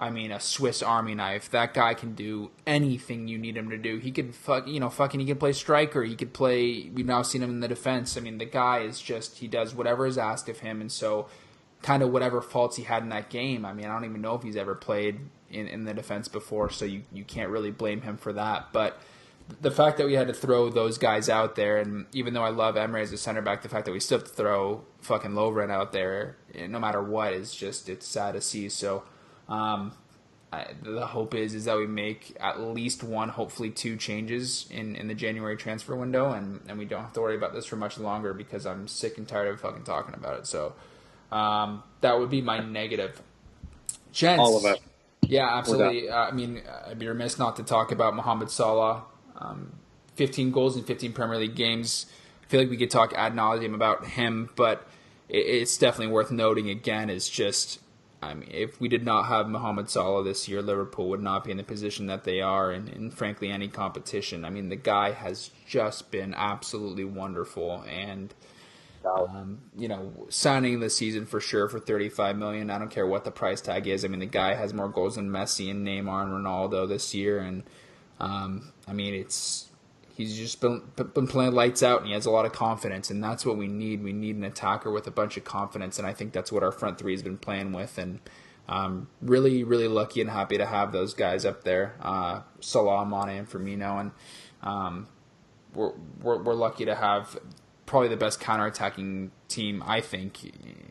I 0.00 0.08
mean, 0.08 0.32
a 0.32 0.40
Swiss 0.40 0.82
Army 0.82 1.14
knife. 1.14 1.50
That 1.50 1.74
guy 1.74 1.92
can 1.92 2.14
do 2.14 2.50
anything 2.66 3.28
you 3.28 3.36
need 3.36 3.54
him 3.54 3.68
to 3.68 3.76
do. 3.76 3.98
He 3.98 4.10
could 4.10 4.34
fuck, 4.34 4.66
you 4.66 4.80
know, 4.80 4.88
fucking, 4.88 5.20
he 5.20 5.26
can 5.26 5.36
play 5.36 5.52
striker. 5.52 6.02
He 6.02 6.16
could 6.16 6.32
play. 6.32 6.90
We've 6.94 7.04
now 7.04 7.20
seen 7.20 7.42
him 7.42 7.50
in 7.50 7.60
the 7.60 7.68
defense. 7.68 8.16
I 8.16 8.20
mean, 8.20 8.38
the 8.38 8.46
guy 8.46 8.78
is 8.78 8.98
just, 8.98 9.38
he 9.38 9.46
does 9.46 9.74
whatever 9.74 10.06
is 10.06 10.16
asked 10.16 10.48
of 10.48 10.60
him, 10.60 10.80
and 10.80 10.90
so 10.90 11.28
kind 11.82 12.02
of 12.02 12.10
whatever 12.10 12.40
faults 12.40 12.76
he 12.76 12.84
had 12.84 13.02
in 13.02 13.10
that 13.10 13.28
game. 13.28 13.66
I 13.66 13.74
mean, 13.74 13.84
I 13.84 13.92
don't 13.92 14.06
even 14.06 14.22
know 14.22 14.34
if 14.34 14.42
he's 14.42 14.56
ever 14.56 14.74
played 14.74 15.20
in, 15.50 15.68
in 15.68 15.84
the 15.84 15.92
defense 15.92 16.28
before, 16.28 16.70
so 16.70 16.86
you, 16.86 17.02
you 17.12 17.24
can't 17.24 17.50
really 17.50 17.70
blame 17.70 18.00
him 18.00 18.16
for 18.16 18.32
that. 18.32 18.72
But 18.72 18.98
the 19.60 19.70
fact 19.70 19.98
that 19.98 20.06
we 20.06 20.14
had 20.14 20.28
to 20.28 20.34
throw 20.34 20.70
those 20.70 20.96
guys 20.96 21.28
out 21.28 21.56
there, 21.56 21.76
and 21.76 22.06
even 22.12 22.32
though 22.32 22.42
I 22.42 22.50
love 22.50 22.76
Emre 22.76 23.02
as 23.02 23.12
a 23.12 23.18
center 23.18 23.42
back, 23.42 23.60
the 23.60 23.68
fact 23.68 23.84
that 23.84 23.92
we 23.92 24.00
still 24.00 24.18
have 24.18 24.28
to 24.28 24.34
throw 24.34 24.84
fucking 25.02 25.32
Lovren 25.32 25.70
out 25.70 25.92
there, 25.92 26.36
eh, 26.54 26.66
no 26.66 26.78
matter 26.78 27.02
what, 27.02 27.34
is 27.34 27.54
just 27.54 27.88
it's 27.88 28.06
sad 28.06 28.32
to 28.32 28.40
see. 28.40 28.70
So, 28.70 29.02
um, 29.50 29.92
I, 30.52 30.66
the 30.82 31.06
hope 31.06 31.34
is 31.34 31.54
is 31.54 31.66
that 31.66 31.76
we 31.76 31.86
make 31.86 32.36
at 32.40 32.60
least 32.60 33.04
one, 33.04 33.28
hopefully 33.28 33.70
two 33.70 33.96
changes 33.96 34.66
in, 34.70 34.96
in 34.96 35.06
the 35.06 35.14
January 35.14 35.56
transfer 35.56 35.94
window, 35.94 36.32
and, 36.32 36.60
and 36.68 36.78
we 36.78 36.84
don't 36.84 37.02
have 37.02 37.12
to 37.12 37.20
worry 37.20 37.36
about 37.36 37.52
this 37.52 37.66
for 37.66 37.76
much 37.76 37.98
longer 37.98 38.32
because 38.34 38.66
I'm 38.66 38.88
sick 38.88 39.18
and 39.18 39.28
tired 39.28 39.48
of 39.48 39.60
fucking 39.60 39.84
talking 39.84 40.14
about 40.14 40.38
it. 40.38 40.46
So, 40.46 40.74
um, 41.30 41.82
that 42.00 42.18
would 42.18 42.30
be 42.30 42.40
my 42.40 42.58
negative. 42.58 43.22
Gents, 44.12 44.40
All 44.40 44.56
of 44.56 44.64
it. 44.64 44.80
yeah, 45.22 45.56
absolutely. 45.56 46.08
Uh, 46.08 46.16
I 46.16 46.30
mean, 46.32 46.62
I'd 46.88 46.98
be 46.98 47.06
remiss 47.06 47.38
not 47.38 47.56
to 47.56 47.62
talk 47.62 47.92
about 47.92 48.16
Mohamed 48.16 48.50
Salah. 48.50 49.04
Um, 49.36 49.72
15 50.16 50.50
goals 50.50 50.76
in 50.76 50.84
15 50.84 51.12
Premier 51.12 51.38
League 51.38 51.54
games. 51.54 52.06
I 52.42 52.46
feel 52.46 52.60
like 52.60 52.70
we 52.70 52.76
could 52.76 52.90
talk 52.90 53.12
ad 53.14 53.34
nauseum 53.34 53.74
about 53.74 54.04
him, 54.04 54.50
but 54.56 54.86
it, 55.28 55.38
it's 55.38 55.78
definitely 55.78 56.12
worth 56.12 56.32
noting 56.32 56.68
again. 56.68 57.08
Is 57.08 57.28
just, 57.28 57.79
I 58.22 58.34
mean, 58.34 58.50
if 58.52 58.80
we 58.80 58.88
did 58.88 59.04
not 59.04 59.26
have 59.26 59.48
Mohamed 59.48 59.88
Salah 59.88 60.22
this 60.22 60.46
year, 60.46 60.60
Liverpool 60.60 61.08
would 61.08 61.22
not 61.22 61.44
be 61.44 61.52
in 61.52 61.56
the 61.56 61.62
position 61.62 62.06
that 62.06 62.24
they 62.24 62.42
are, 62.42 62.70
and, 62.70 62.88
and 62.90 63.12
frankly, 63.12 63.50
any 63.50 63.68
competition. 63.68 64.44
I 64.44 64.50
mean, 64.50 64.68
the 64.68 64.76
guy 64.76 65.12
has 65.12 65.50
just 65.66 66.10
been 66.10 66.34
absolutely 66.34 67.04
wonderful, 67.04 67.82
and 67.88 68.34
um, 69.06 69.60
you 69.74 69.88
know, 69.88 70.12
signing 70.28 70.80
the 70.80 70.90
season 70.90 71.24
for 71.24 71.40
sure 71.40 71.68
for 71.70 71.80
35 71.80 72.36
million. 72.36 72.68
I 72.68 72.78
don't 72.78 72.90
care 72.90 73.06
what 73.06 73.24
the 73.24 73.30
price 73.30 73.62
tag 73.62 73.86
is. 73.86 74.04
I 74.04 74.08
mean, 74.08 74.20
the 74.20 74.26
guy 74.26 74.54
has 74.54 74.74
more 74.74 74.90
goals 74.90 75.16
than 75.16 75.30
Messi 75.30 75.70
and 75.70 75.86
Neymar 75.86 76.24
and 76.24 76.32
Ronaldo 76.32 76.86
this 76.86 77.14
year, 77.14 77.38
and 77.38 77.62
um, 78.18 78.72
I 78.86 78.92
mean, 78.92 79.14
it's 79.14 79.69
he's 80.20 80.36
just 80.36 80.60
been 80.60 80.82
been 81.14 81.26
playing 81.26 81.52
lights 81.52 81.82
out, 81.82 82.00
and 82.00 82.08
he 82.08 82.12
has 82.12 82.26
a 82.26 82.30
lot 82.30 82.44
of 82.44 82.52
confidence, 82.52 83.10
and 83.10 83.22
that's 83.22 83.46
what 83.46 83.56
we 83.56 83.66
need. 83.66 84.02
We 84.02 84.12
need 84.12 84.36
an 84.36 84.44
attacker 84.44 84.90
with 84.90 85.06
a 85.06 85.10
bunch 85.10 85.36
of 85.36 85.44
confidence, 85.44 85.98
and 85.98 86.06
I 86.06 86.12
think 86.12 86.32
that's 86.32 86.52
what 86.52 86.62
our 86.62 86.72
front 86.72 86.98
three 86.98 87.12
has 87.12 87.22
been 87.22 87.38
playing 87.38 87.72
with, 87.72 87.98
and. 87.98 88.20
Um, 88.68 89.08
really, 89.20 89.64
really 89.64 89.88
lucky 89.88 90.20
and 90.20 90.30
happy 90.30 90.56
to 90.56 90.64
have 90.64 90.92
those 90.92 91.12
guys 91.12 91.44
up 91.44 91.64
there, 91.64 91.96
uh, 92.00 92.42
Salah, 92.60 93.04
Mane, 93.04 93.38
and 93.38 93.50
Firmino, 93.50 94.00
and 94.00 94.10
um, 94.62 95.08
we're, 95.74 95.90
we're 96.22 96.40
we're 96.40 96.54
lucky 96.54 96.84
to 96.84 96.94
have 96.94 97.36
probably 97.86 98.08
the 98.08 98.16
best 98.16 98.40
counterattacking 98.40 99.30
team 99.48 99.82
I 99.84 100.00
think 100.00 100.44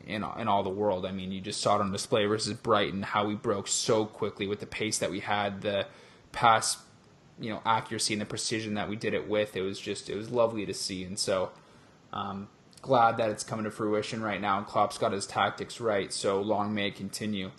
in 0.06 0.26
in 0.38 0.48
all 0.50 0.64
the 0.64 0.70
world. 0.70 1.06
I 1.06 1.12
mean, 1.12 1.32
you 1.32 1.40
just 1.40 1.62
saw 1.62 1.78
it 1.78 1.82
on 1.82 1.94
display 1.94 2.26
versus 2.26 2.54
Brighton 2.54 3.02
how 3.02 3.26
we 3.26 3.36
broke 3.36 3.70
so 3.70 4.06
quickly 4.06 4.46
with 4.46 4.60
the 4.60 4.66
pace 4.66 4.98
that 4.98 5.10
we 5.10 5.22
had, 5.22 5.62
the 5.62 5.88
pass, 6.34 6.78
you 7.40 7.50
know, 7.50 7.62
accuracy 7.66 8.14
and 8.14 8.22
the 8.22 8.26
precision 8.26 8.74
that 8.76 8.90
we 8.90 8.96
did 8.96 9.14
it 9.14 9.28
with. 9.30 9.56
It 9.56 9.62
was 9.62 9.80
just 9.80 10.10
it 10.10 10.16
was 10.16 10.30
lovely 10.30 10.66
to 10.66 10.74
see, 10.74 11.04
and 11.04 11.18
so 11.18 11.52
um, 12.14 12.50
glad 12.82 13.18
that 13.18 13.30
it's 13.30 13.44
coming 13.44 13.66
to 13.66 13.72
fruition 13.72 14.22
right 14.22 14.42
now. 14.42 14.58
And 14.58 14.68
Klopp's 14.68 14.98
got 14.98 15.12
his 15.12 15.26
tactics 15.26 15.80
right, 15.80 16.12
so 16.12 16.42
long 16.42 16.74
may 16.74 16.88
it 16.88 16.96
continue. 16.96 17.52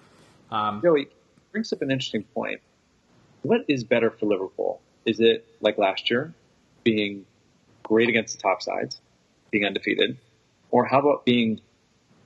Um, 0.50 0.80
Joey 0.82 1.08
brings 1.52 1.72
up 1.72 1.82
an 1.82 1.90
interesting 1.90 2.24
point. 2.24 2.60
what 3.42 3.64
is 3.68 3.84
better 3.84 4.10
for 4.10 4.26
Liverpool? 4.26 4.80
Is 5.06 5.20
it 5.20 5.46
like 5.60 5.78
last 5.78 6.10
year, 6.10 6.34
being 6.84 7.24
great 7.82 8.08
against 8.08 8.36
the 8.36 8.42
top 8.42 8.62
sides, 8.62 9.00
being 9.50 9.64
undefeated, 9.64 10.18
or 10.70 10.84
how 10.84 11.00
about 11.00 11.24
being 11.24 11.60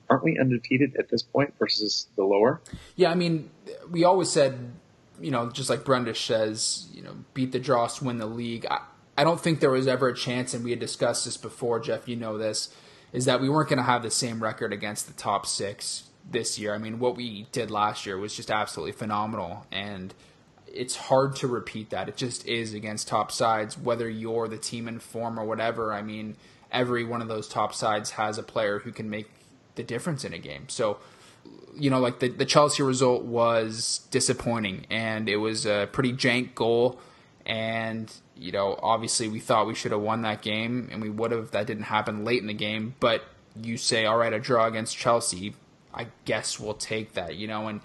aren't 0.09 0.23
we 0.23 0.37
undefeated 0.37 0.95
at 0.97 1.09
this 1.09 1.23
point 1.23 1.53
versus 1.57 2.07
the 2.15 2.23
lower? 2.23 2.61
Yeah, 2.95 3.11
I 3.11 3.15
mean, 3.15 3.49
we 3.89 4.03
always 4.03 4.29
said, 4.29 4.71
you 5.19 5.31
know, 5.31 5.49
just 5.49 5.69
like 5.69 5.83
Brendan 5.83 6.15
says, 6.15 6.87
you 6.93 7.01
know, 7.01 7.15
beat 7.33 7.51
the 7.51 7.59
dross, 7.59 8.01
win 8.01 8.17
the 8.17 8.25
league. 8.25 8.65
I, 8.69 8.79
I 9.17 9.23
don't 9.23 9.39
think 9.39 9.59
there 9.59 9.71
was 9.71 9.87
ever 9.87 10.09
a 10.09 10.15
chance, 10.15 10.53
and 10.53 10.63
we 10.63 10.71
had 10.71 10.79
discussed 10.79 11.25
this 11.25 11.37
before, 11.37 11.79
Jeff, 11.79 12.07
you 12.07 12.15
know 12.15 12.37
this, 12.37 12.73
is 13.13 13.25
that 13.25 13.39
we 13.39 13.49
weren't 13.49 13.69
going 13.69 13.77
to 13.77 13.83
have 13.83 14.03
the 14.03 14.11
same 14.11 14.43
record 14.43 14.73
against 14.73 15.07
the 15.07 15.13
top 15.13 15.45
six 15.45 16.09
this 16.29 16.59
year. 16.59 16.73
I 16.73 16.77
mean, 16.77 16.99
what 16.99 17.15
we 17.15 17.47
did 17.51 17.71
last 17.71 18.05
year 18.05 18.17
was 18.17 18.35
just 18.35 18.51
absolutely 18.51 18.91
phenomenal, 18.91 19.65
and 19.71 20.13
it's 20.67 20.95
hard 20.95 21.35
to 21.37 21.47
repeat 21.47 21.91
that. 21.91 22.09
It 22.09 22.17
just 22.17 22.45
is 22.45 22.73
against 22.73 23.07
top 23.07 23.31
sides, 23.31 23.77
whether 23.77 24.09
you're 24.09 24.47
the 24.47 24.57
team 24.57 24.87
in 24.87 24.99
form 24.99 25.39
or 25.39 25.45
whatever. 25.45 25.93
I 25.93 26.01
mean, 26.01 26.35
every 26.71 27.05
one 27.05 27.21
of 27.21 27.29
those 27.29 27.47
top 27.47 27.73
sides 27.73 28.11
has 28.11 28.37
a 28.37 28.43
player 28.43 28.79
who 28.79 28.91
can 28.91 29.09
make 29.09 29.29
the 29.75 29.83
difference 29.83 30.25
in 30.25 30.33
a 30.33 30.37
game. 30.37 30.67
So, 30.67 30.97
you 31.77 31.89
know, 31.89 31.99
like 31.99 32.19
the, 32.19 32.29
the 32.29 32.45
Chelsea 32.45 32.83
result 32.83 33.23
was 33.23 34.01
disappointing, 34.11 34.85
and 34.89 35.27
it 35.27 35.37
was 35.37 35.65
a 35.65 35.89
pretty 35.91 36.13
jank 36.13 36.55
goal. 36.55 36.99
And, 37.45 38.11
you 38.35 38.51
know, 38.51 38.79
obviously 38.81 39.27
we 39.27 39.39
thought 39.39 39.67
we 39.67 39.75
should 39.75 39.91
have 39.91 40.01
won 40.01 40.23
that 40.23 40.41
game, 40.41 40.89
and 40.91 41.01
we 41.01 41.09
would 41.09 41.31
have. 41.31 41.51
That 41.51 41.67
didn't 41.67 41.83
happen 41.83 42.23
late 42.23 42.41
in 42.41 42.47
the 42.47 42.53
game. 42.53 42.95
But 42.99 43.23
you 43.61 43.77
say, 43.77 44.05
all 44.05 44.17
right, 44.17 44.33
a 44.33 44.39
draw 44.39 44.65
against 44.65 44.97
Chelsea, 44.97 45.53
I 45.93 46.07
guess 46.25 46.59
we'll 46.59 46.73
take 46.73 47.13
that, 47.13 47.35
you 47.35 47.47
know, 47.47 47.67
and 47.67 47.81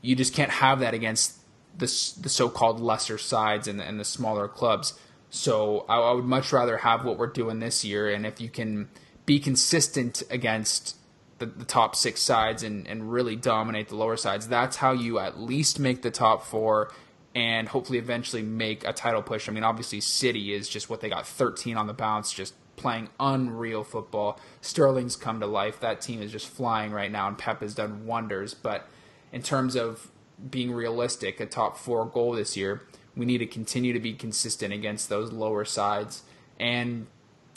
you 0.00 0.14
just 0.14 0.32
can't 0.32 0.50
have 0.50 0.80
that 0.80 0.94
against 0.94 1.38
the, 1.76 1.86
the 2.20 2.28
so-called 2.28 2.80
lesser 2.80 3.18
sides 3.18 3.66
and 3.66 3.80
the, 3.80 3.84
and 3.84 3.98
the 3.98 4.04
smaller 4.04 4.46
clubs. 4.46 4.98
So 5.30 5.84
I, 5.88 5.98
I 5.98 6.12
would 6.12 6.24
much 6.24 6.52
rather 6.52 6.76
have 6.76 7.04
what 7.04 7.18
we're 7.18 7.26
doing 7.26 7.58
this 7.58 7.84
year, 7.84 8.10
and 8.10 8.26
if 8.26 8.40
you 8.40 8.48
can 8.48 8.90
be 9.26 9.40
consistent 9.40 10.22
against 10.30 10.96
the, 11.42 11.58
the, 11.58 11.64
top 11.64 11.96
six 11.96 12.20
sides 12.20 12.62
and, 12.62 12.86
and 12.86 13.12
really 13.12 13.34
dominate 13.34 13.88
the 13.88 13.96
lower 13.96 14.16
sides. 14.16 14.46
That's 14.46 14.76
how 14.76 14.92
you 14.92 15.18
at 15.18 15.40
least 15.40 15.80
make 15.80 16.02
the 16.02 16.10
top 16.10 16.44
four 16.44 16.92
and 17.34 17.68
hopefully 17.68 17.98
eventually 17.98 18.42
make 18.42 18.86
a 18.86 18.92
title 18.92 19.22
push. 19.22 19.48
I 19.48 19.52
mean, 19.52 19.64
obviously, 19.64 20.00
City 20.00 20.52
is 20.52 20.68
just 20.68 20.88
what 20.88 21.00
they 21.00 21.08
got 21.08 21.26
13 21.26 21.76
on 21.76 21.86
the 21.86 21.92
bounce, 21.92 22.32
just 22.32 22.54
playing 22.76 23.08
unreal 23.18 23.82
football. 23.82 24.38
Sterling's 24.60 25.16
come 25.16 25.40
to 25.40 25.46
life. 25.46 25.80
That 25.80 26.00
team 26.00 26.22
is 26.22 26.30
just 26.30 26.48
flying 26.48 26.92
right 26.92 27.10
now, 27.10 27.26
and 27.26 27.36
Pep 27.36 27.60
has 27.60 27.74
done 27.74 28.06
wonders. 28.06 28.54
But 28.54 28.88
in 29.32 29.42
terms 29.42 29.74
of 29.74 30.10
being 30.50 30.72
realistic, 30.72 31.40
a 31.40 31.46
top 31.46 31.76
four 31.76 32.06
goal 32.06 32.32
this 32.32 32.56
year, 32.56 32.82
we 33.16 33.26
need 33.26 33.38
to 33.38 33.46
continue 33.46 33.92
to 33.92 34.00
be 34.00 34.12
consistent 34.12 34.72
against 34.72 35.08
those 35.08 35.32
lower 35.32 35.64
sides 35.64 36.22
and 36.60 37.06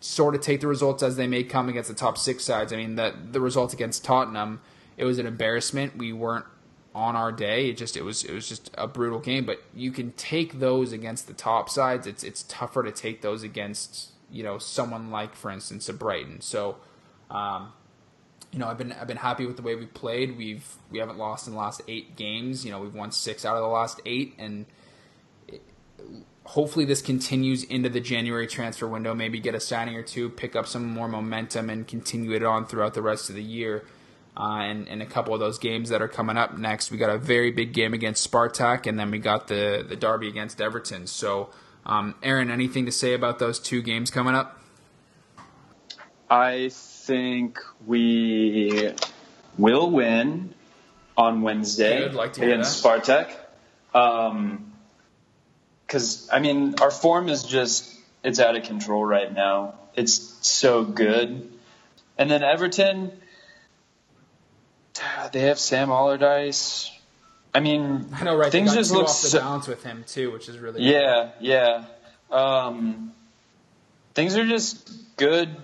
sort 0.05 0.35
of 0.35 0.41
take 0.41 0.61
the 0.61 0.67
results 0.67 1.01
as 1.01 1.15
they 1.15 1.27
may 1.27 1.43
come 1.43 1.67
against 1.67 1.89
the 1.89 1.95
top 1.95 2.17
six 2.17 2.43
sides. 2.43 2.71
I 2.71 2.77
mean, 2.77 2.95
the 2.95 3.13
the 3.31 3.41
results 3.41 3.73
against 3.73 4.05
Tottenham, 4.05 4.61
it 4.97 5.03
was 5.03 5.17
an 5.17 5.25
embarrassment. 5.25 5.97
We 5.97 6.13
weren't 6.13 6.45
on 6.93 7.15
our 7.15 7.31
day. 7.31 7.69
It 7.69 7.77
just 7.77 7.97
it 7.97 8.03
was 8.03 8.23
it 8.23 8.33
was 8.33 8.47
just 8.47 8.69
a 8.77 8.87
brutal 8.87 9.19
game. 9.19 9.45
But 9.45 9.61
you 9.73 9.91
can 9.91 10.11
take 10.13 10.59
those 10.59 10.91
against 10.91 11.27
the 11.27 11.33
top 11.33 11.69
sides. 11.69 12.05
It's 12.05 12.23
it's 12.23 12.43
tougher 12.43 12.83
to 12.83 12.91
take 12.91 13.21
those 13.21 13.41
against 13.41 14.11
you 14.29 14.43
know 14.43 14.59
someone 14.59 15.09
like, 15.09 15.35
for 15.35 15.49
instance, 15.51 15.89
a 15.89 15.93
Brighton. 15.93 16.41
So. 16.41 16.77
Um, 17.31 17.73
you 18.51 18.59
know, 18.59 18.67
I've 18.67 18.77
been 18.77 18.93
I've 18.93 19.07
been 19.07 19.17
happy 19.17 19.45
with 19.45 19.57
the 19.57 19.63
way 19.63 19.75
we 19.75 19.85
played. 19.85 20.37
We've 20.37 20.65
we 20.89 20.99
haven't 20.99 21.17
lost 21.17 21.45
in 21.45 21.53
the 21.53 21.59
last 21.59 21.81
eight 21.89 22.15
games. 22.15 22.63
You 22.63 22.71
know, 22.71 22.79
we've 22.79 22.93
won 22.93 23.11
six 23.11 23.43
out 23.43 23.57
of 23.57 23.61
the 23.61 23.67
last 23.67 23.99
eight, 24.05 24.33
and 24.37 24.65
hopefully 26.45 26.85
this 26.85 27.01
continues 27.01 27.63
into 27.63 27.89
the 27.89 27.99
January 27.99 28.47
transfer 28.47 28.87
window. 28.87 29.13
Maybe 29.13 29.39
get 29.39 29.55
a 29.55 29.59
signing 29.59 29.95
or 29.95 30.03
two, 30.03 30.29
pick 30.29 30.55
up 30.55 30.67
some 30.67 30.85
more 30.85 31.07
momentum, 31.07 31.69
and 31.69 31.87
continue 31.87 32.31
it 32.33 32.43
on 32.43 32.65
throughout 32.65 32.93
the 32.93 33.01
rest 33.01 33.29
of 33.29 33.35
the 33.35 33.43
year. 33.43 33.83
Uh, 34.37 34.59
and, 34.59 34.87
and 34.89 35.01
a 35.01 35.05
couple 35.05 35.33
of 35.33 35.39
those 35.39 35.57
games 35.57 35.89
that 35.89 36.01
are 36.01 36.07
coming 36.07 36.37
up 36.37 36.57
next, 36.57 36.91
we 36.91 36.97
got 36.97 37.09
a 37.09 37.17
very 37.17 37.51
big 37.51 37.73
game 37.73 37.93
against 37.93 38.29
Spartak, 38.29 38.85
and 38.85 38.99
then 38.99 39.09
we 39.09 39.17
got 39.17 39.47
the 39.47 39.85
the 39.87 39.95
derby 39.95 40.27
against 40.27 40.59
Everton. 40.59 41.07
So, 41.07 41.49
um, 41.85 42.15
Aaron, 42.21 42.51
anything 42.51 42.85
to 42.85 42.91
say 42.91 43.13
about 43.13 43.39
those 43.39 43.59
two 43.59 43.81
games 43.81 44.11
coming 44.11 44.35
up? 44.35 44.61
I 46.29 46.69
think 46.69 47.59
we 47.85 48.91
will 49.57 49.89
win 49.89 50.53
on 51.15 51.41
Wednesday 51.41 52.09
like 52.09 52.37
against 52.37 52.83
Spartak. 52.83 53.33
Um, 53.93 54.73
because 55.85 56.29
I 56.31 56.39
mean 56.39 56.75
our 56.81 56.91
form 56.91 57.29
is 57.29 57.43
just 57.43 57.93
it's 58.23 58.39
out 58.39 58.55
of 58.55 58.63
control 58.63 59.05
right 59.05 59.31
now. 59.31 59.75
It's 59.95 60.35
so 60.45 60.83
good, 60.83 61.51
and 62.17 62.31
then 62.31 62.43
Everton, 62.43 63.11
they 65.31 65.41
have 65.41 65.59
Sam 65.59 65.89
Allardyce. 65.89 66.91
I 67.53 67.61
mean, 67.61 68.07
I 68.13 68.23
know, 68.25 68.35
right? 68.35 68.51
Things 68.51 68.73
just 68.73 68.91
look 68.91 69.05
off 69.05 69.11
so, 69.11 69.37
the 69.37 69.43
balance 69.43 69.67
with 69.67 69.83
him 69.83 70.03
too, 70.07 70.31
which 70.31 70.49
is 70.49 70.57
really 70.57 70.83
yeah, 70.83 71.31
yeah. 71.39 71.85
Um, 72.29 73.13
things 74.13 74.35
are 74.35 74.45
just 74.45 75.15
good, 75.15 75.55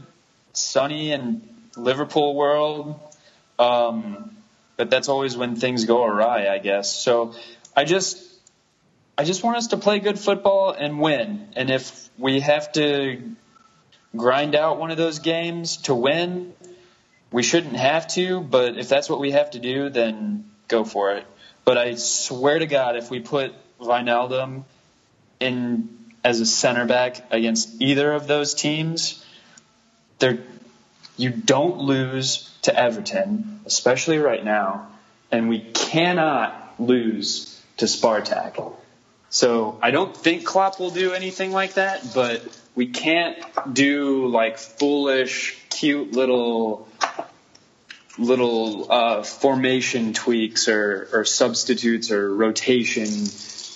sunny, 0.53 1.11
and 1.11 1.47
Liverpool 1.75 2.35
world. 2.35 2.97
Um, 3.59 4.37
but 4.77 4.89
that's 4.89 5.09
always 5.09 5.35
when 5.35 5.55
things 5.57 5.85
go 5.85 6.03
awry, 6.05 6.47
I 6.47 6.59
guess. 6.59 6.95
So 6.95 7.35
I 7.75 7.83
just 7.83 8.30
I 9.21 9.23
just 9.23 9.43
want 9.43 9.57
us 9.57 9.67
to 9.67 9.77
play 9.77 9.99
good 9.99 10.17
football 10.17 10.71
and 10.71 10.99
win. 10.99 11.49
And 11.55 11.69
if 11.69 12.09
we 12.17 12.39
have 12.39 12.71
to 12.71 13.21
grind 14.17 14.55
out 14.55 14.79
one 14.79 14.89
of 14.89 14.97
those 14.97 15.19
games 15.19 15.77
to 15.83 15.93
win, 15.93 16.53
we 17.31 17.43
shouldn't 17.43 17.75
have 17.75 18.07
to. 18.15 18.41
But 18.41 18.79
if 18.79 18.89
that's 18.89 19.11
what 19.11 19.19
we 19.19 19.29
have 19.29 19.51
to 19.51 19.59
do, 19.59 19.89
then 19.89 20.49
go 20.67 20.83
for 20.83 21.11
it. 21.11 21.27
But 21.65 21.77
I 21.77 21.93
swear 21.93 22.57
to 22.57 22.65
God, 22.65 22.95
if 22.95 23.11
we 23.11 23.19
put 23.19 23.53
Wijnaldum 23.79 24.63
in 25.39 25.99
as 26.23 26.39
a 26.39 26.45
center 26.47 26.87
back 26.87 27.23
against 27.29 27.79
either 27.79 28.11
of 28.13 28.25
those 28.25 28.55
teams, 28.55 29.23
they 30.17 30.39
you 31.15 31.29
don't 31.29 31.77
lose 31.77 32.49
to 32.63 32.75
Everton, 32.75 33.59
especially 33.67 34.17
right 34.17 34.43
now, 34.43 34.87
and 35.29 35.47
we 35.47 35.59
cannot 35.59 36.73
lose 36.79 37.61
to 37.77 37.85
Spartak. 37.85 38.80
So 39.31 39.79
I 39.81 39.91
don't 39.91 40.15
think 40.15 40.45
Klopp 40.45 40.77
will 40.77 40.91
do 40.91 41.13
anything 41.13 41.53
like 41.53 41.75
that, 41.75 42.13
but 42.13 42.43
we 42.75 42.87
can't 42.87 43.37
do 43.73 44.27
like 44.27 44.57
foolish, 44.57 45.57
cute 45.69 46.11
little 46.11 46.87
little 48.17 48.91
uh, 48.91 49.23
formation 49.23 50.11
tweaks 50.11 50.67
or, 50.67 51.07
or 51.13 51.23
substitutes 51.23 52.11
or 52.11 52.35
rotation 52.35 53.07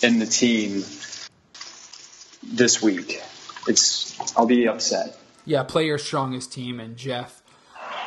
in 0.03 0.19
the 0.19 0.25
team 0.25 0.83
this 2.43 2.81
week. 2.81 3.21
It's 3.65 4.37
I'll 4.37 4.45
be 4.45 4.67
upset. 4.67 5.17
Yeah, 5.45 5.63
play 5.63 5.85
your 5.85 5.97
strongest 5.97 6.51
team, 6.51 6.81
and 6.81 6.97
Jeff. 6.97 7.41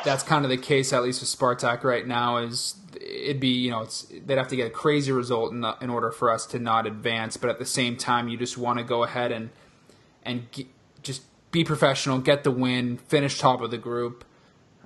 That's 0.03 0.23
kind 0.23 0.45
of 0.45 0.49
the 0.49 0.57
case, 0.57 0.93
at 0.93 1.03
least 1.03 1.21
with 1.21 1.29
Spartak 1.29 1.83
right 1.83 2.05
now. 2.05 2.37
Is 2.37 2.75
it'd 2.95 3.39
be 3.39 3.49
you 3.49 3.71
know 3.71 3.87
they'd 4.25 4.37
have 4.37 4.47
to 4.49 4.55
get 4.55 4.67
a 4.67 4.71
crazy 4.71 5.11
result 5.11 5.51
in, 5.51 5.61
the, 5.61 5.75
in 5.81 5.89
order 5.89 6.11
for 6.11 6.31
us 6.31 6.45
to 6.47 6.59
not 6.59 6.87
advance. 6.87 7.37
But 7.37 7.49
at 7.49 7.59
the 7.59 7.65
same 7.65 7.97
time, 7.97 8.29
you 8.29 8.37
just 8.37 8.57
want 8.57 8.79
to 8.79 8.85
go 8.85 9.03
ahead 9.03 9.31
and 9.31 9.49
and 10.23 10.49
get, 10.51 10.67
just 11.03 11.23
be 11.51 11.63
professional, 11.63 12.19
get 12.19 12.43
the 12.43 12.51
win, 12.51 12.97
finish 12.97 13.39
top 13.39 13.61
of 13.61 13.71
the 13.71 13.77
group, 13.77 14.23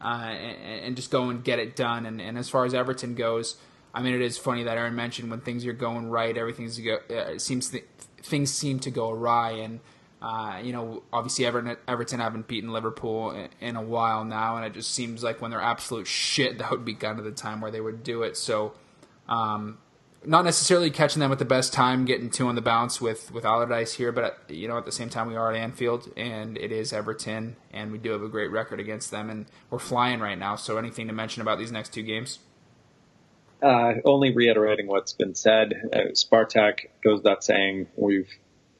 uh, 0.01 0.07
and, 0.07 0.85
and, 0.85 0.95
just 0.95 1.11
go 1.11 1.29
and 1.29 1.43
get 1.43 1.59
it 1.59 1.75
done. 1.75 2.05
And, 2.05 2.21
and, 2.21 2.37
as 2.37 2.49
far 2.49 2.65
as 2.65 2.73
Everton 2.73 3.15
goes, 3.15 3.57
I 3.93 4.01
mean, 4.01 4.13
it 4.13 4.21
is 4.21 4.37
funny 4.37 4.63
that 4.63 4.77
Aaron 4.77 4.95
mentioned 4.95 5.29
when 5.29 5.41
things 5.41 5.65
are 5.65 5.73
going 5.73 6.09
right, 6.09 6.37
everything's 6.37 6.79
go, 6.79 6.99
uh, 7.09 7.37
seems 7.37 7.69
th- 7.69 7.85
things 8.21 8.53
seem 8.53 8.79
to 8.79 8.91
go 8.91 9.09
awry 9.09 9.51
and. 9.51 9.79
Uh, 10.23 10.61
you 10.63 10.71
know, 10.71 11.03
obviously 11.11 11.45
Everton, 11.45 11.75
Everton 11.85 12.21
haven't 12.21 12.47
beaten 12.47 12.71
Liverpool 12.71 13.31
in, 13.31 13.49
in, 13.59 13.75
a 13.75 13.81
while 13.81 14.23
now, 14.23 14.55
and 14.55 14.65
it 14.65 14.73
just 14.73 14.91
seems 14.91 15.21
like 15.21 15.41
when 15.41 15.51
they're 15.51 15.59
absolute 15.59 16.07
shit, 16.07 16.59
that 16.59 16.71
would 16.71 16.85
be 16.85 16.93
kind 16.93 17.19
of 17.19 17.25
the 17.25 17.31
time 17.31 17.59
where 17.59 17.71
they 17.71 17.81
would 17.81 18.03
do 18.03 18.23
it. 18.23 18.37
So, 18.37 18.71
um, 19.27 19.79
not 20.25 20.45
necessarily 20.45 20.89
catching 20.91 21.19
them 21.19 21.33
at 21.33 21.39
the 21.39 21.45
best 21.45 21.73
time, 21.73 22.05
getting 22.05 22.29
two 22.29 22.47
on 22.47 22.55
the 22.55 22.61
bounce 22.61 23.01
with 23.01 23.33
with 23.33 23.43
Allardyce 23.43 23.95
here, 23.95 24.13
but 24.13 24.23
at, 24.23 24.55
you 24.55 24.69
know, 24.69 24.77
at 24.77 24.85
the 24.85 24.93
same 24.93 25.09
time, 25.09 25.27
we 25.27 25.35
are 25.35 25.51
at 25.51 25.57
Anfield, 25.57 26.09
and 26.15 26.57
it 26.57 26.71
is 26.71 26.93
Everton, 26.93 27.57
and 27.73 27.91
we 27.91 27.97
do 27.97 28.11
have 28.11 28.23
a 28.23 28.29
great 28.29 28.49
record 28.49 28.79
against 28.79 29.11
them, 29.11 29.29
and 29.29 29.45
we're 29.69 29.77
flying 29.77 30.21
right 30.21 30.39
now. 30.39 30.55
So, 30.55 30.77
anything 30.77 31.07
to 31.07 31.13
mention 31.13 31.41
about 31.41 31.59
these 31.59 31.73
next 31.73 31.91
two 31.91 32.03
games? 32.03 32.39
Uh, 33.61 33.95
only 34.05 34.33
reiterating 34.33 34.87
what's 34.87 35.11
been 35.11 35.35
said. 35.35 35.73
Uh, 35.91 35.97
Spartak 36.13 36.87
goes 37.03 37.17
without 37.17 37.43
saying 37.43 37.87
we've 37.97 38.29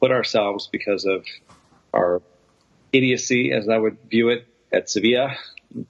put 0.03 0.11
ourselves 0.11 0.67
because 0.69 1.05
of 1.05 1.25
our 1.93 2.21
idiocy, 2.91 3.53
as 3.53 3.69
I 3.69 3.77
would 3.77 3.97
view 4.09 4.27
it, 4.27 4.45
at 4.69 4.89
Sevilla, 4.89 5.37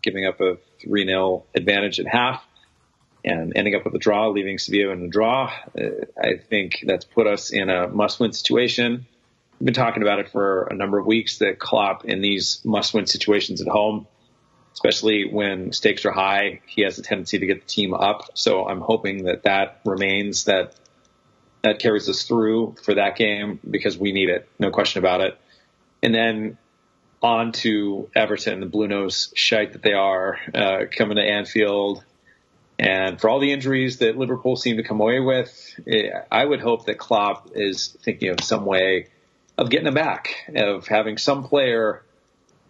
giving 0.03 0.28
up 0.28 0.39
a 0.39 0.57
3 0.84 1.05
0 1.05 1.45
advantage 1.55 1.99
at 1.99 2.05
half. 2.05 2.43
and 3.26 3.53
ending 3.55 3.74
up 3.74 3.86
with 3.86 3.95
a 3.95 3.97
draw, 3.97 4.28
leaving 4.28 4.59
Sevilla 4.59 4.91
in 4.91 5.05
a 5.05 5.07
draw. 5.07 5.51
Uh, 5.76 6.05
I 6.22 6.36
think 6.38 6.84
that's 6.86 7.05
put 7.05 7.26
us 7.26 7.51
in 7.51 7.70
a 7.72 7.88
must-win 7.88 8.34
situation. 8.34 9.07
We've 9.59 9.66
been 9.66 9.74
talking 9.74 10.03
about 10.03 10.20
it 10.20 10.30
for 10.30 10.66
a 10.66 10.76
number 10.76 10.99
of 10.99 11.07
weeks 11.07 11.39
that 11.39 11.57
Klopp 11.57 12.05
in 12.05 12.22
these 12.22 12.61
must-win 12.64 13.07
situations 13.07 13.61
at 13.61 13.68
home, 13.68 14.05
especially 14.74 15.26
when 15.26 15.72
stakes 15.72 16.05
are 16.05 16.11
high, 16.11 16.59
he 16.68 16.84
has 16.84 16.99
a 16.99 17.01
tendency 17.01 17.39
to 17.39 17.47
get 17.47 17.61
the 17.61 17.68
team 17.68 17.95
up. 17.95 18.38
So 18.38 18.68
I'm 18.68 18.82
hoping 18.82 19.24
that 19.24 19.43
that 19.43 19.80
remains 19.86 20.43
that 20.43 20.76
that 21.64 21.80
carries 21.80 22.09
us 22.09 22.24
through 22.24 22.76
for 22.84 22.95
that 22.95 23.16
game 23.16 23.59
because 23.70 23.97
we 23.97 24.11
need 24.11 24.30
it, 24.30 24.47
no 24.59 24.70
question 24.70 24.99
about 24.99 25.22
it. 25.22 25.38
And 26.01 26.14
then 26.14 26.57
on 27.22 27.53
to 27.53 28.09
Everton, 28.16 28.59
the 28.59 28.66
blue 28.66 28.88
nose 28.88 29.32
shite 29.36 29.74
that 29.74 29.82
they 29.82 29.93
are, 29.93 30.38
uh, 30.53 30.86
coming 30.91 31.16
to 31.16 31.24
Anfield 31.24 32.03
and 32.80 33.20
for 33.22 33.30
all 33.30 33.39
the 33.39 33.51
injuries 33.51 33.99
that 33.99 34.18
Liverpool 34.18 34.55
seem 34.55 34.78
to 34.78 34.84
come 34.84 34.99
away 34.99 35.20
with, 35.20 35.80
eh, 35.88 36.09
I 36.32 36.43
would 36.43 36.59
hope 36.59 36.86
that 36.88 36.97
Klopp 36.97 37.51
is 37.53 37.95
thinking 38.01 38.30
of 38.30 38.41
some 38.41 38.66
way 38.66 39.07
of 39.57 39.70
getting 39.70 39.86
them 39.86 39.93
back, 39.93 40.36
of 40.55 40.88
having 40.88 41.18
some 41.18 41.43
player 41.43 42.03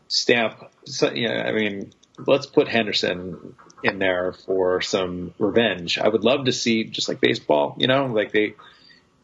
stamp. 0.07 0.69
You 1.13 1.29
know, 1.29 1.35
I 1.35 1.51
mean, 1.51 1.93
let's 2.27 2.45
put 2.45 2.67
Henderson 2.67 3.55
in 3.81 3.99
there 3.99 4.33
for 4.33 4.81
some 4.81 5.33
revenge. 5.39 5.97
I 5.97 6.09
would 6.09 6.23
love 6.23 6.45
to 6.45 6.51
see 6.51 6.83
just 6.83 7.07
like 7.07 7.21
baseball, 7.21 7.75
you 7.79 7.87
know, 7.87 8.05
like 8.07 8.31
they 8.31 8.55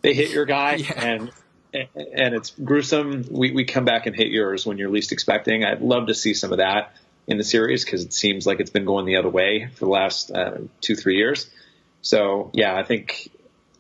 they 0.02 0.14
hit 0.14 0.32
your 0.32 0.45
guy 0.45 0.76
yeah. 0.76 0.93
and 0.95 1.32
and 1.74 2.34
it's 2.34 2.52
gruesome. 2.52 3.26
We 3.30 3.52
we 3.52 3.66
come 3.66 3.86
back 3.86 4.06
and 4.06 4.16
hit 4.16 4.30
yours 4.30 4.66
when 4.66 4.78
you're 4.78 4.89
least 4.89 5.12
expecting. 5.12 5.64
I'd 5.64 5.82
love 5.82 6.08
to 6.08 6.16
see 6.16 6.34
some 6.34 6.52
of 6.52 6.58
that 6.58 6.93
in 7.28 7.38
the 7.38 7.43
series 7.43 7.86
because 7.86 8.04
it 8.04 8.14
seems 8.14 8.47
like 8.47 8.60
it's 8.60 8.72
been 8.72 8.86
going 8.86 9.06
the 9.06 9.18
other 9.18 9.30
way 9.30 9.70
for 9.76 9.86
the 9.86 9.91
last 9.91 10.32
uh, 10.32 10.58
two 10.82 10.95
three 10.95 11.18
years. 11.18 11.50
So 12.02 12.50
yeah, 12.54 12.76
I 12.76 12.84
think 12.84 13.30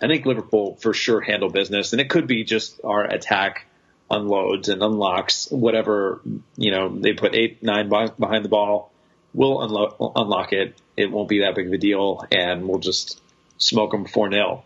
I 0.01 0.07
think 0.07 0.25
Liverpool 0.25 0.75
for 0.75 0.93
sure 0.93 1.19
handle 1.21 1.49
business, 1.49 1.93
and 1.93 2.01
it 2.01 2.09
could 2.09 2.27
be 2.27 2.43
just 2.43 2.79
our 2.83 3.03
attack 3.03 3.65
unloads 4.11 4.69
and 4.69 4.81
unlocks 4.81 5.49
whatever 5.51 6.19
you 6.57 6.71
know 6.71 6.89
they 6.89 7.13
put 7.13 7.35
eight 7.35 7.63
nine 7.63 7.89
behind 7.89 8.45
the 8.45 8.49
ball. 8.49 8.91
We'll 9.33 9.61
unlock 9.61 9.97
unlock 10.15 10.53
it. 10.53 10.79
It 10.95 11.11
won't 11.11 11.29
be 11.29 11.39
that 11.39 11.55
big 11.55 11.67
of 11.67 11.73
a 11.73 11.77
deal, 11.77 12.25
and 12.31 12.67
we'll 12.67 12.79
just 12.79 13.21
smoke 13.57 13.91
them 13.91 14.05
four 14.05 14.31
0 14.31 14.63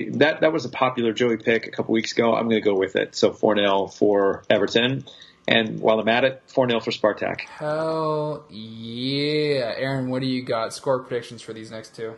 that 0.00 0.40
that 0.40 0.52
was 0.52 0.64
a 0.64 0.68
popular 0.68 1.12
Joey 1.12 1.36
pick 1.36 1.66
a 1.66 1.70
couple 1.70 1.92
weeks 1.92 2.12
ago. 2.12 2.34
I'm 2.34 2.48
going 2.48 2.62
to 2.62 2.68
go 2.68 2.74
with 2.74 2.96
it. 2.96 3.14
So 3.14 3.32
four 3.32 3.56
0 3.56 3.88
for 3.88 4.44
Everton. 4.50 5.04
And 5.46 5.80
while 5.80 5.98
I'm 5.98 6.08
at 6.08 6.24
it, 6.24 6.42
4 6.46 6.68
0 6.68 6.80
for 6.80 6.92
Spartak. 6.92 7.40
Hell 7.40 8.44
yeah. 8.48 9.74
Aaron, 9.76 10.08
what 10.08 10.22
do 10.22 10.28
you 10.28 10.42
got? 10.42 10.72
Score 10.72 11.00
predictions 11.00 11.42
for 11.42 11.52
these 11.52 11.70
next 11.70 11.96
two? 11.96 12.14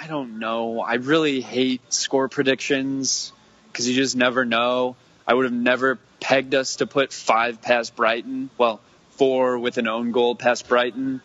I 0.00 0.06
don't 0.06 0.38
know. 0.38 0.80
I 0.80 0.94
really 0.94 1.40
hate 1.40 1.92
score 1.92 2.28
predictions 2.28 3.32
because 3.72 3.88
you 3.88 3.96
just 3.96 4.14
never 4.14 4.44
know. 4.44 4.94
I 5.26 5.34
would 5.34 5.44
have 5.44 5.52
never 5.52 5.98
pegged 6.20 6.54
us 6.54 6.76
to 6.76 6.86
put 6.86 7.12
five 7.12 7.60
past 7.60 7.96
Brighton. 7.96 8.50
Well, 8.56 8.80
four 9.10 9.58
with 9.58 9.78
an 9.78 9.88
own 9.88 10.12
goal 10.12 10.36
past 10.36 10.68
Brighton. 10.68 11.20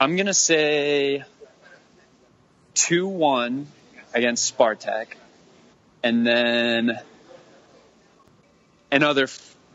I'm 0.00 0.16
going 0.16 0.26
to 0.26 0.34
say 0.34 1.24
2 2.74 3.06
1 3.06 3.66
against 4.14 4.56
Spartak. 4.56 5.06
And 6.02 6.26
then 6.26 6.98
another 8.90 9.26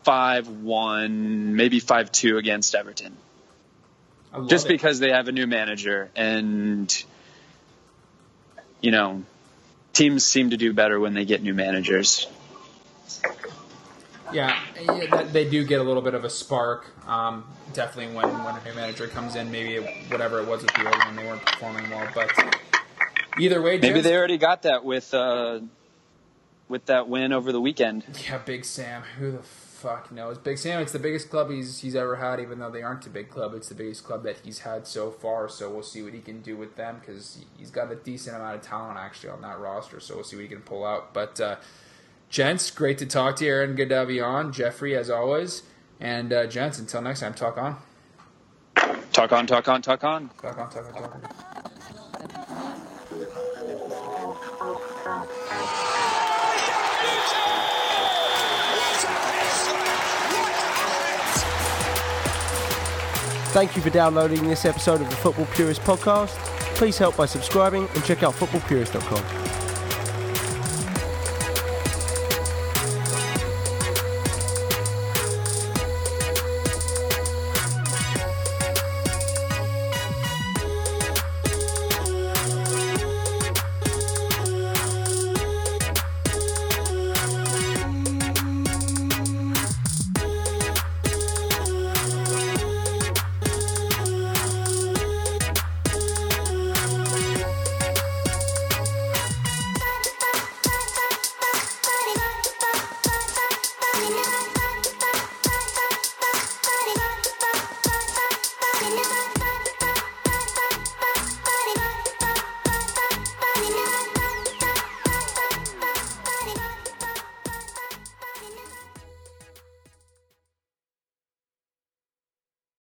five 0.03 0.47
one, 0.47 1.55
maybe 1.55 1.79
five 1.79 2.11
two 2.11 2.37
against 2.37 2.75
Everton. 2.75 3.15
Just 4.47 4.65
it. 4.65 4.69
because 4.69 4.99
they 4.99 5.11
have 5.11 5.27
a 5.27 5.31
new 5.31 5.47
manager 5.47 6.11
and 6.15 7.05
you 8.81 8.91
know 8.91 9.23
teams 9.93 10.25
seem 10.25 10.49
to 10.49 10.57
do 10.57 10.73
better 10.73 10.99
when 10.99 11.13
they 11.13 11.25
get 11.25 11.41
new 11.41 11.53
managers. 11.53 12.27
Yeah, 14.33 14.59
they 15.31 15.49
do 15.49 15.63
get 15.63 15.79
a 15.79 15.83
little 15.83 16.01
bit 16.01 16.15
of 16.15 16.25
a 16.25 16.29
spark. 16.29 16.91
Um, 17.07 17.45
definitely 17.73 18.15
when, 18.15 18.27
when 18.43 18.55
a 18.55 18.63
new 18.65 18.73
manager 18.73 19.07
comes 19.07 19.35
in, 19.35 19.51
maybe 19.51 19.85
whatever 20.09 20.39
it 20.39 20.47
was 20.47 20.63
with 20.63 20.73
the 20.73 20.85
old 20.85 20.97
one, 21.05 21.15
they 21.15 21.23
weren't 21.23 21.45
performing 21.45 21.89
well. 21.89 22.07
But 22.13 22.31
either 23.39 23.61
way, 23.61 23.77
maybe 23.79 24.01
they 24.01 24.15
already 24.15 24.37
got 24.37 24.63
that 24.63 24.83
with 24.83 25.13
uh, 25.13 25.59
with 26.67 26.85
that 26.85 27.07
win 27.07 27.33
over 27.33 27.51
the 27.51 27.61
weekend. 27.61 28.03
Yeah, 28.25 28.37
Big 28.39 28.65
Sam. 28.65 29.03
Who 29.19 29.31
the 29.31 29.43
fuck 29.43 30.11
knows? 30.11 30.37
Big 30.37 30.57
Sam. 30.57 30.81
It's 30.81 30.91
the 30.91 30.99
biggest 30.99 31.29
club 31.29 31.49
he's 31.49 31.79
he's 31.79 31.95
ever 31.95 32.15
had. 32.15 32.39
Even 32.39 32.59
though 32.59 32.71
they 32.71 32.81
aren't 32.81 33.05
a 33.05 33.09
big 33.09 33.29
club, 33.29 33.53
it's 33.53 33.69
the 33.69 33.75
biggest 33.75 34.03
club 34.03 34.23
that 34.23 34.37
he's 34.43 34.59
had 34.59 34.87
so 34.87 35.11
far. 35.11 35.47
So 35.49 35.69
we'll 35.69 35.83
see 35.83 36.01
what 36.01 36.13
he 36.13 36.21
can 36.21 36.41
do 36.41 36.57
with 36.57 36.75
them 36.75 36.97
because 36.99 37.43
he's 37.57 37.71
got 37.71 37.91
a 37.91 37.95
decent 37.95 38.35
amount 38.35 38.55
of 38.55 38.61
talent 38.61 38.97
actually 38.97 39.29
on 39.29 39.41
that 39.41 39.59
roster. 39.59 39.99
So 39.99 40.15
we'll 40.15 40.23
see 40.23 40.35
what 40.35 40.43
he 40.43 40.49
can 40.49 40.61
pull 40.61 40.85
out. 40.85 41.13
But 41.13 41.39
uh, 41.39 41.57
gents, 42.29 42.71
great 42.71 42.97
to 42.99 43.05
talk 43.05 43.35
to 43.37 43.45
you, 43.45 43.51
Aaron. 43.51 43.75
Good 43.75 43.89
to 43.89 43.95
have 43.95 44.11
you 44.11 44.23
on, 44.23 44.51
Jeffrey, 44.51 44.95
as 44.95 45.09
always. 45.09 45.63
And 45.99 46.33
uh, 46.33 46.47
gents, 46.47 46.79
until 46.79 47.01
next 47.01 47.21
time, 47.21 47.33
talk 47.33 47.57
on. 47.57 47.77
Talk 49.13 49.31
on, 49.31 49.47
talk 49.47 49.67
on, 49.67 49.81
talk 49.81 50.03
on. 50.03 50.29
Talk 50.41 50.57
on, 50.57 50.69
talk 50.69 50.85
on, 50.87 50.93
talk 50.93 51.15
on. 51.15 51.54
Thank 63.55 63.77
you 63.77 63.81
for 63.81 63.89
downloading 63.89 64.43
this 64.49 64.65
episode 64.65 64.99
of 64.99 65.09
the 65.09 65.15
Football 65.15 65.45
Purist 65.53 65.79
podcast. 65.81 66.35
Please 66.75 66.97
help 66.97 67.15
by 67.15 67.25
subscribing 67.25 67.87
and 67.95 68.03
check 68.03 68.21
out 68.21 68.33
footballpurist.com. 68.33 69.44